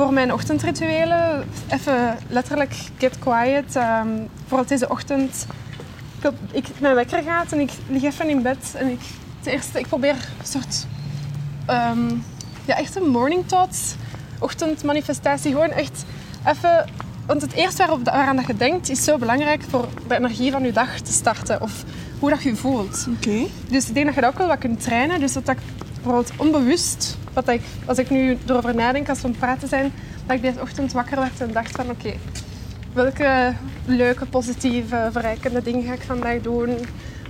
voor 0.00 0.12
mijn 0.12 0.32
ochtendrituelen, 0.32 1.44
even 1.68 2.16
letterlijk 2.28 2.74
get 2.98 3.18
quiet. 3.18 3.76
Ehm 3.76 4.08
bijvoorbeeld 4.34 4.68
deze 4.68 4.88
ochtend, 4.88 5.46
ik, 6.22 6.30
ik, 6.50 6.80
mijn 6.80 6.94
wekker 6.94 7.22
gaat 7.22 7.52
en 7.52 7.60
ik 7.60 7.70
lig 7.88 8.02
even 8.02 8.28
in 8.28 8.42
bed 8.42 8.74
en 8.76 8.88
ik, 8.88 9.00
het 9.38 9.46
eerste, 9.46 9.78
ik 9.78 9.86
probeer 9.86 10.14
een 10.14 10.46
soort 10.46 10.86
ehm, 11.66 12.08
ja, 12.64 12.76
echt 12.76 12.96
een 12.96 13.08
morning 13.08 13.46
thoughts, 13.46 13.94
ochtendmanifestatie. 14.38 15.52
Gewoon 15.52 15.70
echt 15.70 16.04
even... 16.46 16.88
Want 17.26 17.42
het 17.42 17.52
eerste 17.52 17.78
waarop, 17.78 18.04
waaraan 18.04 18.36
dat 18.36 18.46
je 18.46 18.56
denkt 18.56 18.90
is 18.90 19.04
zo 19.04 19.18
belangrijk 19.18 19.62
voor 19.68 19.88
de 20.08 20.16
energie 20.16 20.50
van 20.50 20.62
je 20.62 20.72
dag 20.72 21.00
te 21.00 21.12
starten. 21.12 21.62
Of 21.62 21.84
hoe 22.18 22.30
dat 22.30 22.42
je 22.42 22.48
je 22.48 22.56
voelt. 22.56 23.06
Oké. 23.16 23.46
Dus 23.68 23.88
ik 23.88 23.94
denk 23.94 24.06
dat 24.06 24.14
je 24.14 24.20
dat 24.20 24.30
ook 24.30 24.38
wel 24.38 24.46
wat 24.46 24.58
kunt 24.58 24.82
trainen. 24.82 25.20
Dus 25.20 25.32
dat 25.32 25.48
ik 25.48 25.58
bijvoorbeeld 25.94 26.32
onbewust, 26.36 27.16
wat 27.32 27.48
ik, 27.48 27.60
als 27.86 27.98
ik 27.98 28.10
nu 28.10 28.38
erover 28.46 28.74
nadenk 28.74 29.08
als 29.08 29.18
we 29.18 29.24
aan 29.24 29.30
het 29.30 29.40
praten 29.40 29.68
zijn, 29.68 29.92
dat 30.26 30.36
ik 30.36 30.42
deze 30.42 30.60
ochtend 30.60 30.92
wakker 30.92 31.16
werd 31.18 31.40
en 31.40 31.52
dacht 31.52 31.70
van 31.70 31.90
oké, 31.90 32.12
welke 32.92 33.54
leuke, 33.84 34.26
positieve, 34.26 35.08
verrijkende 35.12 35.62
dingen 35.62 35.82
ga 35.82 35.92
ik 35.92 36.02
vandaag 36.06 36.40
doen? 36.40 36.70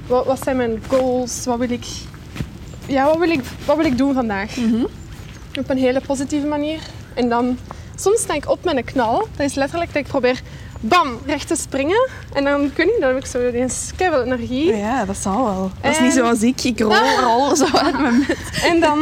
Wat, 0.06 0.26
wat 0.26 0.42
zijn 0.42 0.56
mijn 0.56 0.82
goals? 0.88 1.44
Wat 1.44 1.58
wil 1.58 1.70
ik, 1.70 1.86
ja, 2.86 3.04
wat 3.04 3.18
wil 3.18 3.30
ik, 3.30 3.40
wat 3.64 3.76
wil 3.76 3.84
ik 3.86 3.98
doen 3.98 4.14
vandaag? 4.14 4.56
Op 5.58 5.70
een 5.70 5.78
hele 5.78 6.00
positieve 6.06 6.46
manier. 6.46 6.80
En 7.14 7.28
dan, 7.28 7.58
soms 7.96 8.20
sta 8.20 8.34
ik 8.34 8.50
op 8.50 8.64
met 8.64 8.76
een 8.76 8.84
knal. 8.84 9.28
Dat 9.36 9.46
is 9.46 9.54
letterlijk 9.54 9.92
dat 9.92 10.02
ik 10.02 10.08
probeer, 10.08 10.40
bam, 10.80 11.18
recht 11.26 11.48
te 11.48 11.56
springen. 11.56 12.08
En 12.32 12.44
dan 12.44 12.70
kun 12.74 12.86
je, 12.86 12.96
dan 13.00 13.08
heb 13.08 13.18
ik 13.18 13.26
zo 13.26 13.38
keihard 13.96 14.24
energie. 14.24 14.76
Ja, 14.76 15.04
dat 15.04 15.16
zal 15.16 15.44
wel. 15.44 15.70
Dat 15.80 15.90
is 15.90 15.96
En- 15.98 16.04
niet 16.04 16.12
zoals 16.12 16.42
ik. 16.42 16.64
Ik 16.64 16.80
rol, 16.80 17.20
rol 17.20 17.56
zo 17.56 17.66
uit 17.72 18.00
mijn 18.00 18.24
bed. 18.26 18.38
En 18.64 18.80
dan 18.80 18.98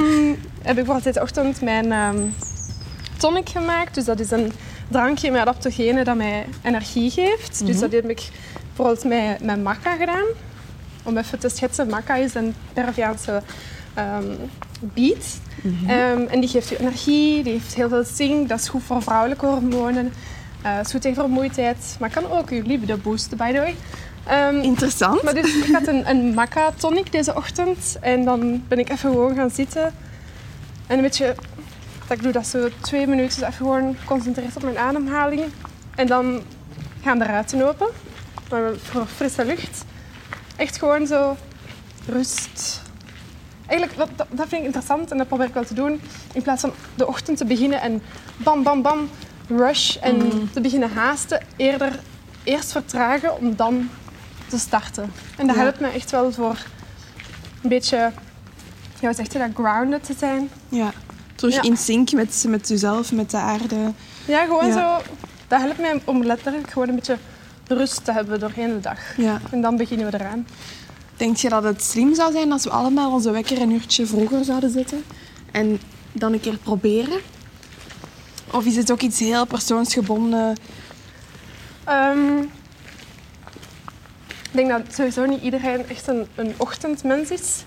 heb 0.69 0.79
ik 0.79 0.85
bijvoorbeeld 0.85 1.15
deze 1.15 1.21
ochtend 1.21 1.61
mijn 1.61 1.93
ehm, 1.93 2.19
tonic 3.17 3.49
gemaakt. 3.49 3.95
Dus 3.95 4.05
dat 4.05 4.21
is 4.21 4.31
een 4.31 4.53
drankje 4.89 5.31
met 5.31 5.41
adaptogenen 5.41 6.05
dat 6.05 6.17
mij 6.17 6.47
energie 6.63 7.11
geeft. 7.11 7.67
Dus 7.67 7.79
dat 7.79 7.93
heb 7.93 8.11
ik 8.11 8.29
bijvoorbeeld 8.67 9.05
met, 9.05 9.43
met 9.45 9.63
maca 9.63 9.97
gedaan. 9.97 10.27
Om 11.03 11.17
even 11.17 11.39
te 11.39 11.49
schetsen, 11.49 11.89
maca 11.89 12.15
is 12.15 12.35
een 12.35 12.55
Peruviaanse 12.73 13.43
beet. 14.81 15.41
Ehm, 15.87 16.23
en 16.29 16.41
die 16.41 16.49
geeft 16.49 16.69
je 16.69 16.79
energie, 16.81 17.43
die 17.43 17.53
heeft 17.53 17.75
heel 17.75 17.89
veel 17.89 18.05
zink. 18.05 18.49
Dat 18.49 18.61
is 18.61 18.69
goed 18.69 18.83
voor 18.83 19.03
vrouwelijke 19.03 19.47
hormonen. 19.47 20.13
Eh 20.63 20.81
is 20.81 20.91
goed 20.91 21.01
tegen 21.01 21.23
vermoeidheid, 21.23 21.97
maar 22.01 22.11
kan 22.11 22.31
ook 22.31 22.51
je 22.51 22.63
libido 22.63 22.97
boosten, 22.97 23.37
by 23.37 23.53
the 23.53 23.59
way. 23.59 23.75
Interessant. 24.63 25.23
maar 25.23 25.35
dus, 25.35 25.55
ik 25.57 25.73
had 25.73 25.87
een, 25.87 26.11
een 26.11 26.35
maca 26.35 26.71
tonic 26.71 27.13
deze 27.13 27.35
ochtend 27.35 27.97
en 28.01 28.25
dan 28.25 28.63
ben 28.69 28.79
ik 28.79 28.91
even 28.91 29.11
gewoon 29.11 29.35
gaan 29.35 29.51
zitten. 29.51 29.93
En 30.89 30.97
een 30.97 31.03
beetje, 31.03 31.35
dat 32.09 32.17
ik 32.17 32.23
doe 32.23 32.33
dat 32.33 32.47
zo 32.47 32.69
twee 32.81 33.07
minuten, 33.07 33.41
even 33.43 33.53
gewoon 33.53 33.97
geconcentreerd 33.99 34.57
op 34.57 34.63
mijn 34.63 34.79
ademhaling. 34.79 35.45
En 35.95 36.07
dan 36.07 36.43
gaan 37.03 37.19
de 37.19 37.25
ruiten 37.25 37.69
open, 37.69 37.89
voor 38.77 39.07
frisse 39.07 39.45
lucht. 39.45 39.85
Echt 40.57 40.79
gewoon 40.79 41.07
zo 41.07 41.37
rust. 42.07 42.83
Eigenlijk, 43.67 43.99
dat, 43.99 44.09
dat, 44.17 44.49
vind 44.49 44.53
ik 44.53 44.65
interessant 44.65 45.11
en 45.11 45.19
dat 45.19 45.29
probeer 45.29 45.47
ik 45.47 45.55
wel 45.55 45.65
te 45.65 45.75
doen. 45.75 46.01
In 46.33 46.43
plaats 46.43 46.61
van 46.61 46.73
de 46.95 47.07
ochtend 47.07 47.37
te 47.37 47.45
beginnen 47.45 47.81
en 47.81 48.03
bam, 48.37 48.63
bam, 48.63 48.83
bam, 48.83 49.09
rush 49.49 49.97
en 49.97 50.49
te 50.53 50.61
beginnen 50.61 50.91
haasten. 50.93 51.41
Eerder 51.57 51.99
eerst 52.45 52.73
vertragen 52.73 53.39
om 53.39 53.57
dan 53.57 53.91
te 54.47 54.59
starten. 54.59 55.13
En 55.37 55.47
dat 55.47 55.57
Ja. 55.57 55.63
helpt 55.63 55.81
me 55.81 55.89
echt 55.89 56.11
wel 56.11 56.33
voor 56.33 56.57
een 57.63 57.69
beetje, 57.69 58.13
ja, 59.01 59.07
hoe 59.07 59.15
zeg 59.15 59.33
je 59.33 59.39
dat, 59.39 59.49
grounded 59.55 60.05
te 60.05 60.15
zijn. 60.19 60.51
Ja. 60.69 60.93
Terug 61.35 61.55
Ja. 61.55 61.63
in 61.63 61.77
sync 61.77 62.13
met, 62.13 62.45
met 62.49 62.69
jezelf, 62.69 63.13
met 63.13 63.31
de 63.31 63.37
aarde. 63.37 63.93
Ja, 64.25 64.45
gewoon 64.45 64.67
Ja. 64.67 64.73
zo. 64.99 65.03
Dat 65.49 65.61
helpt 65.61 65.79
mij 65.79 66.01
om 66.05 66.23
letterlijk 66.25 66.71
gewoon 66.71 66.89
een 66.89 66.95
beetje 66.95 67.19
rust 67.67 68.05
te 68.05 68.13
hebben 68.13 68.41
doorheen 68.41 68.69
de 68.69 68.81
dag. 68.81 68.99
Ja. 69.17 69.41
En 69.51 69.61
dan 69.61 69.77
beginnen 69.77 70.11
we 70.11 70.19
eraan. 70.19 70.47
Denk 71.17 71.37
je 71.37 71.49
dat 71.49 71.63
het 71.65 71.83
slim 71.83 72.15
zou 72.15 72.33
zijn 72.33 72.53
als 72.53 72.65
we 72.65 72.71
allemaal 72.71 73.13
onze 73.13 73.31
wekker 73.31 73.61
een 73.61 73.71
uurtje 73.71 74.07
vroeger 74.07 74.45
zouden 74.45 74.71
zetten? 74.71 75.05
En 75.53 75.81
dan 76.13 76.33
een 76.33 76.41
keer 76.41 76.57
proberen? 76.59 77.19
Of 78.53 78.65
is 78.65 78.77
het 78.77 78.93
ook 78.93 79.01
iets 79.01 79.19
heel 79.19 79.47
persoonsgebonden? 79.47 80.57
Ehm, 81.85 82.39
ik 84.51 84.51
denk 84.51 84.69
dat 84.69 84.81
sowieso 84.95 85.25
niet 85.27 85.43
iedereen 85.43 85.89
echt 85.89 86.07
een, 86.09 86.27
een 86.35 86.55
ochtendmens 86.57 87.31
is. 87.31 87.65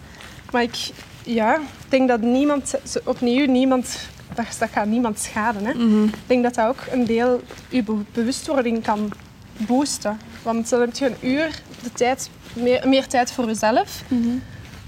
Maar 0.51 0.61
ik, 0.61 0.89
ja, 1.23 1.55
ik 1.55 1.89
denk 1.89 2.07
dat 2.07 2.21
niemand, 2.21 2.75
opnieuw, 3.03 3.45
niemand, 3.45 3.97
dat, 4.35 4.45
dat 4.59 4.69
gaat 4.73 4.85
niemand 4.87 5.19
schaden. 5.19 5.65
Hè. 5.65 5.71
Ik 6.05 6.13
denk 6.27 6.43
dat 6.43 6.53
dat 6.55 6.67
ook 6.67 6.79
een 6.91 7.05
deel 7.05 7.41
je 7.69 7.83
be- 7.83 8.03
bewustwording 8.13 8.83
kan 8.83 9.11
boosten. 9.57 10.19
Want 10.43 10.69
dan 10.69 10.79
heb 10.79 10.93
je 10.95 11.05
een 11.05 11.29
uur 11.29 11.61
de 11.83 11.91
tijd, 11.91 12.29
meer, 12.53 12.87
meer 12.87 13.07
tijd 13.07 13.31
voor 13.31 13.45
jezelf. 13.45 14.03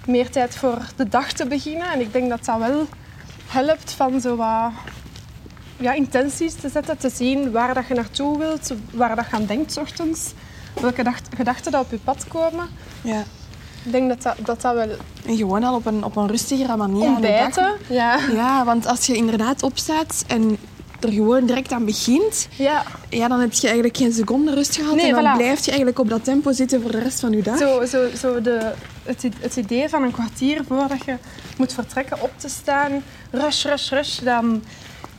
Meer 0.07 0.29
tijd 0.29 0.55
voor 0.55 0.77
de 0.95 1.09
dag 1.09 1.31
te 1.31 1.45
beginnen. 1.47 1.87
En 1.91 1.99
ik 2.01 2.13
denk 2.13 2.29
dat 2.29 2.45
dat 2.45 2.59
wel 2.59 2.87
helpt 3.47 3.91
van 3.91 4.21
zo 4.21 4.35
wat 4.35 4.71
ja, 5.77 5.93
intenties 5.93 6.53
te 6.53 6.69
zetten, 6.69 6.97
te 6.97 7.09
zien 7.09 7.51
waar 7.51 7.73
dat 7.73 7.87
je 7.87 7.93
naartoe 7.93 8.37
wilt, 8.37 8.73
waar 8.91 9.15
dat 9.15 9.25
je 9.29 9.35
aan 9.35 9.45
denkt 9.45 9.77
ochtends, 9.77 10.33
welke 10.81 11.03
dacht- 11.03 11.27
gedachten 11.35 11.71
dat 11.71 11.83
op 11.83 11.91
je 11.91 11.97
pad 11.97 12.25
komen. 12.27 12.67
Ja. 13.01 13.23
Ik 13.85 13.91
denk 13.91 14.09
dat 14.09 14.21
dat, 14.21 14.35
dat, 14.45 14.61
dat 14.61 14.73
wel 14.73 14.87
En 15.25 15.37
gewoon 15.37 15.63
al 15.63 15.75
op 15.75 15.85
een, 15.85 16.03
op 16.03 16.15
een 16.15 16.27
rustigere 16.27 16.77
manier 16.77 17.07
aan 17.07 17.21
de 17.21 17.27
dag. 17.27 17.45
ontbijten. 17.45 17.73
Ja. 17.89 18.19
Ja, 18.31 18.65
want 18.65 18.87
als 18.87 19.05
je 19.05 19.15
inderdaad 19.15 19.63
opstaat 19.63 20.23
en 20.27 20.57
er 20.99 21.11
gewoon 21.11 21.45
direct 21.45 21.71
aan 21.71 21.85
begint, 21.85 22.47
ja, 22.57 22.83
ja, 23.09 23.27
dan 23.27 23.39
heb 23.39 23.53
je 23.53 23.65
eigenlijk 23.67 23.97
geen 23.97 24.13
seconde 24.13 24.53
rust 24.53 24.75
gehad. 24.75 24.95
Nee, 24.95 25.05
en 25.05 25.23
dan 25.23 25.33
voilà. 25.33 25.37
blijf 25.37 25.59
je 25.59 25.67
eigenlijk 25.67 25.99
op 25.99 26.09
dat 26.09 26.23
tempo 26.23 26.51
zitten 26.51 26.81
voor 26.81 26.91
de 26.91 26.99
rest 26.99 27.19
van 27.19 27.31
je 27.31 27.43
dag. 27.43 27.57
zo, 27.57 27.85
zo, 27.85 28.07
zo 28.17 28.41
de, 28.41 28.71
het, 29.03 29.27
het 29.39 29.55
idee 29.55 29.89
van 29.89 30.03
een 30.03 30.11
kwartier 30.11 30.63
voordat 30.67 31.05
je 31.05 31.15
moet 31.57 31.73
vertrekken 31.73 32.21
op 32.21 32.31
te 32.35 32.49
staan, 32.49 32.91
rush, 33.31 33.65
rush, 33.65 33.91
rush, 33.91 34.19
dan, 34.19 34.63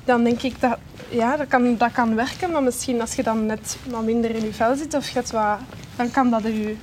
dan 0.05 0.25
denk 0.25 0.43
ik 0.43 0.61
dat 0.61 0.79
ja, 1.09 1.37
dat, 1.37 1.49
kan, 1.49 1.77
dat 1.77 1.93
kan 1.93 2.15
werken. 2.15 2.51
Maar 2.51 2.63
misschien 2.63 3.01
als 3.01 3.15
je 3.15 3.23
dan 3.23 3.47
net 3.47 3.77
wat 3.91 4.03
minder 4.03 4.31
in 4.31 4.45
je 4.45 4.53
vel 4.53 4.77
zit 4.77 4.95
of 4.95 5.09
je 5.09 5.23
wat, 5.33 5.59
dan 5.97 6.11
kan 6.11 6.31
dat 6.31 6.43
je, 6.43 6.77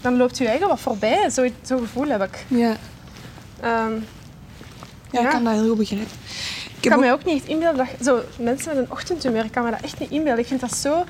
dan 0.00 0.16
loopt 0.16 0.38
je 0.38 0.48
eigen 0.48 0.68
wat 0.68 0.80
voorbij. 0.80 1.30
Zo'n 1.30 1.54
zo 1.64 1.78
gevoel 1.78 2.08
heb 2.08 2.22
ik. 2.22 2.44
Ja, 2.48 2.76
Ehm, 3.60 3.92
ja, 5.10 5.20
ik 5.20 5.28
kan 5.28 5.44
dat 5.44 5.52
heel 5.52 5.68
goed 5.68 5.78
begrijpen. 5.78 6.08
Ik 6.78 6.84
Ik 6.84 6.90
kan 6.90 7.00
mij 7.00 7.12
ook 7.12 7.24
niet 7.24 7.36
echt 7.40 7.46
inbeelden 7.48 7.76
dat 7.98 8.06
zo, 8.06 8.20
mensen 8.44 8.68
met 8.74 8.84
een 8.84 8.90
ochtendhumeur, 8.92 9.44
ik 9.44 9.52
kan 9.52 9.64
me 9.64 9.70
dat 9.70 9.80
echt 9.80 9.98
niet 9.98 10.10
inbeelden. 10.10 10.38
Ik 10.40 10.46
vind 10.46 10.60
dat 10.60 10.76
zo, 10.76 11.04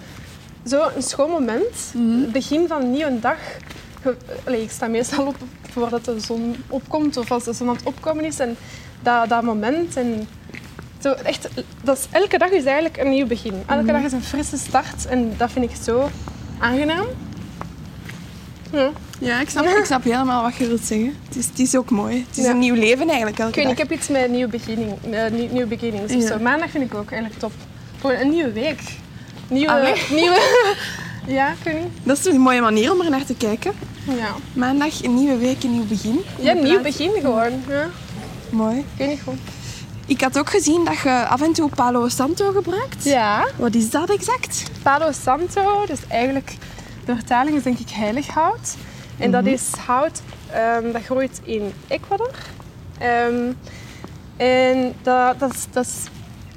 zo 0.67 0.89
een 0.97 1.03
schoon 1.03 1.31
moment. 1.31 1.93
Het 2.23 2.33
begin 2.33 2.69
van 2.69 2.83
een 2.83 2.91
nieuwe 2.91 3.21
dag. 3.21 3.37
Allee, 4.47 4.63
ik 4.63 4.71
sta 4.71 4.87
meestal 4.87 5.27
op 5.27 5.37
voordat 5.71 6.05
de 6.05 6.21
zon 6.21 6.57
opkomt 6.69 7.17
of 7.17 7.31
als 7.31 7.45
de 7.45 7.53
zon 7.53 7.69
aan 7.69 7.75
het 7.77 7.85
opkomen 7.85 8.25
is. 8.25 8.39
En 8.39 8.57
dat, 9.03 9.29
dat 9.29 9.43
moment. 9.43 9.97
En 9.97 10.29
zo 11.03 11.11
echt, 11.13 11.49
dat 11.83 11.99
is, 11.99 12.07
elke 12.11 12.39
dag 12.39 12.51
is 12.51 12.65
eigenlijk 12.65 12.97
een 12.97 13.11
nieuw 13.11 13.27
begin. 13.27 13.55
Elke 13.67 13.83
Mhm. 13.83 13.93
dag 13.93 14.03
is 14.03 14.13
een 14.13 14.23
frisse 14.23 14.57
start. 14.57 15.07
En 15.07 15.35
dat 15.37 15.51
vind 15.53 15.65
ik 15.71 15.77
zo 15.85 16.09
aangenaam. 16.59 17.07
Ja. 18.73 18.91
Ja, 19.19 19.41
ik 19.41 19.49
snap, 19.51 19.65
ik 19.65 19.85
snap 19.85 20.05
helemaal 20.05 20.43
wat 20.43 20.57
je 20.57 20.67
wilt 20.67 20.85
zeggen. 20.85 21.15
Het 21.29 21.37
is, 21.37 21.47
het 21.47 21.59
is 21.59 21.77
ook 21.77 21.91
mooi. 21.91 22.25
Het 22.29 22.39
is 22.39 22.45
Ja. 22.45 22.51
een 22.51 22.59
nieuw 22.59 22.75
leven 22.75 23.07
eigenlijk 23.09 23.39
elke 23.39 23.61
Ik 23.61 23.65
weet 23.67 23.73
ik 23.73 23.79
heb 23.79 23.93
iets 23.93 24.09
met 24.09 24.31
nieuw 24.31 24.49
beginning, 24.49 24.93
eh, 25.11 25.31
nieuw, 25.31 25.49
nieuw 25.53 25.67
beginnings 25.67 26.13
Ja. 26.13 26.27
zo. 26.27 26.39
Maandag 26.39 26.71
vind 26.71 26.85
ik 26.85 26.95
ook 26.95 27.11
eigenlijk 27.11 27.41
top. 27.41 27.53
Gewoon 28.01 28.17
een 28.17 28.31
nieuwe 28.31 28.53
week. 28.53 28.81
Nieuwe... 29.49 29.73
Allee. 29.73 29.95
nieuwe 30.11 30.41
ja, 31.39 31.49
ik 31.51 31.57
weet 31.65 31.75
niet. 31.83 31.93
Dat 32.03 32.19
is 32.19 32.25
een 32.25 32.41
mooie 32.41 32.61
manier 32.61 32.93
om 32.93 33.01
er 33.01 33.11
naar 33.11 33.25
te 33.25 33.35
kijken. 33.35 33.73
Ja, 34.17 34.35
Maandag, 34.53 35.03
een 35.05 35.15
nieuwe 35.15 35.37
week, 35.37 35.63
een 35.63 35.73
nieuw 35.73 35.87
begin. 35.87 36.21
ja 36.41 36.53
In 36.53 36.63
nieuw 36.63 36.81
begin 36.83 37.11
gewoon. 37.21 37.63
Ja, 37.69 37.91
Mooi. 38.51 38.79
ik 38.79 38.85
weet 38.97 39.09
niet 39.09 39.21
goed. 39.25 39.39
Ik 40.07 40.21
had 40.21 40.39
ook 40.39 40.51
gezien 40.51 40.85
dat 40.85 40.99
je 40.99 41.27
af 41.27 41.43
en 41.43 41.53
toe 41.53 41.69
Palo 41.75 42.09
Santo 42.09 42.53
gebruikt. 42.53 43.05
Ja, 43.05 43.47
Wat 43.57 43.75
is 43.75 43.91
dat 43.91 44.11
exact? 44.11 44.63
Palo 44.83 45.13
Santo, 45.25 45.85
dus 45.87 45.99
eigenlijk 46.09 46.55
de 47.09 47.15
vertaling 47.15 47.57
is 47.57 47.63
denk 47.63 47.79
ik 47.79 47.91
heilig 47.91 48.27
hout. 48.27 48.77
En 49.19 49.31
dat 49.31 49.47
is 49.47 49.71
hout 49.87 50.23
ehm, 50.53 50.93
dat 50.93 51.03
groeit 51.03 51.41
in 51.43 51.73
Ecuador. 51.87 52.31
Ehm, 52.99 53.53
en 54.37 54.95
dat, 55.03 55.39
dat, 55.39 55.55
is, 55.55 55.67
dat 55.71 55.85
is... 55.85 55.95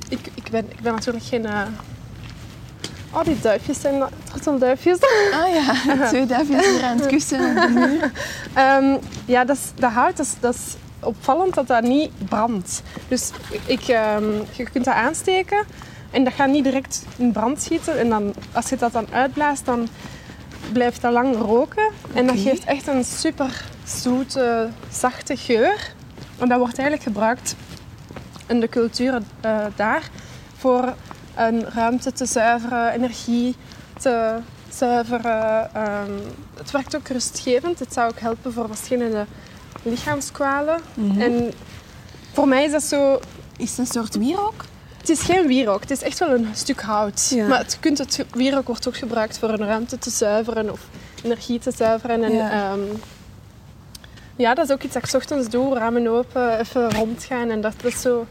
Ik, 0.09 0.31
ik, 0.33 0.49
ben, 0.51 0.65
ik 0.71 0.79
ben 0.81 0.93
natuurlijk 0.93 1.25
geen... 1.25 1.45
eh, 1.45 1.61
Oh, 3.13 3.23
die 3.23 3.39
duifjes 3.39 3.81
zijn 3.81 4.03
tortelduifjes. 4.31 4.97
Ah 5.33 5.53
ja, 5.53 5.73
twee 6.07 6.25
duifjes 6.25 6.65
hier 6.65 6.83
aan 6.83 6.97
het 6.97 7.05
kussen 7.07 7.49
op 7.49 7.55
de 7.55 7.69
muur. 7.73 8.11
Ehm, 8.53 8.97
ja, 9.25 9.45
dat, 9.45 9.55
is, 9.55 9.71
dat 9.75 9.91
hout, 9.91 10.17
dat 10.17 10.25
is, 10.25 10.33
dat 10.39 10.53
is 10.55 10.75
opvallend 10.99 11.53
dat 11.53 11.67
dat 11.67 11.83
niet 11.83 12.11
brandt. 12.29 12.81
Dus 13.07 13.31
ik, 13.65 13.81
ehm, 13.87 14.23
je 14.51 14.63
kunt 14.71 14.85
dat 14.85 14.93
aansteken 14.93 15.65
en 16.11 16.23
dat 16.23 16.33
gaat 16.33 16.49
niet 16.49 16.63
direct 16.63 17.05
in 17.17 17.31
brand 17.31 17.61
schieten. 17.61 17.99
En 17.99 18.09
dan, 18.09 18.33
als 18.51 18.69
je 18.69 18.75
dat 18.75 18.91
dan 18.91 19.07
uitblaast, 19.11 19.65
dan 19.65 19.87
blijft 20.73 21.01
dat 21.01 21.13
lang 21.13 21.35
roken. 21.35 21.91
En 22.13 22.27
dat 22.27 22.39
geeft 22.39 22.63
echt 22.63 22.87
een 22.87 23.03
super 23.03 23.65
zoete, 23.85 24.69
zachte 24.91 25.37
geur. 25.37 25.93
En 26.37 26.47
dat 26.47 26.57
wordt 26.57 26.77
eigenlijk 26.77 27.03
gebruikt 27.03 27.55
in 28.47 28.59
de 28.59 28.69
cultuur 28.69 29.21
eh, 29.41 29.65
daar 29.75 30.09
voor 30.57 30.93
een 31.35 31.65
ruimte 31.69 32.11
te 32.11 32.25
zuiveren, 32.25 32.91
energie 32.91 33.55
te 33.99 34.37
zuiveren. 34.69 35.73
Ehm, 35.73 36.11
het 36.57 36.71
werkt 36.71 36.95
ook 36.95 37.07
rustgevend. 37.07 37.79
Het 37.79 37.93
zou 37.93 38.09
ook 38.09 38.19
helpen 38.19 38.53
voor 38.53 38.67
verschillende 38.67 39.25
lichaamskwalen. 39.83 40.79
En 41.17 41.53
voor 42.33 42.47
mij 42.47 42.63
is 42.63 42.71
dat 42.71 42.83
zo... 42.83 43.19
Is 43.57 43.69
het 43.69 43.79
een 43.79 43.85
soort 43.85 44.15
wierook? 44.17 44.65
Het 45.01 45.09
is 45.09 45.21
geen 45.21 45.47
wierook, 45.47 45.81
het 45.81 45.91
is 45.91 46.01
echt 46.01 46.19
wel 46.19 46.29
een 46.29 46.47
stuk 46.53 46.81
hout. 46.81 47.31
Ja. 47.35 47.47
Maar 47.47 47.57
het, 47.59 47.77
kunt 47.79 47.97
het 47.97 48.25
wierook 48.31 48.67
wordt 48.67 48.87
ook 48.87 48.97
gebruikt 48.97 49.37
voor 49.39 49.49
een 49.49 49.65
ruimte 49.65 49.97
te 49.99 50.09
zuiveren 50.09 50.71
of 50.71 50.79
energie 51.23 51.59
te 51.59 51.71
zuiveren. 51.71 52.23
En, 52.23 52.31
Ja. 52.33 52.51
ja. 52.51 52.75
ja, 54.35 54.53
dat 54.53 54.65
is 54.65 54.71
ook 54.71 54.83
iets 54.83 54.93
dat 54.93 55.03
ik 55.03 55.09
's 55.09 55.13
ochtends 55.13 55.49
doe, 55.49 55.75
ramen 55.75 56.07
open, 56.07 56.59
even 56.59 56.91
rondgaan. 56.91 57.49
En 57.49 57.61
dat, 57.61 57.73
dat 57.81 57.93
is 57.93 58.01
zo... 58.01 58.25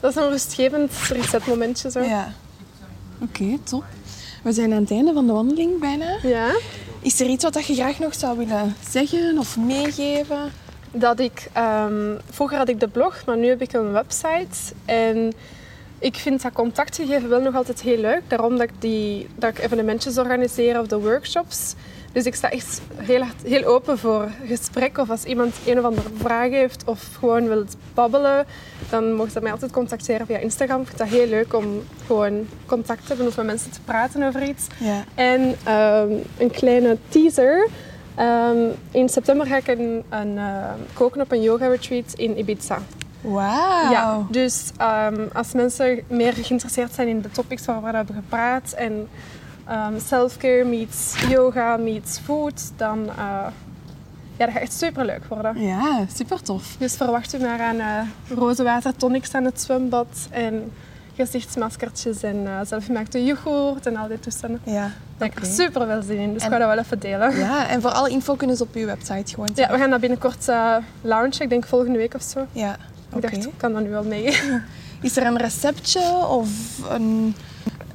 Dat 0.00 0.10
is 0.10 0.16
een 0.16 0.28
rustgevend 0.28 0.92
resetmomentje. 1.08 1.90
Zo. 1.90 2.00
Ja. 2.00 2.32
Oké, 3.22 3.58
top. 3.64 3.84
We 4.42 4.52
zijn 4.52 4.72
aan 4.72 4.80
het 4.80 4.90
einde 4.90 5.12
van 5.12 5.26
de 5.26 5.32
wandeling 5.32 5.80
bijna. 5.80 6.18
ja. 6.22 6.50
Is 7.00 7.20
er 7.20 7.26
iets 7.26 7.44
wat 7.44 7.66
je 7.66 7.74
graag 7.74 7.98
nog 7.98 8.14
zou 8.14 8.38
willen 8.38 8.76
zeggen 8.90 9.38
of 9.38 9.56
meegeven? 9.56 10.52
dat 10.92 11.20
ik... 11.20 11.48
ehm, 11.52 12.14
vroeger 12.30 12.58
had 12.58 12.68
ik 12.68 12.80
de 12.80 12.88
blog, 12.88 13.22
maar 13.26 13.36
nu 13.36 13.48
heb 13.48 13.60
ik 13.62 13.72
een 13.72 13.92
website. 13.92 14.74
En 14.84 15.32
ik 15.98 16.14
vind 16.14 16.42
dat 16.42 16.52
contacten 16.52 17.06
geven 17.06 17.28
wel 17.28 17.40
nog 17.40 17.54
altijd 17.54 17.80
heel 17.80 17.98
leuk. 17.98 18.22
Daarom 18.28 18.56
dat 18.56 18.68
ik, 18.68 18.72
die, 18.78 19.26
dat 19.34 19.50
ik 19.50 19.58
evenementjes 19.58 20.18
organiseer 20.18 20.80
of 20.80 20.86
de 20.86 20.98
workshops. 20.98 21.74
Dus 22.12 22.24
ik 22.24 22.34
sta 22.34 22.50
echt 22.50 22.80
heel, 22.96 23.22
hard, 23.22 23.42
heel 23.42 23.64
open 23.64 23.98
voor 23.98 24.28
gesprek. 24.46 24.98
Of 24.98 25.10
als 25.10 25.24
iemand 25.24 25.54
een 25.66 25.78
of 25.78 25.84
andere 25.84 26.08
vraag 26.16 26.50
heeft 26.50 26.84
of 26.84 27.14
gewoon 27.18 27.48
wil 27.48 27.64
babbelen, 27.94 28.46
dan 28.90 29.12
mocht 29.12 29.32
je 29.32 29.40
mij 29.40 29.52
altijd 29.52 29.72
contacteren 29.72 30.26
via 30.26 30.38
Instagram. 30.38 30.80
Ik 30.80 30.86
vind 30.86 30.98
dat 30.98 31.08
heel 31.08 31.26
leuk 31.26 31.54
om 31.54 31.82
gewoon 32.06 32.46
contact 32.66 33.00
te 33.00 33.08
hebben 33.08 33.26
of 33.26 33.36
met 33.36 33.46
mensen 33.46 33.70
te 33.70 33.80
praten 33.84 34.22
over 34.22 34.42
iets. 34.42 34.66
Ja. 34.78 35.04
En 35.14 35.54
ehm, 35.64 36.12
een 36.38 36.50
kleine 36.50 36.96
teaser. 37.08 37.68
Ehm, 38.14 38.68
in 38.90 39.08
september 39.08 39.46
ga 39.46 39.56
ik 39.56 39.68
een, 39.68 40.02
een, 40.08 40.38
eh, 40.38 40.72
koken 40.92 41.20
op 41.20 41.32
een 41.32 41.42
yoga 41.42 41.66
retreat 41.66 42.12
in 42.14 42.38
Ibiza. 42.38 42.78
Wauw. 43.32 43.90
Ja, 43.90 44.18
dus 44.30 44.70
ehm, 44.76 45.20
als 45.32 45.52
mensen 45.52 46.00
meer 46.08 46.32
geïnteresseerd 46.32 46.94
zijn 46.94 47.08
in 47.08 47.20
de 47.20 47.30
topics 47.30 47.64
waar 47.64 47.82
we 47.82 47.90
hebben 47.90 48.14
gepraat 48.14 48.72
en 48.76 49.08
ehm 49.68 49.92
self-care 50.06 50.64
meets 50.64 51.14
yoga 51.28 51.76
meets 51.76 52.18
food, 52.18 52.72
dan 52.76 52.98
uh, 52.98 53.46
ja, 54.36 54.44
dat 54.44 54.50
gaat 54.50 54.62
echt 54.62 54.72
super 54.72 55.04
leuk 55.04 55.24
worden. 55.28 55.62
Ja, 55.62 56.04
super 56.14 56.42
tof. 56.42 56.76
Dus 56.78 56.94
verwacht 56.96 57.34
u 57.34 57.38
maar 57.38 57.60
aan 57.60 57.76
uh, 57.76 58.00
roze 58.38 58.62
water 58.62 58.96
tonics 58.96 59.34
aan 59.34 59.44
het 59.44 59.60
zwembad 59.60 60.06
en 60.30 60.72
gezichtsmaskertjes 61.16 62.22
en 62.22 62.36
uh, 62.36 62.60
zelfgemaakte 62.66 63.24
yoghurt 63.24 63.86
en 63.86 63.96
al 63.96 64.08
die 64.08 64.20
toestanden. 64.20 64.60
Ja. 64.64 64.72
Daar 65.18 65.28
heb 65.28 65.36
ik 65.38 65.44
er 65.44 65.50
super 65.50 65.86
veel 65.86 66.02
zin 66.02 66.16
in, 66.18 66.32
dus 66.32 66.42
En- 66.42 66.46
ik 66.48 66.52
ga 66.52 66.58
dat 66.58 66.74
wel 66.74 66.78
even 66.84 66.98
delen. 66.98 67.36
Ja, 67.38 67.68
en 67.68 67.80
voor 67.80 67.90
alle 67.90 68.10
info 68.10 68.34
kunnen 68.34 68.56
ze 68.56 68.62
op 68.62 68.74
uw 68.74 68.86
website 68.86 69.34
gewoon 69.34 69.48
Ja, 69.54 69.70
we 69.70 69.78
gaan 69.78 69.90
dat 69.90 70.00
binnenkort 70.00 70.48
uh, 70.48 70.76
launchen, 71.00 71.42
ik 71.42 71.48
denk 71.48 71.66
volgende 71.66 71.98
week 71.98 72.14
of 72.14 72.22
zo. 72.22 72.46
Ja, 72.52 72.76
Ik 73.08 73.16
oké. 73.16 73.30
dacht, 73.30 73.46
ik 73.46 73.52
kan 73.56 73.72
dat 73.72 73.82
nu 73.82 73.90
wel 73.90 74.04
mee. 74.04 74.24
Is 75.02 75.16
er 75.16 75.26
een 75.26 75.36
receptje 75.38 76.00
of 76.28 76.48
een, 76.90 77.34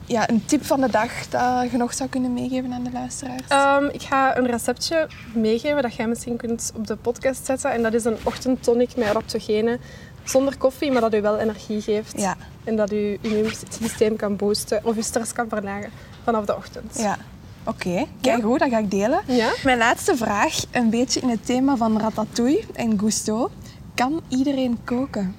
ja, 0.06 0.30
een 0.30 0.46
tip 0.46 0.66
van 0.66 0.82
de 0.82 0.90
dag 0.92 1.28
dat 1.30 1.72
je 1.72 1.78
nog 1.78 1.94
zou 1.94 2.10
kunnen 2.10 2.34
meegeven 2.34 2.74
aan 2.74 2.84
de 2.84 2.92
luisteraars? 2.92 3.48
Ehm, 3.48 3.86
ik 3.86 4.02
ga 4.02 4.38
een 4.38 4.46
receptje 4.48 5.08
meegeven 5.34 5.82
dat 5.82 5.94
jij 5.96 6.08
misschien 6.08 6.38
kunt 6.38 6.72
op 6.76 6.88
de 6.88 6.96
podcast 6.96 7.46
zetten. 7.46 7.72
En 7.72 7.82
dat 7.82 7.94
is 7.94 8.06
een 8.06 8.18
ochtendtonic 8.24 8.96
met 8.96 9.08
adaptogenen. 9.08 9.80
Zonder 10.24 10.58
koffie, 10.58 10.92
maar 10.92 11.02
dat 11.02 11.14
u 11.14 11.22
wel 11.22 11.38
energie 11.38 11.82
geeft. 11.82 12.14
ja, 12.22 12.36
En 12.64 12.76
dat 12.76 12.92
u 12.92 13.18
immuunsysteem 13.22 14.16
kan 14.16 14.36
boosten 14.36 14.82
of 14.84 14.96
uw 14.96 15.02
stress 15.02 15.34
kan 15.34 15.50
verlagen 15.50 15.90
vanaf 16.24 16.46
de 16.46 16.56
ochtend. 16.56 16.98
ja. 17.00 17.18
Oké, 17.66 18.06
kijk 18.22 18.44
goed, 18.44 18.60
dat 18.60 18.70
ga 18.70 18.78
ik 18.78 18.92
delen. 18.92 19.22
Ja? 19.26 19.50
Mijn 19.64 19.78
laatste 19.78 20.16
vraag, 20.16 20.64
een 20.72 20.90
beetje 20.90 21.20
in 21.20 21.30
het 21.30 21.46
thema 21.46 21.76
van 21.76 22.00
ratatouille 22.00 22.64
en 22.74 23.00
gusto. 23.00 23.50
Kan 23.96 24.22
iedereen 24.28 24.78
koken? 24.84 25.36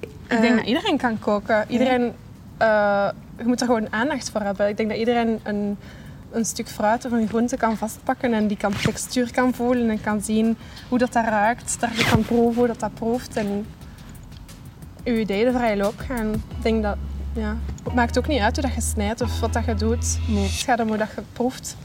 Ik 0.00 0.40
denk 0.40 0.56
dat 0.56 0.66
iedereen 0.66 0.96
kan 0.96 1.18
koken. 1.18 1.64
Iedereen 1.68 2.12
eh, 2.56 3.08
je 3.38 3.44
moet 3.44 3.60
er 3.60 3.66
gewoon 3.66 3.92
aandacht 3.92 4.30
voor 4.30 4.40
hebben. 4.40 4.68
Ik 4.68 4.76
denk 4.76 4.88
dat 4.88 4.98
iedereen 4.98 5.40
een, 5.42 5.76
een 6.30 6.44
stuk 6.44 6.68
fruit 6.68 7.04
of 7.04 7.12
een 7.12 7.28
groente 7.28 7.56
kan 7.56 7.76
vastpakken 7.76 8.32
en 8.32 8.46
die 8.46 8.56
kan 8.56 8.72
textuur 8.72 9.32
kan 9.32 9.54
voelen 9.54 9.90
en 9.90 10.00
kan 10.00 10.22
zien 10.22 10.56
hoe 10.88 10.98
dat, 10.98 11.12
dat 11.12 11.24
ruikt. 11.24 11.80
Dat 11.80 11.98
je 11.98 12.08
kan 12.10 12.22
proeven 12.22 12.54
hoe 12.54 12.66
dat, 12.66 12.80
dat 12.80 12.94
proeft 12.94 13.36
en 13.36 13.66
je 15.04 15.20
idee 15.20 15.44
de 15.44 15.52
vrije 15.52 15.76
loop 15.76 15.98
gaan. 15.98 16.32
Ik 16.34 16.62
denk 16.62 16.82
dat, 16.82 16.96
ja, 17.32 17.56
het 17.84 17.94
maakt 17.94 18.18
ook 18.18 18.26
niet 18.26 18.40
uit 18.40 18.56
hoe 18.56 18.64
dat 18.64 18.74
je 18.74 18.80
snijdt 18.80 19.20
of 19.20 19.40
wat 19.40 19.52
dat 19.52 19.64
je 19.64 19.74
doet. 19.74 20.18
Nee. 20.28 20.42
Het 20.42 20.52
gaat 20.52 20.80
om 20.80 20.88
hoe 20.88 20.96
dat 20.96 21.08
je 21.16 21.22
proeft. 21.32 21.76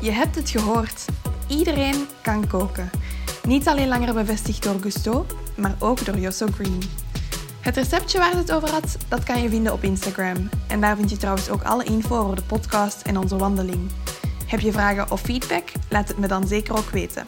Je 0.00 0.10
hebt 0.10 0.34
het 0.34 0.50
gehoord. 0.50 1.04
Iedereen 1.46 2.06
kan 2.22 2.46
koken. 2.46 2.90
Niet 3.42 3.68
alleen 3.68 3.88
langer 3.88 4.14
bevestigd 4.14 4.62
door 4.62 4.80
Gusto, 4.80 5.26
maar 5.56 5.74
ook 5.78 6.04
door 6.04 6.18
Josso 6.18 6.46
Green. 6.54 6.82
Het 7.60 7.76
receptje 7.76 8.18
waar 8.18 8.36
het 8.36 8.52
over 8.52 8.70
had, 8.70 8.96
dat 9.08 9.22
kan 9.24 9.42
je 9.42 9.48
vinden 9.48 9.72
op 9.72 9.82
Instagram. 9.82 10.48
En 10.66 10.80
daar 10.80 10.96
vind 10.96 11.10
je 11.10 11.16
trouwens 11.16 11.50
ook 11.50 11.62
alle 11.62 11.84
info 11.84 12.18
over 12.18 12.36
de 12.36 12.42
podcast 12.42 13.02
en 13.02 13.18
onze 13.18 13.36
wandeling. 13.36 13.90
Heb 14.46 14.60
je 14.60 14.72
vragen 14.72 15.10
of 15.10 15.20
feedback? 15.20 15.72
Laat 15.88 16.08
het 16.08 16.18
me 16.18 16.26
dan 16.26 16.46
zeker 16.46 16.76
ook 16.76 16.90
weten. 16.90 17.24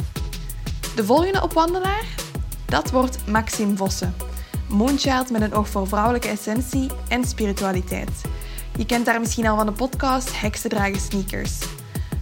De 0.96 1.04
volgende 1.04 1.42
opwandelaar? 1.42 2.04
Dat 2.66 2.90
wordt 2.90 3.26
Maxime 3.26 3.76
Vossen. 3.76 4.14
Moonchild 4.68 5.30
met 5.30 5.40
een 5.40 5.54
oog 5.54 5.68
voor 5.68 5.88
vrouwelijke 5.88 6.28
essentie 6.28 6.90
en 7.08 7.24
spiritualiteit. 7.24 8.20
Je 8.76 8.86
kent 8.86 9.06
haar 9.06 9.20
misschien 9.20 9.46
al 9.46 9.56
van 9.56 9.66
de 9.66 9.72
podcast 9.72 10.40
Heksen 10.40 10.70
dragen 10.70 11.00
sneakers. 11.00 11.58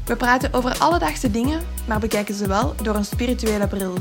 We 0.09 0.17
praten 0.17 0.53
over 0.53 0.79
alledaagse 0.79 1.31
dingen, 1.31 1.61
maar 1.87 1.99
bekijken 1.99 2.35
ze 2.35 2.47
wel 2.47 2.75
door 2.83 2.95
een 2.95 3.05
spirituele 3.05 3.67
bril. 3.67 3.95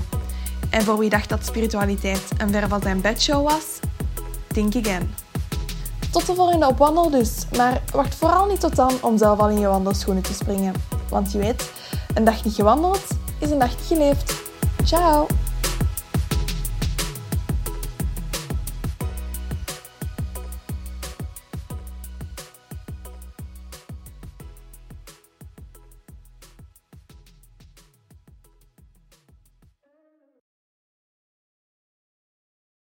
En 0.69 0.81
voor 0.81 0.97
wie 0.97 1.09
dacht 1.09 1.29
dat 1.29 1.45
spiritualiteit 1.45 2.23
een 2.37 2.51
ver 2.51 2.67
van 2.67 2.81
zijn 2.81 3.01
bedshow 3.01 3.49
was, 3.49 3.79
think 4.47 4.75
again. 4.75 5.13
Tot 6.11 6.25
de 6.25 6.35
volgende 6.35 6.67
op 6.67 6.77
wandel 6.77 7.09
dus, 7.09 7.45
maar 7.57 7.81
wacht 7.91 8.15
vooral 8.15 8.45
niet 8.45 8.59
tot 8.59 8.75
dan 8.75 8.91
om 9.01 9.17
zelf 9.17 9.39
al 9.39 9.49
in 9.49 9.59
je 9.59 9.67
wandelschoenen 9.67 10.23
te 10.23 10.33
springen. 10.33 10.73
Want 11.09 11.31
je 11.31 11.37
weet, 11.37 11.71
een 12.13 12.23
dag 12.23 12.43
niet 12.43 12.55
gewandeld 12.55 13.03
is 13.39 13.51
een 13.51 13.59
dag 13.59 13.69
niet 13.69 13.87
geleefd. 13.87 14.33
Ciao! 14.83 15.27